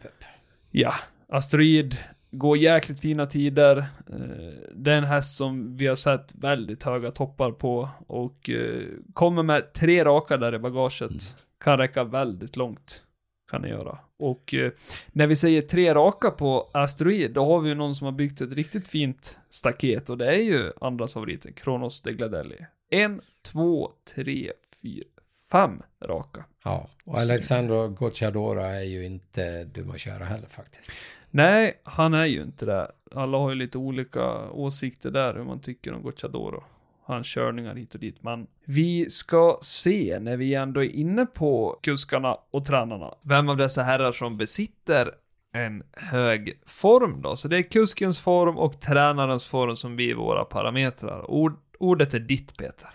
Ja, 0.70 0.92
Asteroid 1.28 1.96
går 2.30 2.56
jäkligt 2.56 3.00
fina 3.00 3.26
tider. 3.26 3.76
Eh, 3.78 4.70
Det 4.74 4.92
är 4.92 4.98
en 4.98 5.04
häst 5.04 5.36
som 5.36 5.76
vi 5.76 5.86
har 5.86 5.96
sett 5.96 6.34
väldigt 6.34 6.82
höga 6.82 7.10
toppar 7.10 7.50
på 7.52 7.88
och 8.06 8.50
eh, 8.50 8.82
kommer 9.12 9.42
med 9.42 9.72
tre 9.72 10.04
raka 10.04 10.36
där 10.36 10.54
i 10.54 10.58
bagaget. 10.58 11.36
Kan 11.60 11.78
räcka 11.78 12.04
väldigt 12.04 12.56
långt. 12.56 13.02
Kan 13.50 13.62
det 13.62 13.68
göra. 13.68 13.98
Och 14.18 14.54
eh, 14.54 14.72
när 15.12 15.26
vi 15.26 15.36
säger 15.36 15.62
tre 15.62 15.94
raka 15.94 16.30
på 16.30 16.68
Asteroid, 16.72 17.32
då 17.32 17.44
har 17.44 17.60
vi 17.60 17.68
ju 17.68 17.74
någon 17.74 17.94
som 17.94 18.04
har 18.04 18.12
byggt 18.12 18.40
ett 18.40 18.52
riktigt 18.52 18.88
fint 18.88 19.38
staket 19.50 20.10
och 20.10 20.18
det 20.18 20.26
är 20.26 20.42
ju 20.42 20.72
andras 20.80 21.12
favoriten, 21.12 21.52
Kronos 21.52 22.02
de 22.02 22.12
Gladelli. 22.12 22.56
En, 22.90 23.20
två, 23.42 23.90
tre, 24.14 24.52
fyra, 24.82 25.04
fem 25.52 25.82
raka. 26.04 26.44
Ja, 26.64 26.88
och 27.04 27.18
Alexandro 27.18 27.88
Gocciadoro 27.88 28.60
är 28.60 28.82
ju 28.82 29.04
inte 29.04 29.64
dum 29.64 29.90
att 29.90 30.00
köra 30.00 30.24
heller 30.24 30.46
faktiskt. 30.46 30.92
Nej, 31.30 31.80
han 31.84 32.14
är 32.14 32.26
ju 32.26 32.42
inte 32.42 32.66
det. 32.66 32.90
Alla 33.14 33.38
har 33.38 33.50
ju 33.50 33.56
lite 33.56 33.78
olika 33.78 34.50
åsikter 34.50 35.10
där 35.10 35.34
hur 35.34 35.44
man 35.44 35.60
tycker 35.60 35.92
om 35.92 36.02
Gocciadoro. 36.02 36.64
Hans 37.06 37.26
körningar 37.26 37.74
hit 37.74 37.94
och 37.94 38.00
dit. 38.00 38.22
Men 38.22 38.46
vi 38.64 39.10
ska 39.10 39.58
se 39.62 40.18
när 40.20 40.36
vi 40.36 40.54
ändå 40.54 40.84
är 40.84 40.88
inne 40.88 41.26
på 41.26 41.78
kuskarna 41.82 42.36
och 42.50 42.64
tränarna. 42.64 43.14
Vem 43.22 43.48
av 43.48 43.56
dessa 43.56 43.82
herrar 43.82 44.12
som 44.12 44.36
besitter 44.36 45.10
en 45.52 45.82
hög 45.92 46.60
form 46.66 47.22
då. 47.22 47.36
Så 47.36 47.48
det 47.48 47.56
är 47.56 47.62
kuskens 47.62 48.18
form 48.18 48.58
och 48.58 48.80
tränarens 48.80 49.44
form 49.44 49.76
som 49.76 49.96
blir 49.96 50.14
våra 50.14 50.44
parametrar. 50.44 51.30
Ord, 51.30 51.56
ordet 51.78 52.14
är 52.14 52.18
ditt 52.18 52.56
Peter. 52.56 52.88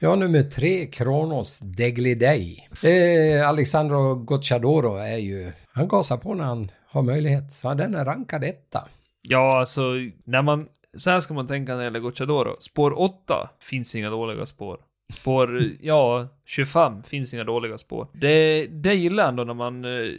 Ja, 0.00 0.14
nummer 0.14 0.42
tre, 0.42 0.86
Kronos 0.86 1.58
Deglidei. 1.58 2.68
Eh, 2.82 3.48
Alexandro 3.48 4.14
Gocciadoro 4.14 4.96
är 4.96 5.16
ju, 5.16 5.52
han 5.72 5.88
gasar 5.88 6.16
på 6.16 6.34
när 6.34 6.44
han 6.44 6.70
har 6.86 7.02
möjlighet, 7.02 7.52
så 7.52 7.74
den 7.74 7.94
är 7.94 8.04
rankad 8.04 8.44
etta. 8.44 8.88
Ja, 9.22 9.60
alltså 9.60 9.82
när 10.24 10.42
man, 10.42 10.68
så 10.96 11.10
här 11.10 11.20
ska 11.20 11.34
man 11.34 11.46
tänka 11.46 11.72
när 11.72 11.78
det 11.78 11.84
gäller 11.84 12.00
Gocciadoro. 12.00 12.56
Spår 12.60 12.98
8 13.00 13.50
finns 13.60 13.94
inga 13.94 14.10
dåliga 14.10 14.46
spår. 14.46 14.80
Spår, 15.12 15.62
ja, 15.80 16.28
25 16.44 17.02
finns 17.02 17.34
inga 17.34 17.44
dåliga 17.44 17.78
spår. 17.78 18.08
Det, 18.12 18.66
det 18.66 18.94
gillar 18.94 19.22
jag 19.22 19.28
ändå 19.28 19.44
när 19.44 19.54
man 19.54 19.84
eh, 19.84 20.10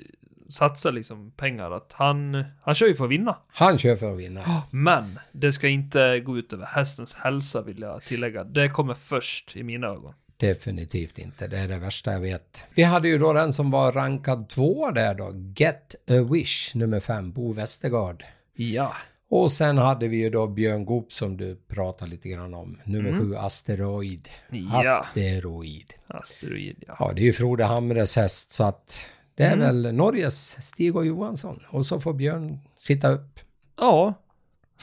satsar 0.50 0.92
liksom 0.92 1.32
pengar, 1.32 1.72
att 1.72 1.94
han, 1.94 2.44
han 2.62 2.76
kör 2.76 2.88
ju 2.88 2.96
för 2.96 3.06
att 3.06 3.12
vinna. 3.12 3.38
Han 3.48 3.78
kör 3.78 3.96
för 3.96 4.14
att 4.14 4.20
vinna. 4.20 4.64
Men 4.72 5.20
det 5.32 5.52
ska 5.52 5.68
inte 5.68 6.20
gå 6.20 6.38
ut 6.38 6.54
över 6.54 6.66
hästens 6.66 7.14
hälsa 7.14 7.62
vill 7.62 7.80
jag 7.80 8.04
tillägga. 8.04 8.44
Det 8.44 8.70
kommer 8.70 8.94
först 8.94 9.56
i 9.56 9.64
mina 9.64 9.88
ögon. 9.88 10.14
Definitivt 10.38 11.18
inte, 11.18 11.48
det 11.48 11.58
är 11.58 11.68
det 11.68 11.78
värsta 11.78 12.12
jag 12.12 12.20
vet. 12.20 12.64
Vi 12.76 12.84
hade 12.84 13.08
ju 13.08 13.18
då 13.18 13.34
den 13.34 13.54
som 13.54 13.72
var 13.72 13.92
rankad 13.92 14.50
tvåa 14.50 14.92
där 14.92 15.16
då, 15.16 15.34
Get 15.56 15.96
a 16.10 16.24
Wish, 16.32 16.76
nummer 16.76 17.00
fem, 17.00 17.32
Bo 17.32 17.54
Westergaard. 17.54 18.24
Ja. 18.54 18.96
Och 19.30 19.52
sen 19.52 19.78
hade 19.78 20.08
vi 20.08 20.18
ju 20.18 20.30
då 20.30 20.48
Björn 20.48 20.86
Goop 20.86 21.14
som 21.14 21.38
du 21.38 21.56
pratade 21.68 22.12
lite 22.12 22.30
grann 22.30 22.54
om, 22.54 22.80
nummer 22.84 23.10
Mm. 23.10 23.22
sju, 23.22 23.36
Asteroid. 23.36 24.30
Ja. 24.52 25.02
Asteroid. 25.02 25.94
Asteroid, 26.08 26.84
ja. 26.88 26.96
Ja, 27.00 27.14
det 27.16 27.22
är 27.22 27.26
ju 27.26 27.34
Frode 27.34 27.64
Hamres 27.66 28.16
häst, 28.16 28.52
så 28.52 28.64
att 28.64 29.00
det 29.36 29.44
är 29.44 29.54
Mm. 29.54 29.60
väl 29.84 29.96
Norges 29.96 30.66
Stig 30.66 30.96
och 30.96 31.06
Johansson. 31.06 31.60
Och 31.70 31.86
så 31.86 32.00
får 32.00 32.14
Björn 32.14 32.60
sitta 32.78 33.10
upp. 33.10 33.40
Ja. 33.78 34.14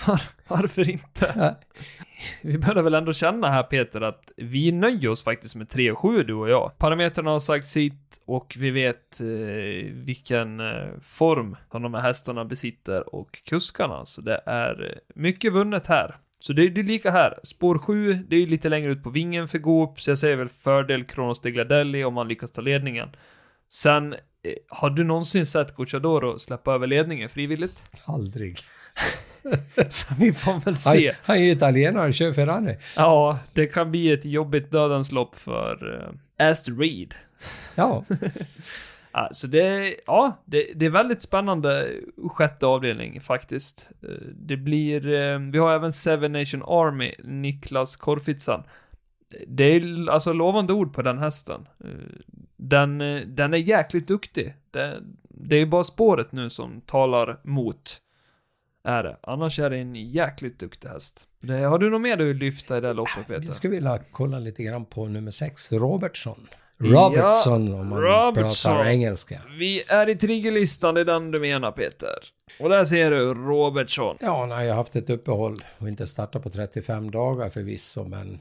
Var, 0.06 0.22
varför 0.48 0.90
inte? 0.90 1.34
Ja. 1.36 1.60
Vi 2.42 2.58
börjar 2.58 2.82
väl 2.82 2.94
ändå 2.94 3.12
känna 3.12 3.50
här 3.50 3.62
Peter 3.62 4.00
att 4.00 4.32
vi 4.36 4.72
nöjer 4.72 5.08
oss 5.08 5.24
faktiskt 5.24 5.56
med 5.56 5.68
3 5.68 5.90
och 5.90 5.98
7 5.98 6.22
du 6.22 6.34
och 6.34 6.50
jag. 6.50 6.78
Parametrarna 6.78 7.30
har 7.30 7.38
sagt 7.38 7.68
sitt 7.68 8.20
och 8.26 8.56
vi 8.58 8.70
vet 8.70 9.20
eh, 9.20 9.92
vilken 9.92 10.60
eh, 10.60 10.88
form 11.02 11.56
som 11.70 11.82
de 11.82 11.94
här 11.94 12.02
hästarna 12.02 12.44
besitter 12.44 13.14
och 13.14 13.38
kuskarna. 13.44 14.06
Så 14.06 14.20
det 14.20 14.40
är 14.46 14.90
eh, 14.90 15.14
mycket 15.14 15.52
vunnet 15.52 15.86
här. 15.86 16.16
Så 16.38 16.52
det, 16.52 16.68
det 16.68 16.80
är 16.80 16.84
lika 16.84 17.10
här. 17.10 17.38
Spår 17.42 17.78
7, 17.78 18.14
det 18.14 18.36
är 18.36 18.40
ju 18.40 18.46
lite 18.46 18.68
längre 18.68 18.90
ut 18.90 19.02
på 19.02 19.10
vingen 19.10 19.48
för 19.48 19.58
Goop, 19.58 20.00
så 20.00 20.10
jag 20.10 20.18
säger 20.18 20.36
väl 20.36 20.48
fördel 20.48 21.04
Kronos 21.04 21.40
de 21.40 21.50
Gladelli 21.50 22.04
om 22.04 22.14
man 22.14 22.28
lyckas 22.28 22.50
ta 22.50 22.60
ledningen. 22.60 23.08
Sen, 23.68 24.12
eh, 24.12 24.18
har 24.68 24.90
du 24.90 25.04
någonsin 25.04 25.46
sett 25.46 25.74
Gocciadoro 25.74 26.38
släppa 26.38 26.74
över 26.74 26.86
ledningen 26.86 27.28
frivilligt? 27.28 27.84
Aldrig. 28.06 28.56
Så 29.88 30.14
vi 30.18 30.32
får 30.32 30.60
väl 30.60 30.76
se. 30.76 31.12
han 31.22 31.36
är 31.36 31.40
ju 31.40 31.50
italienare 31.50 32.06
och 32.08 32.14
kör 32.14 32.32
Ferrari. 32.32 32.76
Ja, 32.96 33.38
det 33.52 33.66
kan 33.66 33.90
bli 33.90 34.12
ett 34.12 34.24
jobbigt 34.24 34.70
dödens 34.70 35.12
lopp 35.12 35.36
för 35.36 36.02
uh, 36.38 36.48
Asteroid. 36.50 37.14
Ja, 37.74 38.04
Alltså 39.16 39.46
det, 39.46 39.94
ja, 40.06 40.42
det, 40.44 40.72
det 40.74 40.86
är 40.86 40.90
väldigt 40.90 41.22
spännande 41.22 41.90
sjätte 42.30 42.66
avdelning 42.66 43.20
faktiskt. 43.20 43.90
Eh, 44.02 44.08
Det 44.34 44.56
blir, 44.56 45.12
eh, 45.12 45.38
vi 45.38 45.58
har 45.58 45.74
även 45.74 45.92
Seven 45.92 46.32
Nation 46.32 46.62
Army, 46.62 47.12
Niklas 47.24 47.96
Korfitsan. 47.96 48.62
Det 49.46 49.64
är 49.64 50.10
alltså 50.10 50.32
lovande 50.32 50.72
ord 50.72 50.94
på 50.94 51.02
den 51.02 51.18
hästen. 51.18 51.68
Eh, 51.84 51.90
Den, 52.56 53.00
eh, 53.00 53.20
den 53.26 53.54
är 53.54 53.58
jäkligt 53.58 54.08
duktig. 54.08 54.54
Det, 54.70 55.00
det 55.28 55.56
är 55.56 55.66
bara 55.66 55.84
spåret 55.84 56.32
nu 56.32 56.50
som 56.50 56.80
talar 56.80 57.36
mot. 57.42 58.00
Är 58.84 59.02
det. 59.02 59.16
Annars 59.22 59.58
är 59.58 59.70
det 59.70 59.76
en 59.76 59.94
jäkligt 59.94 60.58
duktig 60.58 60.88
häst. 60.88 61.26
Det, 61.40 61.58
har 61.58 61.78
du 61.78 61.90
något 61.90 62.00
mer 62.00 62.16
du 62.16 62.24
vill 62.24 62.36
lyfta 62.36 62.78
i 62.78 62.80
det 62.80 62.86
här 62.86 62.94
loppet 62.94 63.26
Peter? 63.26 63.40
vi 63.40 63.52
skulle 63.52 63.74
vilja 63.74 63.98
kolla 64.12 64.38
lite 64.38 64.62
grann 64.62 64.84
på 64.84 65.06
nummer 65.06 65.30
sex, 65.30 65.72
Robertson. 65.72 66.46
Robertson 66.78 67.74
om 67.74 67.88
man 67.88 68.00
Robertson. 68.00 68.72
pratar 68.72 68.88
engelska. 68.88 69.42
Vi 69.58 69.82
är 69.88 70.08
i 70.08 70.16
triggerlistan, 70.16 70.94
det 70.94 71.00
är 71.00 71.04
den 71.04 71.30
du 71.30 71.40
menar 71.40 71.72
Peter. 71.72 72.10
Och 72.60 72.68
där 72.68 72.84
ser 72.84 73.10
du 73.10 73.34
Robertson. 73.34 74.16
Ja, 74.20 74.40
han 74.40 74.50
har 74.50 74.62
ju 74.62 74.70
haft 74.70 74.96
ett 74.96 75.10
uppehåll 75.10 75.64
och 75.78 75.88
inte 75.88 76.06
startat 76.06 76.42
på 76.42 76.50
35 76.50 77.10
dagar 77.10 77.50
förvisso, 77.50 78.04
men 78.04 78.40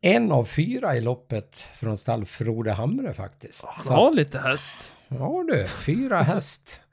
en 0.00 0.32
av 0.32 0.44
fyra 0.44 0.96
i 0.96 1.00
loppet 1.00 1.64
från 1.76 1.98
stall 1.98 2.24
Frode 2.24 2.72
Hamre 2.72 3.14
faktiskt. 3.14 3.64
Han 3.66 3.94
har 3.94 4.12
lite 4.12 4.38
häst. 4.38 4.92
Ja 5.18 5.44
du, 5.48 5.66
fyra 5.66 6.22
häst. 6.22 6.80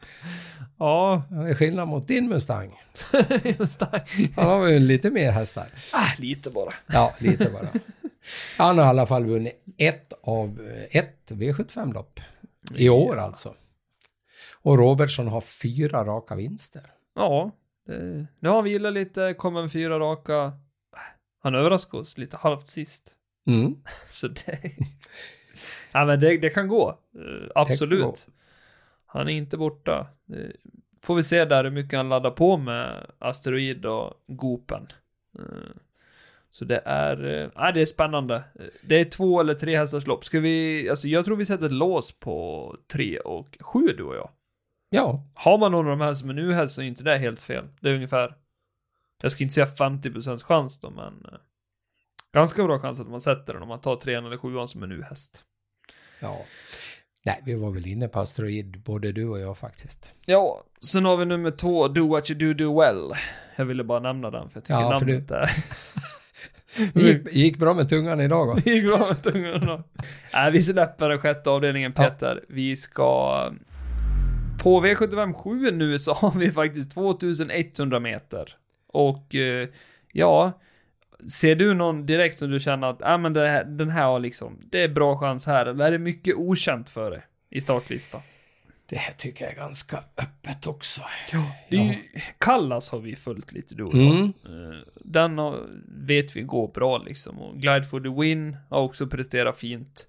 Ja, 0.78 1.24
Det 1.30 1.50
är 1.50 1.54
skillnad 1.56 1.88
mot 1.88 2.08
din 2.08 2.30
Mustang. 2.30 2.80
det. 3.12 4.36
Han 4.36 4.46
har 4.46 4.68
ju 4.68 4.80
lite 4.80 5.10
mer 5.12 5.32
hästar. 5.32 5.68
Ah, 5.94 6.10
lite 6.18 6.52
bara. 6.52 6.74
Ja, 6.88 7.16
lite 7.20 7.50
bara. 7.50 7.70
Han 8.58 8.78
har 8.78 8.86
i 8.86 8.88
alla 8.88 9.06
fall 9.06 9.26
vunnit 9.26 9.64
ett 9.78 10.14
av 10.24 10.72
ett 10.92 11.32
V75-lopp. 11.32 12.20
I 12.76 12.90
år 12.90 13.18
alltså. 13.18 13.56
Och 14.54 14.78
Robertson 14.78 15.28
har 15.28 15.42
fyra 15.42 16.06
raka 16.06 16.36
vinster. 16.36 16.84
Ja, 17.16 17.52
det, 17.88 18.28
nu 18.40 18.50
har 18.50 18.62
vi 18.62 18.70
gillat 18.70 18.94
lite, 18.94 19.34
kom 19.38 19.58
en 19.58 19.70
fyra 19.70 20.00
raka. 20.00 20.54
Han 21.44 21.56
överraskade 21.56 22.02
oss 22.02 22.18
lite 22.18 22.38
halvt 22.38 22.68
sist. 22.68 23.16
Mm. 23.48 23.76
Så 24.08 24.28
det... 24.28 24.62
ja 25.92 26.06
men 26.06 26.20
det, 26.20 26.38
det 26.38 26.50
kan 26.50 26.68
gå. 26.68 26.90
Eh, 27.16 27.50
absolut. 27.56 28.04
gå. 28.04 28.14
Han 29.06 29.28
är 29.30 29.34
inte 29.34 29.58
borta. 29.58 30.08
Eh, 30.34 30.50
får 31.02 31.16
vi 31.16 31.24
se 31.24 31.46
där 31.46 31.64
hur 31.64 31.72
mycket 31.72 31.98
han 31.98 32.10
laddar 32.10 32.32
på 32.32 32.58
med 32.58 33.06
Asteroid 33.20 33.86
och 33.86 34.14
Gopen. 34.28 34.88
Eh, 35.40 35.44
Så 36.50 36.66
det 36.66 36.82
är, 36.86 37.52
ja, 37.56 37.72
det 37.72 37.82
är 37.82 37.86
spännande. 37.86 38.44
Det 38.82 39.00
är 39.00 39.06
två 39.06 39.40
eller 39.40 39.54
tre 39.54 39.78
hästars 39.78 40.08
lopp. 40.08 40.26
Ska 40.26 40.40
vi, 40.40 40.90
alltså 40.90 41.08
jag 41.08 41.26
tror 41.26 41.36
vi 41.36 41.46
sätter 41.46 41.66
ett 41.66 41.72
lås 41.72 42.20
på 42.20 42.78
tre 42.88 43.20
och 43.20 43.58
sju 43.62 43.88
du 43.98 44.04
och 44.04 44.16
jag. 44.16 44.30
Ja, 44.90 45.24
Har 45.36 45.58
man 45.58 45.72
någon 45.72 45.86
av 45.86 45.98
de 45.98 46.02
här 46.02 46.14
som 46.14 46.30
är 46.30 46.34
nu 46.34 46.54
häst 46.54 46.76
så 46.76 46.82
är 46.82 46.86
inte 46.86 47.04
det 47.04 47.18
helt 47.18 47.42
fel. 47.42 47.68
Det 47.80 47.90
är 47.90 47.96
ungefär, 47.96 48.36
jag 49.22 49.32
ska 49.32 49.44
inte 49.44 49.54
säga 49.54 49.66
50% 49.66 50.44
chans 50.44 50.80
då, 50.80 50.90
men 50.90 51.28
ganska 52.34 52.64
bra 52.64 52.80
chans 52.80 53.00
att 53.00 53.08
man 53.10 53.22
sätter 53.22 53.54
den 53.54 53.62
om 53.62 53.68
man 53.68 53.82
tar 53.82 53.96
trean 53.96 54.26
eller 54.26 54.38
sjuan 54.38 54.68
som 54.68 54.84
är 54.84 54.88
nu 54.88 55.04
häst. 55.04 55.44
ja. 56.20 56.38
Nej, 57.24 57.42
vi 57.46 57.56
var 57.56 57.72
väl 57.72 57.88
inne 57.88 58.08
på 58.08 58.20
asteroid, 58.20 58.82
både 58.82 59.12
du 59.12 59.28
och 59.28 59.40
jag 59.40 59.58
faktiskt. 59.58 60.14
Ja, 60.26 60.64
sen 60.80 61.06
har 61.06 61.18
vi 61.18 61.26
nummer 61.26 61.52
två, 61.52 61.88
Do 61.88 62.08
What 62.08 62.32
You 62.32 62.40
Do 62.40 62.54
Do 62.54 62.80
Well. 62.82 63.12
Jag 63.56 63.66
ville 63.66 63.84
bara 63.84 64.00
nämna 64.00 64.32
den 64.32 64.50
för 64.50 64.58
jag 64.58 64.64
tycker 64.64 64.80
Ja, 64.80 64.90
namnet 65.00 65.32
är... 65.32 65.50
Det 66.94 67.02
gick, 67.02 67.34
gick 67.34 67.58
bra 67.58 67.74
med 67.74 67.90
tungan 67.90 68.20
idag 68.22 68.46
va? 68.48 68.62
Det 68.64 68.70
gick 68.74 68.84
bra 68.86 68.98
med 69.08 69.24
tungan 69.24 69.66
då. 69.66 69.84
Nej, 70.34 70.52
vi 70.52 70.62
släpper 70.62 71.10
den 71.10 71.20
sjätte 71.20 71.50
avdelningen 71.50 71.94
Ja. 71.96 72.04
Peter. 72.04 72.44
Vi 72.50 72.76
ska... 72.76 73.52
På 74.64 74.82
V75 74.86 75.34
7 75.34 75.72
nu 75.72 76.00
så 76.00 76.14
har 76.14 76.32
vi 76.40 76.52
faktiskt 76.52 76.92
2100 76.92 78.00
meter. 78.00 78.56
Och 78.88 79.36
eh, 79.36 79.68
ja, 80.14 80.52
ser 81.30 81.56
du 81.56 81.74
någon 81.74 82.06
direkt 82.06 82.38
som 82.38 82.50
du 82.50 82.60
känner 82.60 82.88
att 82.88 83.02
ah, 83.02 83.18
men 83.18 83.36
här, 83.36 83.64
den 83.64 83.90
här 83.90 84.04
har 84.04 84.20
liksom, 84.20 84.62
det 84.72 84.84
är 84.84 84.88
bra 84.88 85.18
chans 85.18 85.46
här, 85.46 85.66
eller 85.66 85.86
är 85.86 85.92
det 85.92 85.98
mycket 85.98 86.36
okänt 86.36 86.90
för 86.90 87.12
dig 87.12 87.22
i 87.50 87.62
startlistan? 87.62 88.22
Det 88.92 88.98
här 88.98 89.14
tycker 89.14 89.46
jag 89.46 89.54
är 89.54 89.58
ganska 89.58 89.98
öppet 89.98 90.68
också. 90.68 91.02
Det 91.70 91.78
är 91.78 91.84
ju, 91.84 91.96
Kallas 92.38 92.92
har 92.92 93.00
vi 93.00 93.16
följt 93.16 93.54
lite 93.54 93.76
då. 93.76 93.92
Mm. 93.92 94.24
Eh, 94.26 94.80
Den 94.96 95.38
har, 95.38 95.60
vet 95.88 96.36
vi 96.36 96.42
går 96.42 96.68
bra 96.68 96.98
liksom. 96.98 97.40
Och 97.40 97.56
Glide 97.56 97.84
for 97.84 98.00
the 98.00 98.22
Win 98.22 98.58
har 98.70 98.82
också 98.82 99.08
presterat 99.08 99.60
fint. 99.60 100.08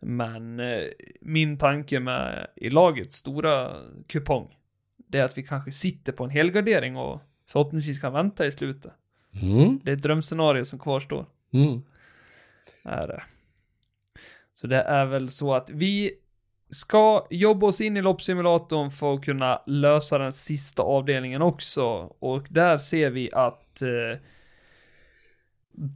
Men 0.00 0.60
eh, 0.60 0.82
min 1.20 1.58
tanke 1.58 2.00
med 2.00 2.46
i 2.56 2.70
laget 2.70 3.12
stora 3.12 3.76
kupong, 4.06 4.56
det 4.96 5.18
är 5.18 5.24
att 5.24 5.38
vi 5.38 5.42
kanske 5.42 5.72
sitter 5.72 6.12
på 6.12 6.24
en 6.24 6.30
helgardering 6.30 6.96
och 6.96 7.20
förhoppningsvis 7.48 8.00
kan 8.00 8.12
vänta 8.12 8.46
i 8.46 8.52
slutet. 8.52 8.92
Mm. 9.42 9.80
Det 9.84 9.90
är 9.90 9.96
ett 9.96 10.02
drömscenario 10.02 10.64
som 10.64 10.78
kvarstår. 10.78 11.26
Mm. 11.52 11.82
Är 12.84 13.06
det. 13.06 13.22
Så 14.54 14.66
det 14.66 14.82
är 14.82 15.04
väl 15.06 15.28
så 15.28 15.54
att 15.54 15.70
vi 15.70 16.12
ska 16.70 17.26
jobba 17.30 17.66
oss 17.66 17.80
in 17.80 17.96
i 17.96 18.02
loppsimulatorn 18.02 18.90
för 18.90 19.14
att 19.14 19.24
kunna 19.24 19.62
lösa 19.66 20.18
den 20.18 20.32
sista 20.32 20.82
avdelningen 20.82 21.42
också. 21.42 22.12
Och 22.18 22.46
där 22.50 22.78
ser 22.78 23.10
vi 23.10 23.30
att 23.32 23.82
eh, 23.82 24.18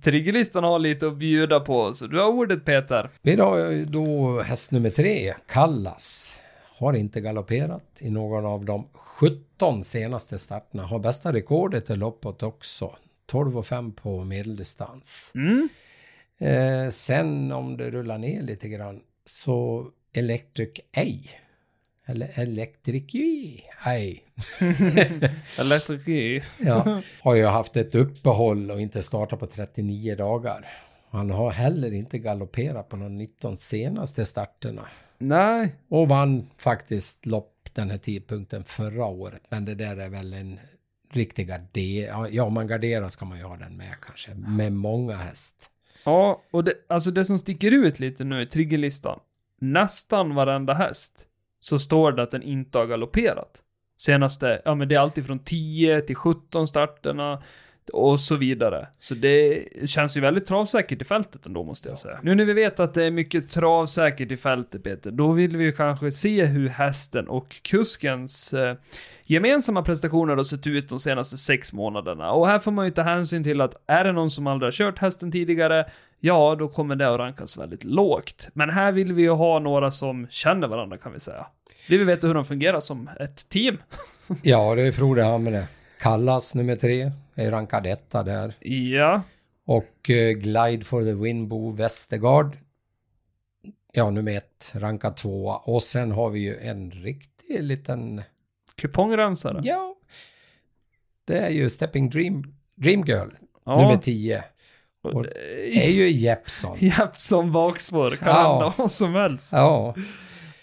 Triggerlistan 0.04 0.64
har 0.64 0.78
lite 0.78 1.06
att 1.06 1.16
bjuda 1.16 1.60
på, 1.60 1.92
så 1.92 2.06
du 2.06 2.18
har 2.18 2.28
ordet 2.28 2.64
Peter. 2.64 3.10
Vi 3.22 3.36
har 3.36 3.56
ju 3.56 3.84
då 3.84 4.40
häst 4.40 4.72
nummer 4.72 4.90
tre, 4.90 5.34
Kallas. 5.46 6.40
Har 6.78 6.92
inte 6.92 7.20
galopperat 7.20 7.84
i 7.98 8.10
någon 8.10 8.46
av 8.46 8.64
de 8.64 8.88
17 8.92 9.84
senaste 9.84 10.38
starterna. 10.38 10.82
Har 10.82 10.98
bästa 10.98 11.32
rekordet 11.32 11.90
i 11.90 11.96
loppet 11.96 12.42
också. 12.42 12.96
12,5 13.26 13.92
på 13.92 14.24
medeldistans. 14.24 15.32
Mm. 15.34 15.68
Eh, 16.38 16.88
sen 16.88 17.52
om 17.52 17.76
det 17.76 17.90
rullar 17.90 18.18
ner 18.18 18.42
lite 18.42 18.68
grann 18.68 19.02
så 19.24 19.86
Electric 20.12 20.70
Ej. 20.92 21.40
Eller 22.06 22.30
Electric 22.34 23.14
Ej. 23.84 24.24
Electric 25.60 26.44
Ja, 26.60 27.02
har 27.20 27.34
ju 27.34 27.44
haft 27.44 27.76
ett 27.76 27.94
uppehåll 27.94 28.70
och 28.70 28.80
inte 28.80 29.02
startat 29.02 29.38
på 29.38 29.46
39 29.46 30.16
dagar. 30.16 30.66
Han 31.10 31.30
har 31.30 31.50
heller 31.50 31.92
inte 31.92 32.18
galopperat 32.18 32.88
på 32.88 32.96
de 32.96 33.16
19 33.16 33.56
senaste 33.56 34.26
starterna. 34.26 34.86
Nej, 35.18 35.74
Och 35.88 36.08
vann 36.08 36.50
faktiskt 36.56 37.26
lopp 37.26 37.68
den 37.72 37.90
här 37.90 37.98
tidpunkten 37.98 38.64
förra 38.64 39.06
året. 39.06 39.42
Men 39.48 39.64
det 39.64 39.74
där 39.74 39.96
är 39.96 40.08
väl 40.08 40.32
en 40.32 40.60
riktig 41.16 41.48
gardering. 41.48 42.34
Ja, 42.34 42.44
om 42.44 42.54
man 42.54 42.66
garderar 42.66 43.08
ska 43.08 43.24
man 43.24 43.38
ju 43.38 43.44
ha 43.44 43.56
den 43.56 43.76
med 43.76 43.94
kanske. 44.06 44.34
Med 44.34 44.72
många 44.72 45.16
häst. 45.16 45.70
Ja, 46.04 46.42
och 46.50 46.64
det, 46.64 46.74
alltså 46.88 47.10
det 47.10 47.24
som 47.24 47.38
sticker 47.38 47.70
ut 47.70 48.00
lite 48.00 48.24
nu 48.24 48.42
i 48.42 48.46
triggerlistan. 48.46 49.20
Nästan 49.60 50.34
varenda 50.34 50.74
häst 50.74 51.24
så 51.60 51.78
står 51.78 52.12
det 52.12 52.22
att 52.22 52.30
den 52.30 52.42
inte 52.42 52.78
har 52.78 52.86
galopperat. 52.86 53.62
Senaste, 53.98 54.62
ja 54.64 54.74
men 54.74 54.88
det 54.88 54.94
är 54.94 54.98
alltid 54.98 55.26
från 55.26 55.38
10 55.38 56.00
till 56.00 56.16
17 56.16 56.68
starterna 56.68 57.42
och 57.92 58.20
så 58.20 58.36
vidare. 58.36 58.86
Så 58.98 59.14
det 59.14 59.64
känns 59.86 60.16
ju 60.16 60.20
väldigt 60.20 60.46
travsäkert 60.46 61.02
i 61.02 61.04
fältet 61.04 61.46
ändå 61.46 61.64
måste 61.64 61.88
jag 61.88 61.98
säga. 61.98 62.18
Nu 62.22 62.34
när 62.34 62.44
vi 62.44 62.52
vet 62.52 62.80
att 62.80 62.94
det 62.94 63.04
är 63.04 63.10
mycket 63.10 63.50
travsäkert 63.50 64.32
i 64.32 64.36
fältet 64.36 64.84
Peter, 64.84 65.10
då 65.10 65.32
vill 65.32 65.56
vi 65.56 65.64
ju 65.64 65.72
kanske 65.72 66.10
se 66.10 66.44
hur 66.44 66.68
hästen 66.68 67.28
och 67.28 67.62
kuskens 67.62 68.54
eh, 68.54 68.76
gemensamma 69.26 69.82
prestationer 69.82 70.36
har 70.36 70.44
sett 70.44 70.66
ut 70.66 70.88
de 70.88 71.00
senaste 71.00 71.36
sex 71.36 71.72
månaderna. 71.72 72.32
Och 72.32 72.46
här 72.46 72.58
får 72.58 72.72
man 72.72 72.84
ju 72.84 72.90
ta 72.90 73.02
hänsyn 73.02 73.42
till 73.42 73.60
att 73.60 73.74
är 73.86 74.04
det 74.04 74.12
någon 74.12 74.30
som 74.30 74.46
aldrig 74.46 74.66
har 74.66 74.72
kört 74.72 74.98
hästen 74.98 75.32
tidigare, 75.32 75.86
ja, 76.20 76.56
då 76.58 76.68
kommer 76.68 76.96
det 76.96 77.08
att 77.14 77.18
rankas 77.18 77.56
väldigt 77.56 77.84
lågt. 77.84 78.48
Men 78.52 78.70
här 78.70 78.92
vill 78.92 79.12
vi 79.12 79.22
ju 79.22 79.30
ha 79.30 79.58
några 79.58 79.90
som 79.90 80.26
känner 80.30 80.68
varandra 80.68 80.96
kan 80.98 81.12
vi 81.12 81.20
säga. 81.20 81.46
Vi 81.88 81.96
vill 81.96 82.06
veta 82.06 82.26
hur 82.26 82.34
de 82.34 82.44
fungerar 82.44 82.80
som 82.80 83.10
ett 83.20 83.48
team. 83.48 83.78
Ja, 84.42 84.74
det 84.74 84.82
är 84.82 84.92
Frode 84.92 85.24
Hamre. 85.24 85.68
Kallas 86.00 86.54
nummer 86.54 86.76
tre. 86.76 87.10
Är 87.34 87.50
rankad 87.50 87.86
etta 87.86 88.22
där. 88.22 88.54
Ja, 88.60 89.22
Och 89.66 90.10
eh, 90.10 90.32
Glide 90.32 90.84
for 90.84 91.04
the 91.04 91.12
Winbo 91.12 91.70
Westergaard. 91.70 92.56
Ja, 93.92 94.10
nummer 94.10 94.36
ett. 94.36 94.72
Rankad 94.74 95.16
tvåa. 95.16 95.56
Och 95.56 95.82
sen 95.82 96.10
har 96.12 96.30
vi 96.30 96.40
ju 96.40 96.56
en 96.56 96.90
riktig 96.90 97.62
liten... 97.62 98.22
kupongrensare. 98.76 99.60
Ja. 99.62 99.96
Det 101.24 101.38
är 101.38 101.50
ju 101.50 101.70
Stepping 101.70 102.10
Dream, 102.10 102.54
Dream 102.74 103.04
Girl. 103.04 103.28
Ja, 103.64 103.80
Nummer 103.82 103.96
tio. 103.96 104.44
och 105.02 105.22
Det 105.22 105.30
det 105.72 105.86
är 105.86 105.90
ju 105.92 106.10
Jeppson. 106.10 106.76
Jeppson 106.80 107.52
bakspår, 107.52 108.10
kan 108.10 108.28
Ja. 108.28 108.52
hända 108.52 108.74
vad 108.78 108.92
som 108.92 109.14
helst. 109.14 109.48
Ja. 109.52 109.94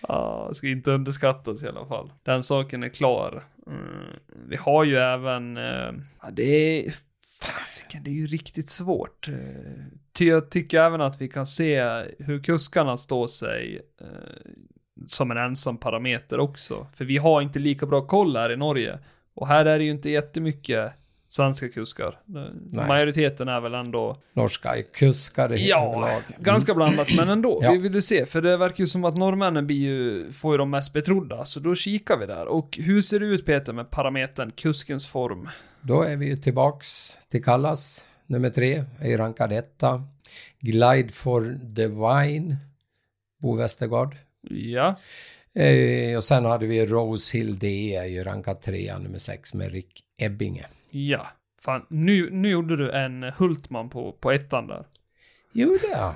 Ja, 0.07 0.49
ska 0.53 0.68
inte 0.68 0.91
underskattas 0.91 1.64
i 1.64 1.68
alla 1.68 1.86
fall. 1.86 2.11
Den 2.24 2.43
saken 2.43 2.84
är 2.84 2.89
klar. 2.89 3.47
Mm. 3.68 4.20
Vi 4.49 4.55
har 4.55 4.84
ju 4.84 4.97
även, 4.97 5.57
eh, 5.57 5.91
ja, 6.22 6.30
det 6.32 6.43
är, 6.88 6.93
fasiken, 7.41 8.03
det 8.03 8.09
är 8.09 8.14
ju 8.16 8.28
riktigt 8.28 8.70
svårt. 8.70 9.28
Eh, 9.28 9.34
ty 10.14 10.26
jag 10.28 10.51
tycker 10.51 10.80
även 10.82 11.01
att 11.01 11.22
vi 11.22 11.28
kan 11.28 11.47
se 11.47 11.82
hur 12.20 12.43
kuskarna 12.43 12.97
står 12.97 13.28
sig 13.28 13.82
eh, 14.01 14.07
som 15.07 15.31
en 15.31 15.37
ensam 15.37 15.77
parameter 15.77 16.39
också. 16.39 16.87
För 16.95 17.05
vi 17.05 17.17
har 17.17 17.41
inte 17.41 17.59
lika 17.59 17.85
bra 17.85 18.01
koll 18.07 18.37
här 18.37 18.51
i 18.51 18.57
Norge. 18.57 18.99
Och 19.33 19.47
här 19.47 19.65
är 19.65 19.77
det 19.77 19.83
ju 19.83 19.91
inte 19.91 20.09
jättemycket 20.09 20.91
svenska 21.27 21.69
kuskar. 21.69 22.19
Nej. 22.25 22.87
Majoriteten 22.87 23.47
är 23.47 23.61
väl 23.61 23.73
ändå 23.73 24.17
Norska 24.33 24.75
kuskar 24.93 25.53
i 25.53 25.69
Ja, 25.69 25.85
överlag. 25.87 26.23
Mm. 26.27 26.43
ganska 26.43 26.73
blandat, 26.73 27.07
men 27.17 27.29
ändå. 27.29 27.59
Ja. 27.61 27.71
Vi 27.71 27.77
vill 27.77 27.93
ju 27.93 28.01
se, 28.01 28.25
för 28.25 28.41
det 28.41 28.57
verkar 28.57 28.79
ju 28.79 28.87
som 28.87 29.05
att 29.05 29.17
norrmännen 29.17 29.67
blir 29.67 29.77
ju, 29.77 30.31
får 30.31 30.53
ju 30.53 30.57
de 30.57 30.69
mest 30.69 30.93
betrodda, 30.93 31.45
så 31.45 31.59
då 31.59 31.75
kikar 31.75 32.17
vi 32.17 32.25
där. 32.25 32.45
Och 32.47 32.79
hur 32.81 33.01
ser 33.01 33.19
det 33.19 33.25
ut 33.25 33.45
Peter 33.45 33.73
med 33.73 33.91
parametern 33.91 34.51
kuskens 34.51 35.07
form? 35.07 35.49
Då 35.81 36.01
är 36.01 36.17
vi 36.17 36.29
ju 36.29 36.37
tillbaks 36.37 37.17
till 37.29 37.43
Kallas. 37.43 38.07
Nummer 38.27 38.49
tre 38.49 38.83
är 39.01 39.17
rankad 39.17 39.53
etta. 39.53 40.03
Glide 40.59 41.09
for 41.13 41.41
Divine. 41.63 42.55
Bo 43.41 43.55
Westergaard. 43.55 44.15
Ja, 44.49 44.95
Eh, 45.55 46.17
och 46.17 46.23
sen 46.23 46.45
hade 46.45 46.65
vi 46.65 46.85
Rose 46.85 47.37
Hill 47.37 47.59
D 47.59 47.95
är 47.95 48.05
ju 48.05 48.23
rankad 48.23 48.61
trea, 48.61 48.99
nummer 48.99 49.17
sex 49.17 49.53
med 49.53 49.71
Rick 49.71 50.01
Ebbinge. 50.17 50.65
ja. 50.91 51.27
Fan, 51.61 51.85
nu, 51.89 52.29
nu 52.31 52.49
gjorde 52.49 52.77
du 52.77 52.91
en 52.91 53.23
Hultman 53.23 53.89
på, 53.89 54.11
på 54.11 54.31
ettan 54.31 54.67
där. 54.67 54.83
Jo, 55.53 55.77
det. 55.81 56.11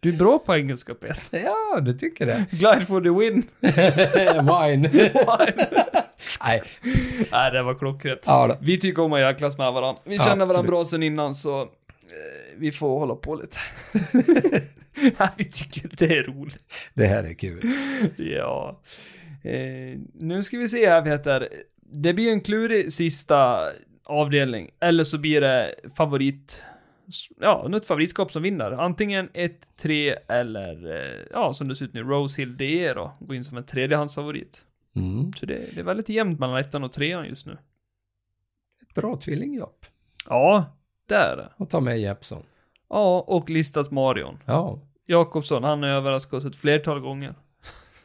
Du 0.00 0.08
är 0.08 0.16
bra 0.18 0.38
på 0.38 0.56
engelska 0.56 0.94
Peter. 0.94 1.38
Ja, 1.44 1.80
du 1.80 1.92
tycker 1.92 2.26
det. 2.26 2.46
Glide 2.50 2.80
for 2.86 3.00
the 3.00 3.10
win. 3.10 3.42
Wine. 4.42 4.88
Nej, 6.44 6.62
Nej, 7.32 7.50
det 7.52 7.62
var 7.62 7.74
klockrent. 7.74 8.20
ja. 8.26 8.56
Vi 8.60 8.78
tycker 8.80 9.02
om 9.02 9.12
att 9.12 9.20
jäklas 9.20 9.58
med 9.58 9.72
varandra. 9.72 10.02
Vi 10.06 10.16
Ja, 10.16 10.22
känner 10.22 10.36
varandra 10.36 10.50
absolut. 10.54 10.70
bra 10.70 10.84
sen 10.84 11.02
innan 11.02 11.34
så 11.34 11.68
vi 12.56 12.72
får 12.72 12.98
hålla 12.98 13.14
på 13.14 13.34
lite. 13.34 13.58
Vi 15.36 15.44
tycker 15.44 15.90
det 15.98 16.18
är 16.18 16.22
roligt. 16.22 16.90
Det 16.94 17.06
här 17.06 17.24
är 17.24 17.34
kul. 17.34 17.62
Ja. 18.16 18.80
Eh, 19.42 19.98
nu 20.14 20.42
ska 20.42 20.58
vi 20.58 20.68
se 20.68 20.88
här 20.88 21.02
Peter. 21.02 21.48
Det 21.80 22.12
blir 22.12 22.32
en 22.32 22.40
klurig 22.40 22.92
sista 22.92 23.68
avdelning. 24.04 24.70
Eller 24.80 25.04
så 25.04 25.18
blir 25.18 25.40
det 25.40 25.74
favorit... 25.96 26.64
Ja, 27.40 27.66
något 27.68 27.86
favoritskap 27.86 28.32
som 28.32 28.42
vinner. 28.42 28.72
Antingen 28.72 29.28
1, 29.34 29.76
3 29.76 30.16
eller, 30.28 30.96
eh, 30.96 31.26
ja 31.30 31.52
som 31.52 31.68
det 31.68 31.76
ser 31.76 31.84
ut 31.84 31.94
nu, 31.94 32.02
Rose 32.02 32.42
Hill 32.42 32.56
DE 32.56 32.94
då. 32.94 33.16
Gå 33.20 33.34
in 33.34 33.44
som 33.44 33.56
en 33.56 33.66
tredjehandsfavorit. 33.66 34.64
Mm. 34.96 35.32
Så 35.32 35.46
det, 35.46 35.74
det 35.74 35.80
är 35.80 35.84
väldigt 35.84 36.08
jämnt 36.08 36.38
mellan 36.38 36.56
ettan 36.56 36.84
och 36.84 36.92
trean 36.92 37.26
just 37.26 37.46
nu. 37.46 37.58
Ett 38.82 38.94
bra 38.94 39.16
tvillingjobb. 39.16 39.76
Ja, 40.28 40.76
det 41.12 41.18
är 41.18 41.36
det. 41.36 41.48
Och 41.56 41.70
ta 41.70 41.80
med 41.80 42.00
Jeppson. 42.00 42.42
Ja, 42.90 43.20
och 43.20 43.50
listas 43.50 43.90
Marion. 43.90 44.38
Ja. 44.46 44.78
Jakobsson, 45.06 45.64
han 45.64 45.82
har 45.82 45.90
överraskat 45.90 46.34
oss 46.34 46.44
ett 46.44 46.56
flertal 46.56 47.00
gånger. 47.00 47.34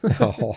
ja. 0.18 0.56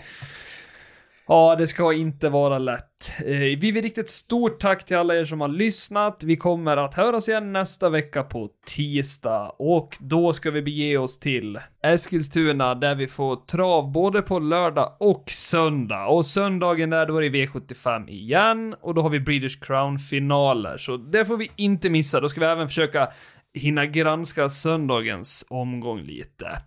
Ja, 1.31 1.55
det 1.55 1.67
ska 1.67 1.93
inte 1.93 2.29
vara 2.29 2.57
lätt. 2.57 3.13
Eh, 3.25 3.35
vi 3.35 3.71
vill 3.71 3.81
riktigt 3.81 4.09
stort 4.09 4.59
tack 4.59 4.85
till 4.85 4.97
alla 4.97 5.15
er 5.15 5.25
som 5.25 5.41
har 5.41 5.47
lyssnat. 5.47 6.23
Vi 6.23 6.35
kommer 6.35 6.77
att 6.77 6.93
höras 6.93 7.29
igen 7.29 7.53
nästa 7.53 7.89
vecka 7.89 8.23
på 8.23 8.49
tisdag 8.65 9.55
och 9.59 9.97
då 9.99 10.33
ska 10.33 10.51
vi 10.51 10.61
bege 10.61 10.97
oss 10.97 11.19
till 11.19 11.59
Eskilstuna 11.83 12.75
där 12.75 12.95
vi 12.95 13.07
får 13.07 13.35
trav 13.35 13.91
både 13.91 14.21
på 14.21 14.39
lördag 14.39 14.95
och 14.99 15.23
söndag. 15.27 16.07
Och 16.07 16.25
söndagen 16.25 16.89
där 16.89 17.05
då 17.05 17.17
är 17.17 17.21
det 17.21 17.45
V75 17.45 18.09
igen 18.09 18.75
och 18.81 18.93
då 18.93 19.01
har 19.01 19.09
vi 19.09 19.19
British 19.19 19.59
Crown 19.61 19.99
finaler. 19.99 20.77
Så 20.77 20.97
det 20.97 21.25
får 21.25 21.37
vi 21.37 21.51
inte 21.55 21.89
missa. 21.89 22.19
Då 22.19 22.29
ska 22.29 22.39
vi 22.39 22.45
även 22.45 22.67
försöka 22.67 23.11
hinna 23.53 23.85
granska 23.85 24.49
söndagens 24.49 25.45
omgång 25.49 25.99
lite. 25.99 26.57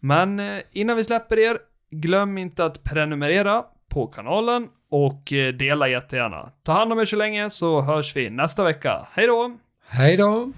Men 0.00 0.40
eh, 0.40 0.60
innan 0.72 0.96
vi 0.96 1.04
släpper 1.04 1.38
er, 1.38 1.58
glöm 1.90 2.38
inte 2.38 2.64
att 2.64 2.82
prenumerera 2.82 3.64
på 3.90 4.06
kanalen 4.06 4.68
och 4.90 5.32
eh, 5.32 5.52
dela 5.52 5.88
jättegärna. 5.88 6.52
Ta 6.62 6.72
hand 6.72 6.92
om 6.92 6.98
er 6.98 7.04
så 7.04 7.16
länge 7.16 7.50
så 7.50 7.80
hörs 7.80 8.16
vi 8.16 8.30
nästa 8.30 8.64
vecka. 8.64 9.06
Hej 9.12 9.26
då! 9.26 9.56
Hej 9.88 10.16
då! 10.16 10.52